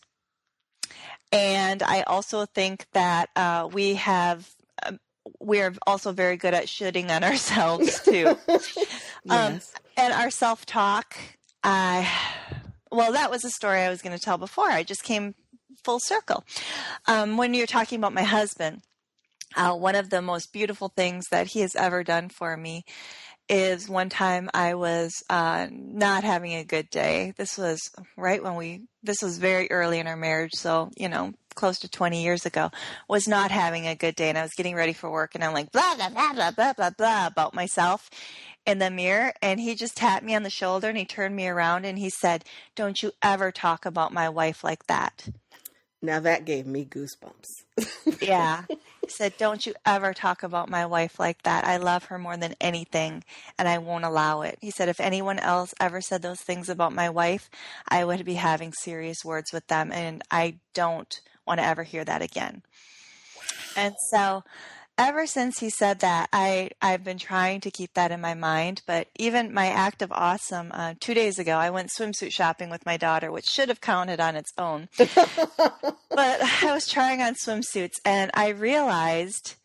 And 1.31 1.81
I 1.81 2.01
also 2.01 2.45
think 2.45 2.85
that 2.93 3.29
uh, 3.35 3.69
we 3.71 3.95
have, 3.95 4.49
um, 4.85 4.99
we're 5.39 5.73
also 5.87 6.11
very 6.11 6.35
good 6.35 6.53
at 6.53 6.67
shooting 6.67 7.09
on 7.09 7.23
ourselves 7.23 8.01
too. 8.03 8.37
Um, 9.29 9.61
and 9.95 10.13
our 10.13 10.29
self 10.29 10.65
talk, 10.65 11.15
I, 11.63 12.09
well, 12.91 13.13
that 13.13 13.31
was 13.31 13.45
a 13.45 13.49
story 13.49 13.79
I 13.79 13.89
was 13.89 14.01
going 14.01 14.17
to 14.17 14.23
tell 14.23 14.37
before. 14.37 14.69
I 14.69 14.83
just 14.83 15.03
came 15.03 15.35
full 15.83 15.99
circle. 15.99 16.43
Um, 17.07 17.37
when 17.37 17.53
you're 17.53 17.67
talking 17.67 17.99
about 17.99 18.13
my 18.13 18.23
husband, 18.23 18.81
uh, 19.55 19.73
one 19.73 19.95
of 19.95 20.09
the 20.09 20.21
most 20.21 20.51
beautiful 20.51 20.89
things 20.89 21.29
that 21.29 21.47
he 21.47 21.61
has 21.61 21.75
ever 21.75 22.03
done 22.03 22.29
for 22.29 22.55
me 22.55 22.83
is 23.49 23.89
one 23.89 24.09
time 24.09 24.49
I 24.53 24.75
was 24.75 25.11
uh, 25.29 25.67
not 25.71 26.23
having 26.23 26.53
a 26.53 26.63
good 26.63 26.89
day. 26.89 27.33
This 27.35 27.57
was 27.57 27.81
right 28.15 28.43
when 28.43 28.55
we, 28.55 28.83
this 29.03 29.21
was 29.21 29.39
very 29.39 29.69
early 29.71 29.99
in 29.99 30.07
our 30.07 30.15
marriage, 30.15 30.53
so, 30.53 30.91
you 30.95 31.09
know, 31.09 31.33
close 31.55 31.79
to 31.79 31.89
20 31.89 32.23
years 32.23 32.45
ago, 32.45 32.69
was 33.07 33.27
not 33.27 33.51
having 33.51 33.87
a 33.87 33.95
good 33.95 34.15
day. 34.15 34.29
And 34.29 34.37
I 34.37 34.43
was 34.43 34.53
getting 34.55 34.75
ready 34.75 34.93
for 34.93 35.09
work 35.09 35.35
and 35.35 35.43
I'm 35.43 35.53
like, 35.53 35.71
blah, 35.71 35.95
blah, 35.95 36.09
blah, 36.09 36.33
blah, 36.33 36.51
blah, 36.51 36.73
blah, 36.73 36.89
blah 36.91 37.27
about 37.27 37.53
myself 37.53 38.09
in 38.65 38.79
the 38.79 38.91
mirror. 38.91 39.33
And 39.41 39.59
he 39.59 39.75
just 39.75 39.97
tapped 39.97 40.23
me 40.23 40.35
on 40.35 40.43
the 40.43 40.49
shoulder 40.49 40.87
and 40.87 40.97
he 40.97 41.05
turned 41.05 41.35
me 41.35 41.47
around 41.47 41.85
and 41.85 41.97
he 41.97 42.09
said, 42.09 42.45
Don't 42.75 43.01
you 43.01 43.11
ever 43.21 43.51
talk 43.51 43.85
about 43.85 44.13
my 44.13 44.29
wife 44.29 44.63
like 44.63 44.85
that. 44.87 45.27
Now 46.01 46.19
that 46.21 46.45
gave 46.45 46.65
me 46.65 46.85
goosebumps. 46.85 47.47
Yeah. 48.21 48.63
He 49.01 49.13
said, 49.13 49.37
Don't 49.37 49.65
you 49.65 49.73
ever 49.87 50.13
talk 50.13 50.43
about 50.43 50.69
my 50.69 50.85
wife 50.85 51.19
like 51.19 51.41
that. 51.41 51.65
I 51.65 51.77
love 51.77 52.05
her 52.05 52.19
more 52.19 52.37
than 52.37 52.53
anything, 52.61 53.23
and 53.57 53.67
I 53.67 53.79
won't 53.79 54.05
allow 54.05 54.41
it. 54.41 54.59
He 54.61 54.69
said, 54.69 54.87
If 54.87 54.99
anyone 54.99 55.39
else 55.39 55.73
ever 55.79 55.99
said 55.99 56.21
those 56.21 56.41
things 56.41 56.69
about 56.69 56.93
my 56.93 57.09
wife, 57.09 57.49
I 57.87 58.05
would 58.05 58.23
be 58.23 58.35
having 58.35 58.71
serious 58.71 59.25
words 59.25 59.51
with 59.51 59.65
them, 59.65 59.91
and 59.91 60.21
I 60.29 60.59
don't 60.75 61.21
want 61.47 61.59
to 61.59 61.65
ever 61.65 61.81
hear 61.81 62.05
that 62.05 62.21
again. 62.21 62.61
And 63.75 63.95
so, 64.11 64.43
ever 64.99 65.25
since 65.25 65.59
he 65.59 65.69
said 65.69 66.01
that, 66.01 66.29
I, 66.33 66.71
I've 66.81 67.05
been 67.05 67.17
trying 67.17 67.61
to 67.61 67.71
keep 67.71 67.93
that 67.93 68.11
in 68.11 68.19
my 68.19 68.33
mind. 68.33 68.83
But 68.85 69.07
even 69.17 69.53
my 69.53 69.67
act 69.67 70.01
of 70.01 70.11
awesome, 70.11 70.71
uh, 70.73 70.95
two 70.99 71.13
days 71.13 71.39
ago, 71.39 71.53
I 71.53 71.69
went 71.69 71.89
swimsuit 71.89 72.33
shopping 72.33 72.69
with 72.69 72.85
my 72.85 72.97
daughter, 72.97 73.31
which 73.31 73.45
should 73.45 73.69
have 73.69 73.81
counted 73.81 74.19
on 74.19 74.35
its 74.35 74.51
own. 74.57 74.89
but 74.97 75.07
I 76.19 76.71
was 76.73 76.87
trying 76.87 77.21
on 77.21 77.33
swimsuits 77.33 77.95
and 78.03 78.29
I 78.33 78.49
realized 78.49 79.55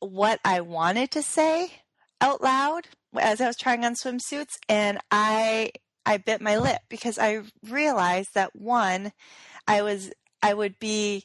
what 0.00 0.40
I 0.44 0.62
wanted 0.62 1.10
to 1.12 1.22
say 1.22 1.70
out 2.20 2.42
loud 2.42 2.88
as 3.16 3.40
I 3.40 3.46
was 3.46 3.56
trying 3.56 3.84
on 3.84 3.94
swimsuits 3.94 4.54
and 4.68 4.98
I 5.10 5.72
I 6.06 6.16
bit 6.16 6.40
my 6.40 6.56
lip 6.56 6.80
because 6.88 7.18
I 7.18 7.42
realized 7.68 8.30
that 8.34 8.56
one 8.56 9.12
I 9.66 9.82
was 9.82 10.10
I 10.42 10.54
would 10.54 10.78
be 10.78 11.24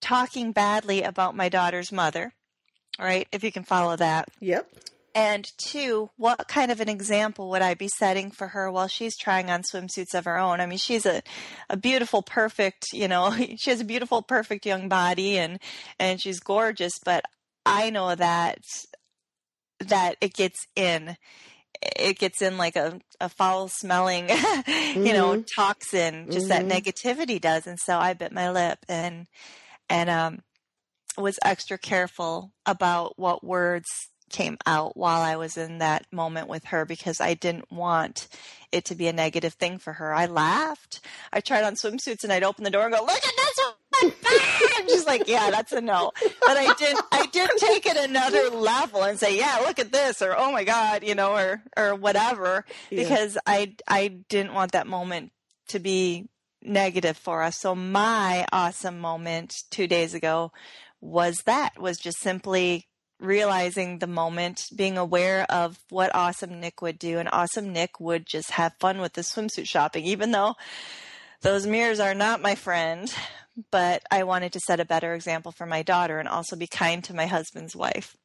talking 0.00 0.52
badly 0.52 1.02
about 1.02 1.36
my 1.36 1.48
daughter's 1.48 1.92
mother, 1.92 2.32
right? 2.98 3.26
If 3.32 3.42
you 3.44 3.52
can 3.52 3.64
follow 3.64 3.96
that. 3.96 4.28
yep. 4.40 4.68
And 5.14 5.50
two, 5.56 6.10
what 6.16 6.46
kind 6.46 6.70
of 6.70 6.80
an 6.80 6.88
example 6.88 7.50
would 7.50 7.62
I 7.62 7.74
be 7.74 7.88
setting 7.88 8.30
for 8.30 8.48
her 8.48 8.70
while 8.70 8.86
she's 8.86 9.16
trying 9.16 9.50
on 9.50 9.62
swimsuits 9.62 10.14
of 10.14 10.26
her 10.26 10.38
own? 10.38 10.60
I 10.60 10.66
mean, 10.66 10.78
she's 10.78 11.06
a, 11.06 11.22
a 11.68 11.76
beautiful, 11.76 12.22
perfect, 12.22 12.92
you 12.92 13.08
know, 13.08 13.32
she 13.56 13.70
has 13.70 13.80
a 13.80 13.84
beautiful, 13.84 14.22
perfect 14.22 14.64
young 14.64 14.88
body 14.88 15.36
and, 15.38 15.58
and 15.98 16.20
she's 16.20 16.38
gorgeous, 16.38 17.00
but 17.04 17.24
I 17.66 17.90
know 17.90 18.14
that, 18.14 18.58
that 19.80 20.16
it 20.20 20.34
gets 20.34 20.66
in. 20.76 21.16
It 21.96 22.18
gets 22.18 22.40
in 22.42 22.56
like 22.56 22.76
a, 22.76 23.00
a 23.20 23.28
foul 23.28 23.68
smelling, 23.68 24.28
you 24.94 25.12
know, 25.14 25.36
toxin, 25.56 26.28
just 26.30 26.48
that 26.48 26.64
Mhm. 26.64 26.70
negativity 26.70 27.40
does. 27.40 27.66
And 27.66 27.78
so 27.80 27.98
I 27.98 28.12
bit 28.14 28.30
my 28.32 28.50
lip 28.50 28.78
and, 28.88 29.26
and, 29.88 30.08
um, 30.10 30.42
was 31.16 31.38
extra 31.44 31.76
careful 31.78 32.52
about 32.64 33.18
what 33.18 33.42
words 33.42 33.86
came 34.30 34.58
out 34.66 34.96
while 34.96 35.22
I 35.22 35.36
was 35.36 35.56
in 35.56 35.78
that 35.78 36.06
moment 36.12 36.48
with 36.48 36.66
her 36.66 36.84
because 36.84 37.20
I 37.20 37.34
didn't 37.34 37.72
want 37.72 38.28
it 38.70 38.84
to 38.86 38.94
be 38.94 39.08
a 39.08 39.12
negative 39.12 39.54
thing 39.54 39.78
for 39.78 39.94
her. 39.94 40.14
I 40.14 40.26
laughed. 40.26 41.00
I 41.32 41.40
tried 41.40 41.64
on 41.64 41.74
swimsuits 41.74 42.22
and 42.24 42.32
I'd 42.32 42.44
open 42.44 42.62
the 42.62 42.70
door 42.70 42.84
and 42.84 42.94
go, 42.94 43.00
"Look 43.00 43.10
at 43.16 43.34
this 43.36 43.58
one!" 43.58 44.12
I'm 44.76 44.86
just 44.86 45.06
like, 45.06 45.26
"Yeah, 45.26 45.50
that's 45.50 45.72
a 45.72 45.80
no." 45.80 46.12
But 46.22 46.56
I 46.58 46.72
did. 46.74 46.96
I 47.10 47.26
did 47.32 47.50
take 47.56 47.86
it 47.86 47.96
another 47.96 48.50
level 48.50 49.02
and 49.02 49.18
say, 49.18 49.36
"Yeah, 49.38 49.62
look 49.66 49.78
at 49.78 49.92
this," 49.92 50.20
or 50.20 50.36
"Oh 50.38 50.52
my 50.52 50.62
God," 50.64 51.02
you 51.02 51.14
know, 51.14 51.34
or 51.34 51.62
or 51.76 51.94
whatever, 51.94 52.64
Yeah. 52.90 53.02
because 53.02 53.38
I 53.46 53.74
I 53.88 54.08
didn't 54.28 54.52
want 54.52 54.72
that 54.72 54.86
moment 54.86 55.32
to 55.68 55.78
be 55.78 56.28
negative 56.62 57.16
for 57.16 57.42
us. 57.42 57.58
So 57.58 57.74
my 57.74 58.46
awesome 58.52 58.98
moment 58.98 59.54
two 59.70 59.86
days 59.86 60.14
ago 60.14 60.52
was 61.00 61.42
that 61.46 61.78
was 61.80 61.98
just 61.98 62.18
simply 62.20 62.86
realizing 63.20 63.98
the 63.98 64.06
moment, 64.06 64.66
being 64.74 64.96
aware 64.96 65.44
of 65.50 65.78
what 65.90 66.14
awesome 66.14 66.60
Nick 66.60 66.80
would 66.82 66.98
do, 66.98 67.18
and 67.18 67.28
awesome 67.32 67.72
Nick 67.72 68.00
would 68.00 68.26
just 68.26 68.52
have 68.52 68.74
fun 68.78 69.00
with 69.00 69.14
the 69.14 69.22
swimsuit 69.22 69.66
shopping, 69.66 70.04
even 70.04 70.30
though 70.30 70.54
those 71.42 71.66
mirrors 71.66 72.00
are 72.00 72.14
not 72.14 72.42
my 72.42 72.54
friend. 72.54 73.12
But 73.72 74.04
I 74.10 74.22
wanted 74.22 74.52
to 74.52 74.60
set 74.60 74.78
a 74.78 74.84
better 74.84 75.14
example 75.14 75.50
for 75.50 75.66
my 75.66 75.82
daughter 75.82 76.20
and 76.20 76.28
also 76.28 76.54
be 76.54 76.68
kind 76.68 77.02
to 77.04 77.14
my 77.14 77.26
husband's 77.26 77.74
wife. 77.74 78.16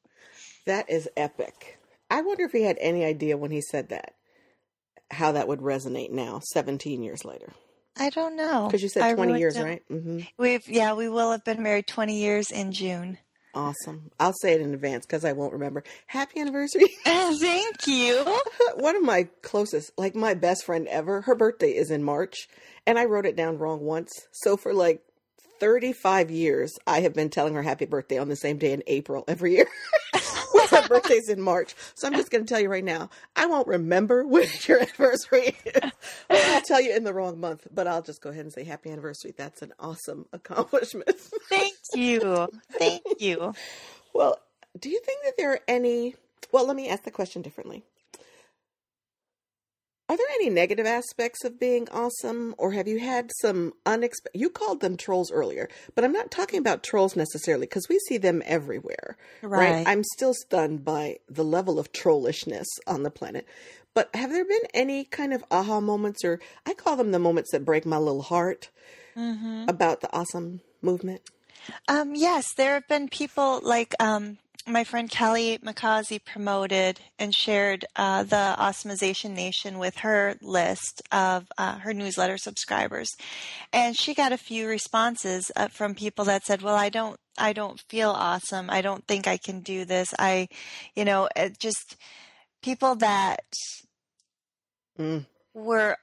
That 0.68 0.90
is 0.92 1.10
epic. 1.18 1.80
I 2.12 2.22
wonder 2.22 2.44
if 2.44 2.52
he 2.52 2.62
had 2.62 2.78
any 2.80 3.04
idea 3.04 3.36
when 3.36 3.50
he 3.50 3.62
said 3.62 3.90
that 3.90 4.14
how 5.10 5.32
that 5.32 5.48
would 5.48 5.60
resonate 5.60 6.12
now, 6.12 6.40
17 6.54 7.02
years 7.02 7.26
later. 7.26 7.54
I 7.98 8.10
don't 8.10 8.36
know. 8.36 8.68
Because 8.68 8.82
you 8.84 8.90
said 8.90 9.04
I 9.04 9.14
20 9.14 9.32
really 9.32 9.40
years, 9.42 9.54
don't. 9.56 9.64
right? 9.66 9.84
hmm 9.88 10.20
We've 10.38 10.68
yeah, 10.68 10.94
we 10.94 11.10
will 11.10 11.32
have 11.32 11.44
been 11.44 11.62
married 11.62 11.88
20 11.88 12.16
years 12.16 12.52
in 12.52 12.72
June. 12.72 13.18
Awesome. 13.56 14.10
I'll 14.20 14.34
say 14.34 14.54
it 14.54 14.62
in 14.62 14.74
advance 14.74 15.06
because 15.06 15.24
I 15.24 15.34
won't 15.34 15.54
remember. 15.54 15.84
Happy 16.08 16.40
anniversary. 16.40 16.88
Thank 17.06 17.86
you. 17.86 18.26
One 18.78 18.96
of 18.96 19.04
my 19.04 19.28
closest, 19.44 19.92
like 19.96 20.16
my 20.16 20.34
best 20.34 20.66
friend 20.66 20.88
ever, 20.88 21.22
her 21.22 21.36
birthday 21.36 21.70
is 21.70 21.92
in 21.92 22.04
March, 22.04 22.48
and 22.88 22.98
I 22.98 23.06
wrote 23.06 23.28
it 23.28 23.36
down 23.36 23.60
wrong 23.60 23.82
once. 23.82 24.28
So 24.32 24.58
for 24.58 24.74
like 24.74 25.02
35 25.64 26.30
years, 26.30 26.78
I 26.86 27.00
have 27.00 27.14
been 27.14 27.30
telling 27.30 27.54
her 27.54 27.64
happy 27.64 27.86
birthday 27.86 28.18
on 28.18 28.28
the 28.28 28.36
same 28.36 28.58
day 28.58 28.74
in 28.74 28.84
April 28.86 29.24
every 29.30 29.54
year. 29.54 29.68
her 30.70 30.86
birthday's 30.90 31.30
in 31.30 31.40
March. 31.40 31.74
So 31.96 32.06
I'm 32.06 32.16
just 32.16 32.32
going 32.32 32.46
to 32.46 32.54
tell 32.54 32.62
you 32.62 32.68
right 32.68 32.84
now, 32.84 33.10
I 33.38 33.46
won't 33.46 33.70
remember 33.70 34.28
when 34.28 34.46
your 34.68 34.82
anniversary 34.82 35.56
is. 35.66 35.92
I'll 36.30 36.62
tell 36.64 36.82
you 36.82 36.94
in 36.94 37.06
the 37.06 37.14
wrong 37.14 37.40
month, 37.40 37.66
but 37.74 37.88
I'll 37.88 38.02
just 38.02 38.22
go 38.22 38.30
ahead 38.30 38.44
and 38.44 38.52
say 38.52 38.66
happy 38.66 38.90
anniversary. 38.90 39.34
That's 39.38 39.62
an 39.62 39.72
awesome 39.80 40.26
accomplishment. 40.34 41.18
Thank 41.50 41.76
you. 41.94 42.50
Thank 42.74 43.04
you. 43.20 43.54
Well, 44.14 44.40
do 44.78 44.90
you 44.90 45.00
think 45.00 45.24
that 45.24 45.36
there 45.38 45.54
are 45.54 45.62
any? 45.70 46.16
Well, 46.52 46.68
let 46.68 46.76
me 46.76 46.90
ask 46.90 47.04
the 47.04 47.12
question 47.12 47.42
differently. 47.42 47.86
Are 50.10 50.18
there 50.18 50.28
any 50.36 50.50
negative 50.50 50.86
aspects 50.86 51.46
of 51.46 51.60
being 51.60 51.88
awesome, 51.90 52.54
or 52.58 52.74
have 52.74 52.88
you 52.90 53.00
had 53.00 53.32
some 53.42 53.74
unexpected? 53.86 54.40
You 54.40 54.50
called 54.50 54.82
them 54.82 54.98
trolls 54.98 55.32
earlier, 55.32 55.70
but 55.96 56.04
I'm 56.04 56.12
not 56.12 56.30
talking 56.30 56.60
about 56.60 56.84
trolls 56.84 57.16
necessarily 57.16 57.66
because 57.68 57.88
we 57.88 58.00
see 58.00 58.18
them 58.18 58.44
everywhere. 58.46 59.16
Right. 59.42 59.88
I'm 59.88 60.04
still 60.04 60.34
stunned 60.34 60.84
by 60.84 61.20
the 61.30 61.46
level 61.46 61.80
of 61.80 61.94
trollishness 61.94 62.66
on 62.86 63.04
the 63.04 63.10
planet. 63.12 63.48
But 63.94 64.14
have 64.16 64.32
there 64.32 64.44
been 64.46 64.68
any 64.74 65.06
kind 65.06 65.34
of 65.34 65.44
aha 65.50 65.80
moments, 65.80 66.26
or 66.26 66.40
I 66.66 66.74
call 66.74 66.96
them 66.98 67.12
the 67.12 67.20
moments 67.20 67.52
that 67.52 67.64
break 67.66 67.86
my 67.86 67.98
little 67.98 68.24
heart 68.24 68.70
Mm-hmm. 69.16 69.70
about 69.70 70.02
the 70.02 70.12
awesome 70.12 70.62
movement? 70.82 71.22
Um, 71.88 72.14
yes, 72.16 72.54
there 72.56 72.74
have 72.74 72.88
been 72.88 73.08
people 73.08 73.62
like 73.64 73.94
um, 74.00 74.38
my 74.66 74.84
friend 74.84 75.10
Kelly 75.10 75.58
McCausey 75.60 76.24
promoted 76.24 77.00
and 77.20 77.34
shared 77.36 77.86
uh, 77.96 78.24
the 78.24 78.56
Awesomization 78.58 79.32
Nation 79.32 79.78
with 79.78 79.98
her 79.98 80.36
list 80.42 81.02
of 81.12 81.48
uh, 81.58 81.80
her 81.80 81.94
newsletter 81.94 82.38
subscribers, 82.38 83.10
and 83.72 83.98
she 83.98 84.14
got 84.14 84.32
a 84.32 84.38
few 84.38 84.68
responses 84.68 85.52
uh, 85.56 85.68
from 85.68 85.96
people 85.96 86.26
that 86.26 86.44
said, 86.46 86.62
"Well, 86.62 86.76
I 86.76 86.90
don't, 86.90 87.20
I 87.38 87.54
don't 87.54 87.82
feel 87.90 88.12
awesome. 88.12 88.70
I 88.70 88.82
don't 88.82 89.06
think 89.08 89.28
I 89.28 89.38
can 89.38 89.60
do 89.62 89.86
this. 89.86 90.14
I, 90.18 90.48
you 90.96 91.06
know, 91.06 91.28
it 91.36 91.60
just 91.60 91.98
people 92.62 92.96
that 92.96 93.44
Mm. 95.00 95.26
were 95.54 95.98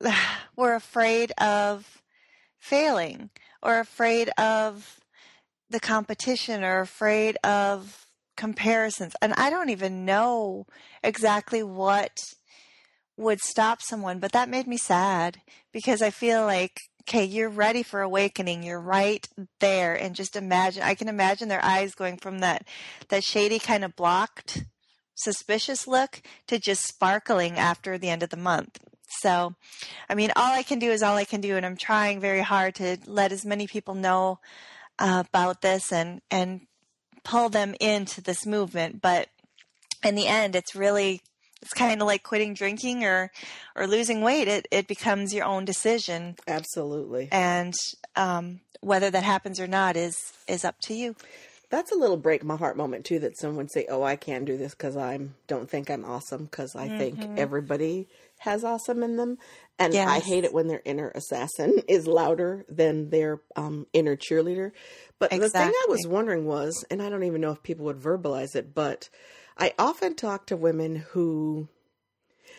were 0.56 0.74
afraid 0.74 1.32
of 1.38 2.02
failing 2.58 3.30
or 3.62 3.80
afraid 3.80 4.28
of 4.38 5.00
the 5.72 5.80
competition 5.80 6.62
or 6.62 6.80
afraid 6.80 7.36
of 7.44 8.06
comparisons 8.36 9.14
and 9.20 9.32
i 9.34 9.50
don't 9.50 9.70
even 9.70 10.04
know 10.04 10.66
exactly 11.02 11.62
what 11.62 12.18
would 13.16 13.40
stop 13.40 13.82
someone 13.82 14.18
but 14.18 14.32
that 14.32 14.48
made 14.48 14.66
me 14.66 14.76
sad 14.76 15.40
because 15.72 16.00
i 16.00 16.10
feel 16.10 16.42
like 16.42 16.78
okay, 17.02 17.24
you're 17.24 17.48
ready 17.48 17.82
for 17.82 18.00
awakening. 18.00 18.62
You're 18.62 18.80
right 18.80 19.26
there. 19.60 19.94
And 19.94 20.14
just 20.14 20.36
imagine, 20.36 20.82
I 20.82 20.94
can 20.94 21.08
imagine 21.08 21.48
their 21.48 21.64
eyes 21.64 21.94
going 21.94 22.16
from 22.16 22.38
that, 22.40 22.66
that 23.08 23.24
shady 23.24 23.58
kind 23.58 23.84
of 23.84 23.96
blocked, 23.96 24.64
suspicious 25.14 25.86
look 25.88 26.22
to 26.46 26.58
just 26.58 26.86
sparkling 26.86 27.58
after 27.58 27.98
the 27.98 28.08
end 28.08 28.22
of 28.22 28.30
the 28.30 28.36
month. 28.36 28.78
So, 29.20 29.54
I 30.08 30.14
mean, 30.14 30.30
all 30.36 30.54
I 30.54 30.62
can 30.62 30.78
do 30.78 30.90
is 30.90 31.02
all 31.02 31.16
I 31.16 31.24
can 31.24 31.40
do. 31.40 31.56
And 31.56 31.66
I'm 31.66 31.76
trying 31.76 32.20
very 32.20 32.40
hard 32.40 32.76
to 32.76 32.96
let 33.06 33.32
as 33.32 33.44
many 33.44 33.66
people 33.66 33.94
know 33.94 34.38
about 34.98 35.62
this 35.62 35.92
and, 35.92 36.20
and 36.30 36.62
pull 37.24 37.48
them 37.48 37.74
into 37.80 38.20
this 38.20 38.46
movement. 38.46 39.00
But 39.00 39.28
in 40.04 40.14
the 40.14 40.26
end, 40.26 40.56
it's 40.56 40.74
really 40.74 41.22
it's 41.62 41.72
kind 41.72 42.02
of 42.02 42.06
like 42.06 42.24
quitting 42.24 42.54
drinking 42.54 43.04
or 43.04 43.30
or 43.76 43.86
losing 43.86 44.20
weight. 44.20 44.48
It 44.48 44.66
it 44.70 44.88
becomes 44.88 45.32
your 45.32 45.44
own 45.44 45.64
decision. 45.64 46.36
Absolutely. 46.46 47.28
And 47.30 47.74
um, 48.16 48.60
whether 48.80 49.10
that 49.10 49.22
happens 49.22 49.60
or 49.60 49.68
not 49.68 49.96
is 49.96 50.16
is 50.48 50.64
up 50.64 50.76
to 50.82 50.94
you 50.94 51.14
that's 51.72 51.90
a 51.90 51.96
little 51.96 52.16
break 52.16 52.44
my 52.44 52.56
heart 52.56 52.76
moment 52.76 53.04
too 53.04 53.18
that 53.18 53.36
someone 53.36 53.68
say 53.68 53.84
oh 53.90 54.04
i 54.04 54.14
can't 54.14 54.44
do 54.44 54.56
this 54.56 54.72
because 54.72 54.96
i'm 54.96 55.34
don't 55.48 55.68
think 55.68 55.90
i'm 55.90 56.04
awesome 56.04 56.44
because 56.44 56.76
i 56.76 56.86
mm-hmm. 56.86 56.98
think 56.98 57.38
everybody 57.38 58.06
has 58.38 58.62
awesome 58.62 59.02
in 59.02 59.16
them 59.16 59.36
and 59.80 59.92
yes. 59.92 60.08
i 60.08 60.20
hate 60.20 60.44
it 60.44 60.54
when 60.54 60.68
their 60.68 60.82
inner 60.84 61.10
assassin 61.16 61.82
is 61.88 62.06
louder 62.06 62.64
than 62.68 63.10
their 63.10 63.40
um, 63.56 63.86
inner 63.92 64.16
cheerleader 64.16 64.70
but 65.18 65.32
exactly. 65.32 65.48
the 65.48 65.64
thing 65.64 65.72
i 65.74 65.86
was 65.88 66.06
wondering 66.06 66.46
was 66.46 66.84
and 66.90 67.02
i 67.02 67.08
don't 67.08 67.24
even 67.24 67.40
know 67.40 67.50
if 67.50 67.62
people 67.64 67.86
would 67.86 67.98
verbalize 67.98 68.54
it 68.54 68.72
but 68.74 69.08
I 69.56 69.74
often 69.78 70.14
talk 70.14 70.46
to 70.46 70.56
women 70.56 70.96
who 71.10 71.68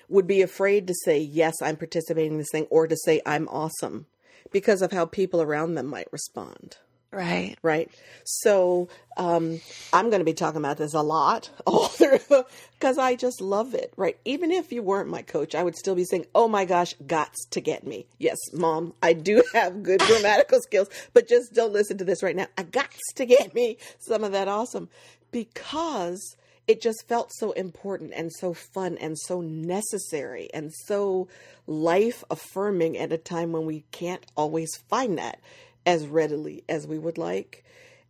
would 0.09 0.27
be 0.27 0.41
afraid 0.41 0.87
to 0.87 0.93
say, 1.05 1.19
Yes, 1.19 1.55
I'm 1.61 1.77
participating 1.77 2.33
in 2.33 2.37
this 2.37 2.51
thing, 2.51 2.67
or 2.69 2.87
to 2.87 2.95
say, 2.95 3.21
I'm 3.25 3.47
awesome 3.49 4.05
because 4.51 4.81
of 4.81 4.91
how 4.91 5.05
people 5.05 5.41
around 5.41 5.75
them 5.75 5.87
might 5.87 6.11
respond. 6.11 6.77
Right. 7.13 7.57
Right. 7.61 7.91
So 8.23 8.89
um, 9.17 9.61
I'm 9.91 10.09
going 10.09 10.19
to 10.19 10.25
be 10.25 10.33
talking 10.33 10.59
about 10.59 10.77
this 10.77 10.95
a 10.95 11.01
lot 11.01 11.51
all 11.67 11.87
through 11.87 12.43
because 12.73 12.97
I 12.97 13.15
just 13.15 13.39
love 13.39 13.75
it. 13.75 13.93
Right. 13.95 14.17
Even 14.25 14.51
if 14.51 14.71
you 14.71 14.81
weren't 14.81 15.09
my 15.09 15.21
coach, 15.21 15.53
I 15.53 15.61
would 15.61 15.77
still 15.77 15.93
be 15.93 16.05
saying, 16.05 16.25
oh 16.33 16.47
my 16.47 16.65
gosh, 16.65 16.95
gots 17.05 17.47
to 17.51 17.61
get 17.61 17.85
me. 17.85 18.07
Yes, 18.17 18.37
mom, 18.51 18.93
I 19.03 19.13
do 19.13 19.43
have 19.53 19.83
good 19.83 19.99
grammatical 19.99 20.59
skills, 20.61 20.89
but 21.13 21.27
just 21.27 21.53
don't 21.53 21.71
listen 21.71 21.99
to 21.99 22.03
this 22.03 22.23
right 22.23 22.35
now. 22.35 22.47
I 22.57 22.63
gots 22.63 22.99
to 23.15 23.25
get 23.25 23.53
me 23.53 23.77
some 23.99 24.23
of 24.23 24.31
that 24.31 24.47
awesome 24.47 24.89
because 25.31 26.35
it 26.65 26.81
just 26.81 27.07
felt 27.07 27.31
so 27.33 27.51
important 27.51 28.13
and 28.15 28.31
so 28.31 28.53
fun 28.53 28.97
and 28.97 29.19
so 29.19 29.41
necessary 29.41 30.49
and 30.53 30.73
so 30.85 31.27
life 31.67 32.23
affirming 32.31 32.97
at 32.97 33.11
a 33.11 33.17
time 33.17 33.51
when 33.51 33.65
we 33.65 33.83
can't 33.91 34.25
always 34.35 34.75
find 34.89 35.17
that 35.17 35.39
as 35.85 36.07
readily 36.07 36.63
as 36.69 36.87
we 36.87 36.99
would 36.99 37.17
like. 37.17 37.63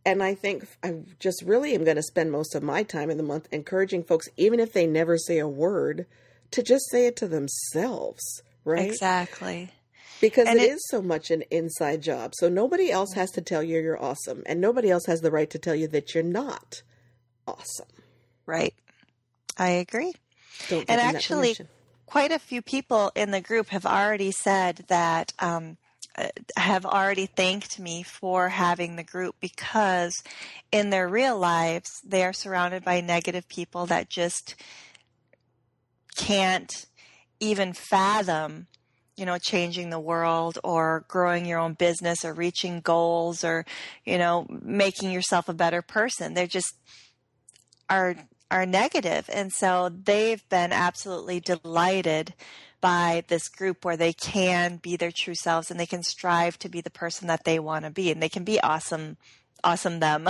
And 0.06 0.22
I 0.22 0.36
think 0.36 0.68
I 0.84 0.96
just 1.20 1.44
really 1.44 1.74
am 1.74 1.86
going 1.86 1.96
to 1.96 2.04
spend 2.04 2.32
most 2.32 2.56
of 2.56 2.64
my 2.64 2.84
time 2.84 3.10
in 3.10 3.18
the 3.18 3.24
month 3.24 3.48
encouraging 3.52 4.04
folks, 4.04 4.28
even 4.36 4.60
if 4.60 4.74
they 4.74 4.86
never 4.86 5.18
say 5.18 5.40
a 5.40 5.48
word, 5.48 6.06
to 6.52 6.62
just 6.62 6.90
say 6.92 7.08
it 7.08 7.16
to 7.18 7.28
themselves, 7.28 8.42
right? 8.66 8.90
Exactly. 8.90 9.72
Because 10.20 10.48
it, 10.50 10.58
it 10.58 10.72
is 10.72 10.86
so 10.90 11.02
much 11.02 11.32
an 11.32 11.44
inside 11.52 12.02
job. 12.02 12.34
So 12.36 12.50
nobody 12.50 12.92
else 12.92 13.14
has 13.14 13.32
to 13.32 13.42
tell 13.42 13.64
you 13.64 13.80
you're 13.80 14.02
awesome, 14.02 14.44
and 14.46 14.60
nobody 14.60 14.90
else 14.90 15.06
has 15.06 15.22
the 15.22 15.32
right 15.32 15.50
to 15.50 15.60
tell 15.60 15.76
you 15.76 15.88
that 15.88 16.14
you're 16.14 16.24
not 16.24 16.82
awesome. 17.48 17.88
Right. 18.46 18.74
I 19.58 19.70
agree. 19.70 20.14
and 20.70 21.02
actually, 21.02 21.58
quite 22.06 22.32
a 22.32 22.40
few 22.40 22.62
people 22.62 23.12
in 23.16 23.32
the 23.32 23.42
group 23.42 23.70
have 23.70 23.86
already 23.86 24.32
said 24.32 24.86
that, 24.88 25.34
um, 25.40 25.78
have 26.56 26.86
already 26.86 27.26
thanked 27.26 27.80
me 27.80 28.04
for 28.04 28.50
having 28.50 28.96
the 28.96 29.04
group 29.04 29.36
because 29.40 30.24
in 30.72 30.90
their 30.90 31.08
real 31.08 31.38
lives, 31.38 32.02
they 32.06 32.24
are 32.24 32.34
surrounded 32.34 32.84
by 32.84 33.02
negative 33.02 33.48
people 33.48 33.86
that 33.88 34.10
just 34.10 34.56
can't 36.16 36.86
even 37.40 37.74
fathom 37.74 38.68
you 39.16 39.26
know 39.26 39.38
changing 39.40 39.90
the 39.90 40.00
world 40.00 40.60
or 40.64 41.06
growing 41.08 41.46
your 41.46 41.60
own 41.60 41.74
business 41.74 42.24
or 42.24 42.34
reaching 42.34 42.80
goals 42.82 43.44
or 43.44 43.66
you 44.06 44.18
know 44.18 44.46
making 44.50 45.12
yourself 45.12 45.50
a 45.50 45.54
better 45.54 45.82
person 45.82 46.36
they're 46.36 46.48
just 46.48 46.76
are 47.90 48.16
are. 48.54 48.66
And 49.30 49.52
so 49.52 49.90
they've 49.90 50.48
been 50.50 50.72
absolutely 50.72 51.40
delighted 51.40 52.34
by 52.84 53.24
this 53.30 53.48
group 53.48 53.86
where 53.86 53.96
they 53.96 54.12
can 54.12 54.76
be 54.76 54.98
their 54.98 55.10
true 55.10 55.36
selves 55.36 55.72
and 55.72 55.80
they 55.80 55.86
can 55.86 56.04
strive 56.04 56.60
to 56.60 56.68
be 56.68 56.82
the 56.82 56.90
person 56.90 57.30
that 57.30 57.46
they 57.46 57.58
want 57.58 57.86
to 57.86 57.90
be 57.90 58.12
and 58.12 58.22
they 58.22 58.28
can 58.28 58.44
be 58.44 58.60
awesome 58.60 59.16
awesome 59.64 60.02
them. 60.02 60.28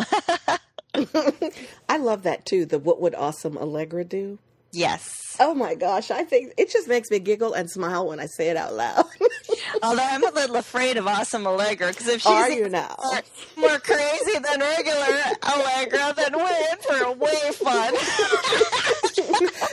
I 1.89 1.97
love 1.97 2.21
that 2.21 2.45
too. 2.45 2.65
The 2.65 2.77
what 2.77 3.01
would 3.01 3.15
awesome 3.15 3.57
Allegra 3.57 4.05
do? 4.05 4.37
Yes. 4.71 5.35
Oh 5.39 5.55
my 5.55 5.73
gosh, 5.73 6.11
I 6.11 6.23
think 6.23 6.53
it 6.57 6.71
just 6.71 6.87
makes 6.87 7.09
me 7.09 7.19
giggle 7.19 7.53
and 7.53 7.69
smile 7.69 8.07
when 8.07 8.19
I 8.19 8.27
say 8.27 8.49
it 8.49 8.57
out 8.57 8.73
loud. 8.73 9.05
Although 9.83 10.03
I'm 10.03 10.23
a 10.23 10.31
little 10.31 10.55
afraid 10.55 10.97
of 10.97 11.07
Awesome 11.07 11.47
Allegra 11.47 11.87
because 11.87 12.07
if 12.07 12.21
she's 12.21 12.31
Are 12.31 12.51
you 12.51 12.69
now? 12.69 12.95
More, 13.03 13.69
more 13.69 13.79
crazy 13.79 14.39
than 14.39 14.59
regular 14.59 15.17
Allegra, 15.43 16.13
then 16.15 16.37
we're 16.37 16.71
in 16.71 16.77
for 16.87 17.03
a 17.03 17.11
way 17.11 17.51
fun. 17.53 17.93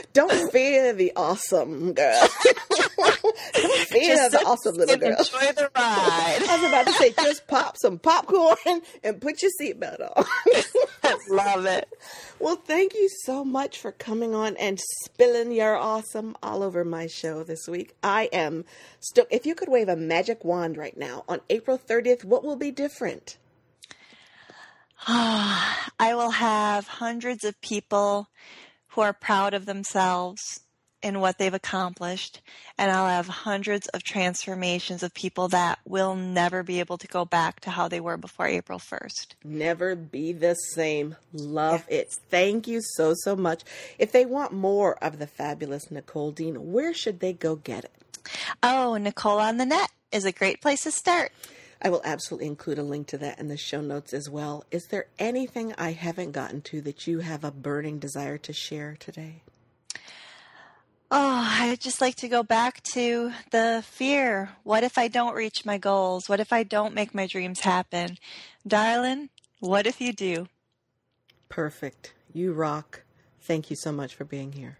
Don't 0.13 0.51
fear 0.51 0.93
the 0.93 1.13
awesome 1.15 1.93
girl. 1.93 2.27
Don't 3.53 3.87
fear 3.87 4.15
just 4.15 4.31
the 4.31 4.43
awesome 4.45 4.75
little 4.75 4.97
girl. 4.97 5.17
Enjoy 5.17 5.51
the 5.53 5.71
ride. 5.75 6.39
I 6.49 6.57
was 6.59 6.69
about 6.69 6.87
to 6.87 6.93
say, 6.93 7.11
just 7.11 7.47
pop 7.47 7.77
some 7.77 7.97
popcorn 7.97 8.81
and 9.03 9.21
put 9.21 9.41
your 9.41 9.51
seatbelt 9.59 10.01
on. 10.15 10.25
Love 11.29 11.65
it. 11.65 11.87
Well, 12.39 12.55
thank 12.55 12.93
you 12.93 13.07
so 13.23 13.45
much 13.45 13.79
for 13.79 13.91
coming 13.91 14.35
on 14.35 14.57
and 14.57 14.79
spilling 15.03 15.51
your 15.51 15.77
awesome 15.77 16.35
all 16.43 16.63
over 16.63 16.83
my 16.83 17.07
show 17.07 17.43
this 17.43 17.67
week. 17.67 17.95
I 18.03 18.29
am 18.33 18.65
stoked. 18.99 19.33
If 19.33 19.45
you 19.45 19.55
could 19.55 19.69
wave 19.69 19.89
a 19.89 19.95
magic 19.95 20.43
wand 20.43 20.77
right 20.77 20.97
now 20.97 21.23
on 21.29 21.41
April 21.49 21.77
30th, 21.77 22.23
what 22.23 22.43
will 22.43 22.57
be 22.57 22.71
different? 22.71 23.37
I 25.07 26.13
will 26.13 26.31
have 26.31 26.87
hundreds 26.87 27.43
of 27.43 27.59
people 27.61 28.29
who 28.91 29.01
are 29.01 29.13
proud 29.13 29.53
of 29.53 29.65
themselves 29.65 30.61
in 31.01 31.19
what 31.19 31.37
they've 31.37 31.53
accomplished. 31.53 32.41
And 32.77 32.91
I'll 32.91 33.07
have 33.07 33.27
hundreds 33.27 33.87
of 33.87 34.03
transformations 34.03 35.03
of 35.03 35.13
people 35.13 35.47
that 35.49 35.79
will 35.85 36.15
never 36.15 36.63
be 36.63 36.79
able 36.79 36.97
to 36.99 37.07
go 37.07 37.25
back 37.25 37.59
to 37.61 37.71
how 37.71 37.87
they 37.87 37.99
were 37.99 38.17
before 38.17 38.47
April 38.47 38.79
1st. 38.79 39.33
Never 39.43 39.95
be 39.95 40.31
the 40.33 40.53
same. 40.53 41.15
Love 41.33 41.85
yes. 41.89 42.01
it. 42.01 42.15
Thank 42.29 42.67
you 42.67 42.81
so, 42.81 43.13
so 43.15 43.35
much. 43.35 43.63
If 43.97 44.11
they 44.11 44.25
want 44.25 44.53
more 44.53 44.95
of 45.03 45.19
the 45.19 45.27
fabulous 45.27 45.89
Nicole 45.89 46.31
Dean, 46.31 46.71
where 46.71 46.93
should 46.93 47.19
they 47.19 47.33
go 47.33 47.55
get 47.55 47.85
it? 47.85 47.91
Oh, 48.61 48.97
Nicole 48.97 49.39
on 49.39 49.57
the 49.57 49.65
Net 49.65 49.89
is 50.11 50.25
a 50.25 50.31
great 50.31 50.61
place 50.61 50.83
to 50.83 50.91
start. 50.91 51.31
I 51.81 51.89
will 51.89 52.01
absolutely 52.03 52.47
include 52.47 52.77
a 52.77 52.83
link 52.83 53.07
to 53.07 53.17
that 53.17 53.39
in 53.39 53.47
the 53.47 53.57
show 53.57 53.81
notes 53.81 54.13
as 54.13 54.29
well. 54.29 54.65
Is 54.69 54.85
there 54.87 55.07
anything 55.17 55.73
I 55.77 55.93
haven't 55.93 56.31
gotten 56.31 56.61
to 56.63 56.81
that 56.81 57.07
you 57.07 57.19
have 57.19 57.43
a 57.43 57.51
burning 57.51 57.97
desire 57.97 58.37
to 58.37 58.53
share 58.53 58.95
today? 58.99 59.41
Oh, 61.09 61.45
I'd 61.59 61.81
just 61.81 61.99
like 61.99 62.15
to 62.17 62.27
go 62.27 62.43
back 62.43 62.83
to 62.93 63.33
the 63.49 63.83
fear. 63.85 64.51
What 64.63 64.83
if 64.83 64.97
I 64.97 65.07
don't 65.07 65.35
reach 65.35 65.65
my 65.65 65.77
goals? 65.77 66.29
What 66.29 66.39
if 66.39 66.53
I 66.53 66.63
don't 66.63 66.93
make 66.93 67.15
my 67.15 67.27
dreams 67.27 67.61
happen? 67.61 68.17
Darling, 68.65 69.29
what 69.59 69.87
if 69.87 69.99
you 69.99 70.13
do? 70.13 70.47
Perfect. 71.49 72.13
You 72.31 72.53
rock. 72.53 73.01
Thank 73.41 73.69
you 73.69 73.75
so 73.75 73.91
much 73.91 74.15
for 74.15 74.23
being 74.23 74.53
here. 74.53 74.77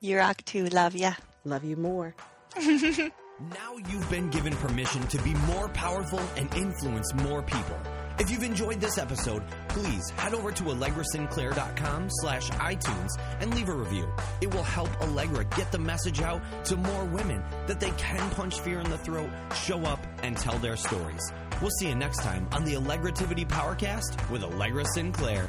You 0.00 0.18
rock 0.18 0.44
too. 0.44 0.66
Love 0.66 0.94
ya. 0.96 1.14
Love 1.44 1.64
you 1.64 1.76
more. 1.76 2.14
now 3.50 3.76
you've 3.90 4.08
been 4.10 4.28
given 4.30 4.54
permission 4.54 5.02
to 5.08 5.18
be 5.22 5.34
more 5.46 5.68
powerful 5.68 6.20
and 6.36 6.52
influence 6.54 7.12
more 7.14 7.42
people. 7.42 7.78
If 8.18 8.30
you've 8.30 8.42
enjoyed 8.42 8.80
this 8.80 8.98
episode, 8.98 9.42
please 9.68 10.10
head 10.10 10.34
over 10.34 10.52
to 10.52 10.62
allegrasinclair.com 10.64 12.08
slash 12.10 12.50
iTunes 12.50 13.08
and 13.40 13.54
leave 13.54 13.68
a 13.68 13.74
review. 13.74 14.06
It 14.40 14.54
will 14.54 14.62
help 14.62 14.90
Allegra 15.00 15.44
get 15.44 15.72
the 15.72 15.78
message 15.78 16.20
out 16.20 16.42
to 16.66 16.76
more 16.76 17.04
women 17.06 17.42
that 17.66 17.80
they 17.80 17.90
can 17.92 18.30
punch 18.30 18.60
fear 18.60 18.80
in 18.80 18.90
the 18.90 18.98
throat, 18.98 19.30
show 19.54 19.80
up, 19.80 20.04
and 20.22 20.36
tell 20.36 20.58
their 20.58 20.76
stories. 20.76 21.22
We'll 21.60 21.70
see 21.80 21.88
you 21.88 21.94
next 21.94 22.18
time 22.18 22.48
on 22.52 22.64
the 22.64 22.74
Allegrativity 22.74 23.48
Powercast 23.48 24.30
with 24.30 24.42
Allegra 24.44 24.84
Sinclair. 24.94 25.48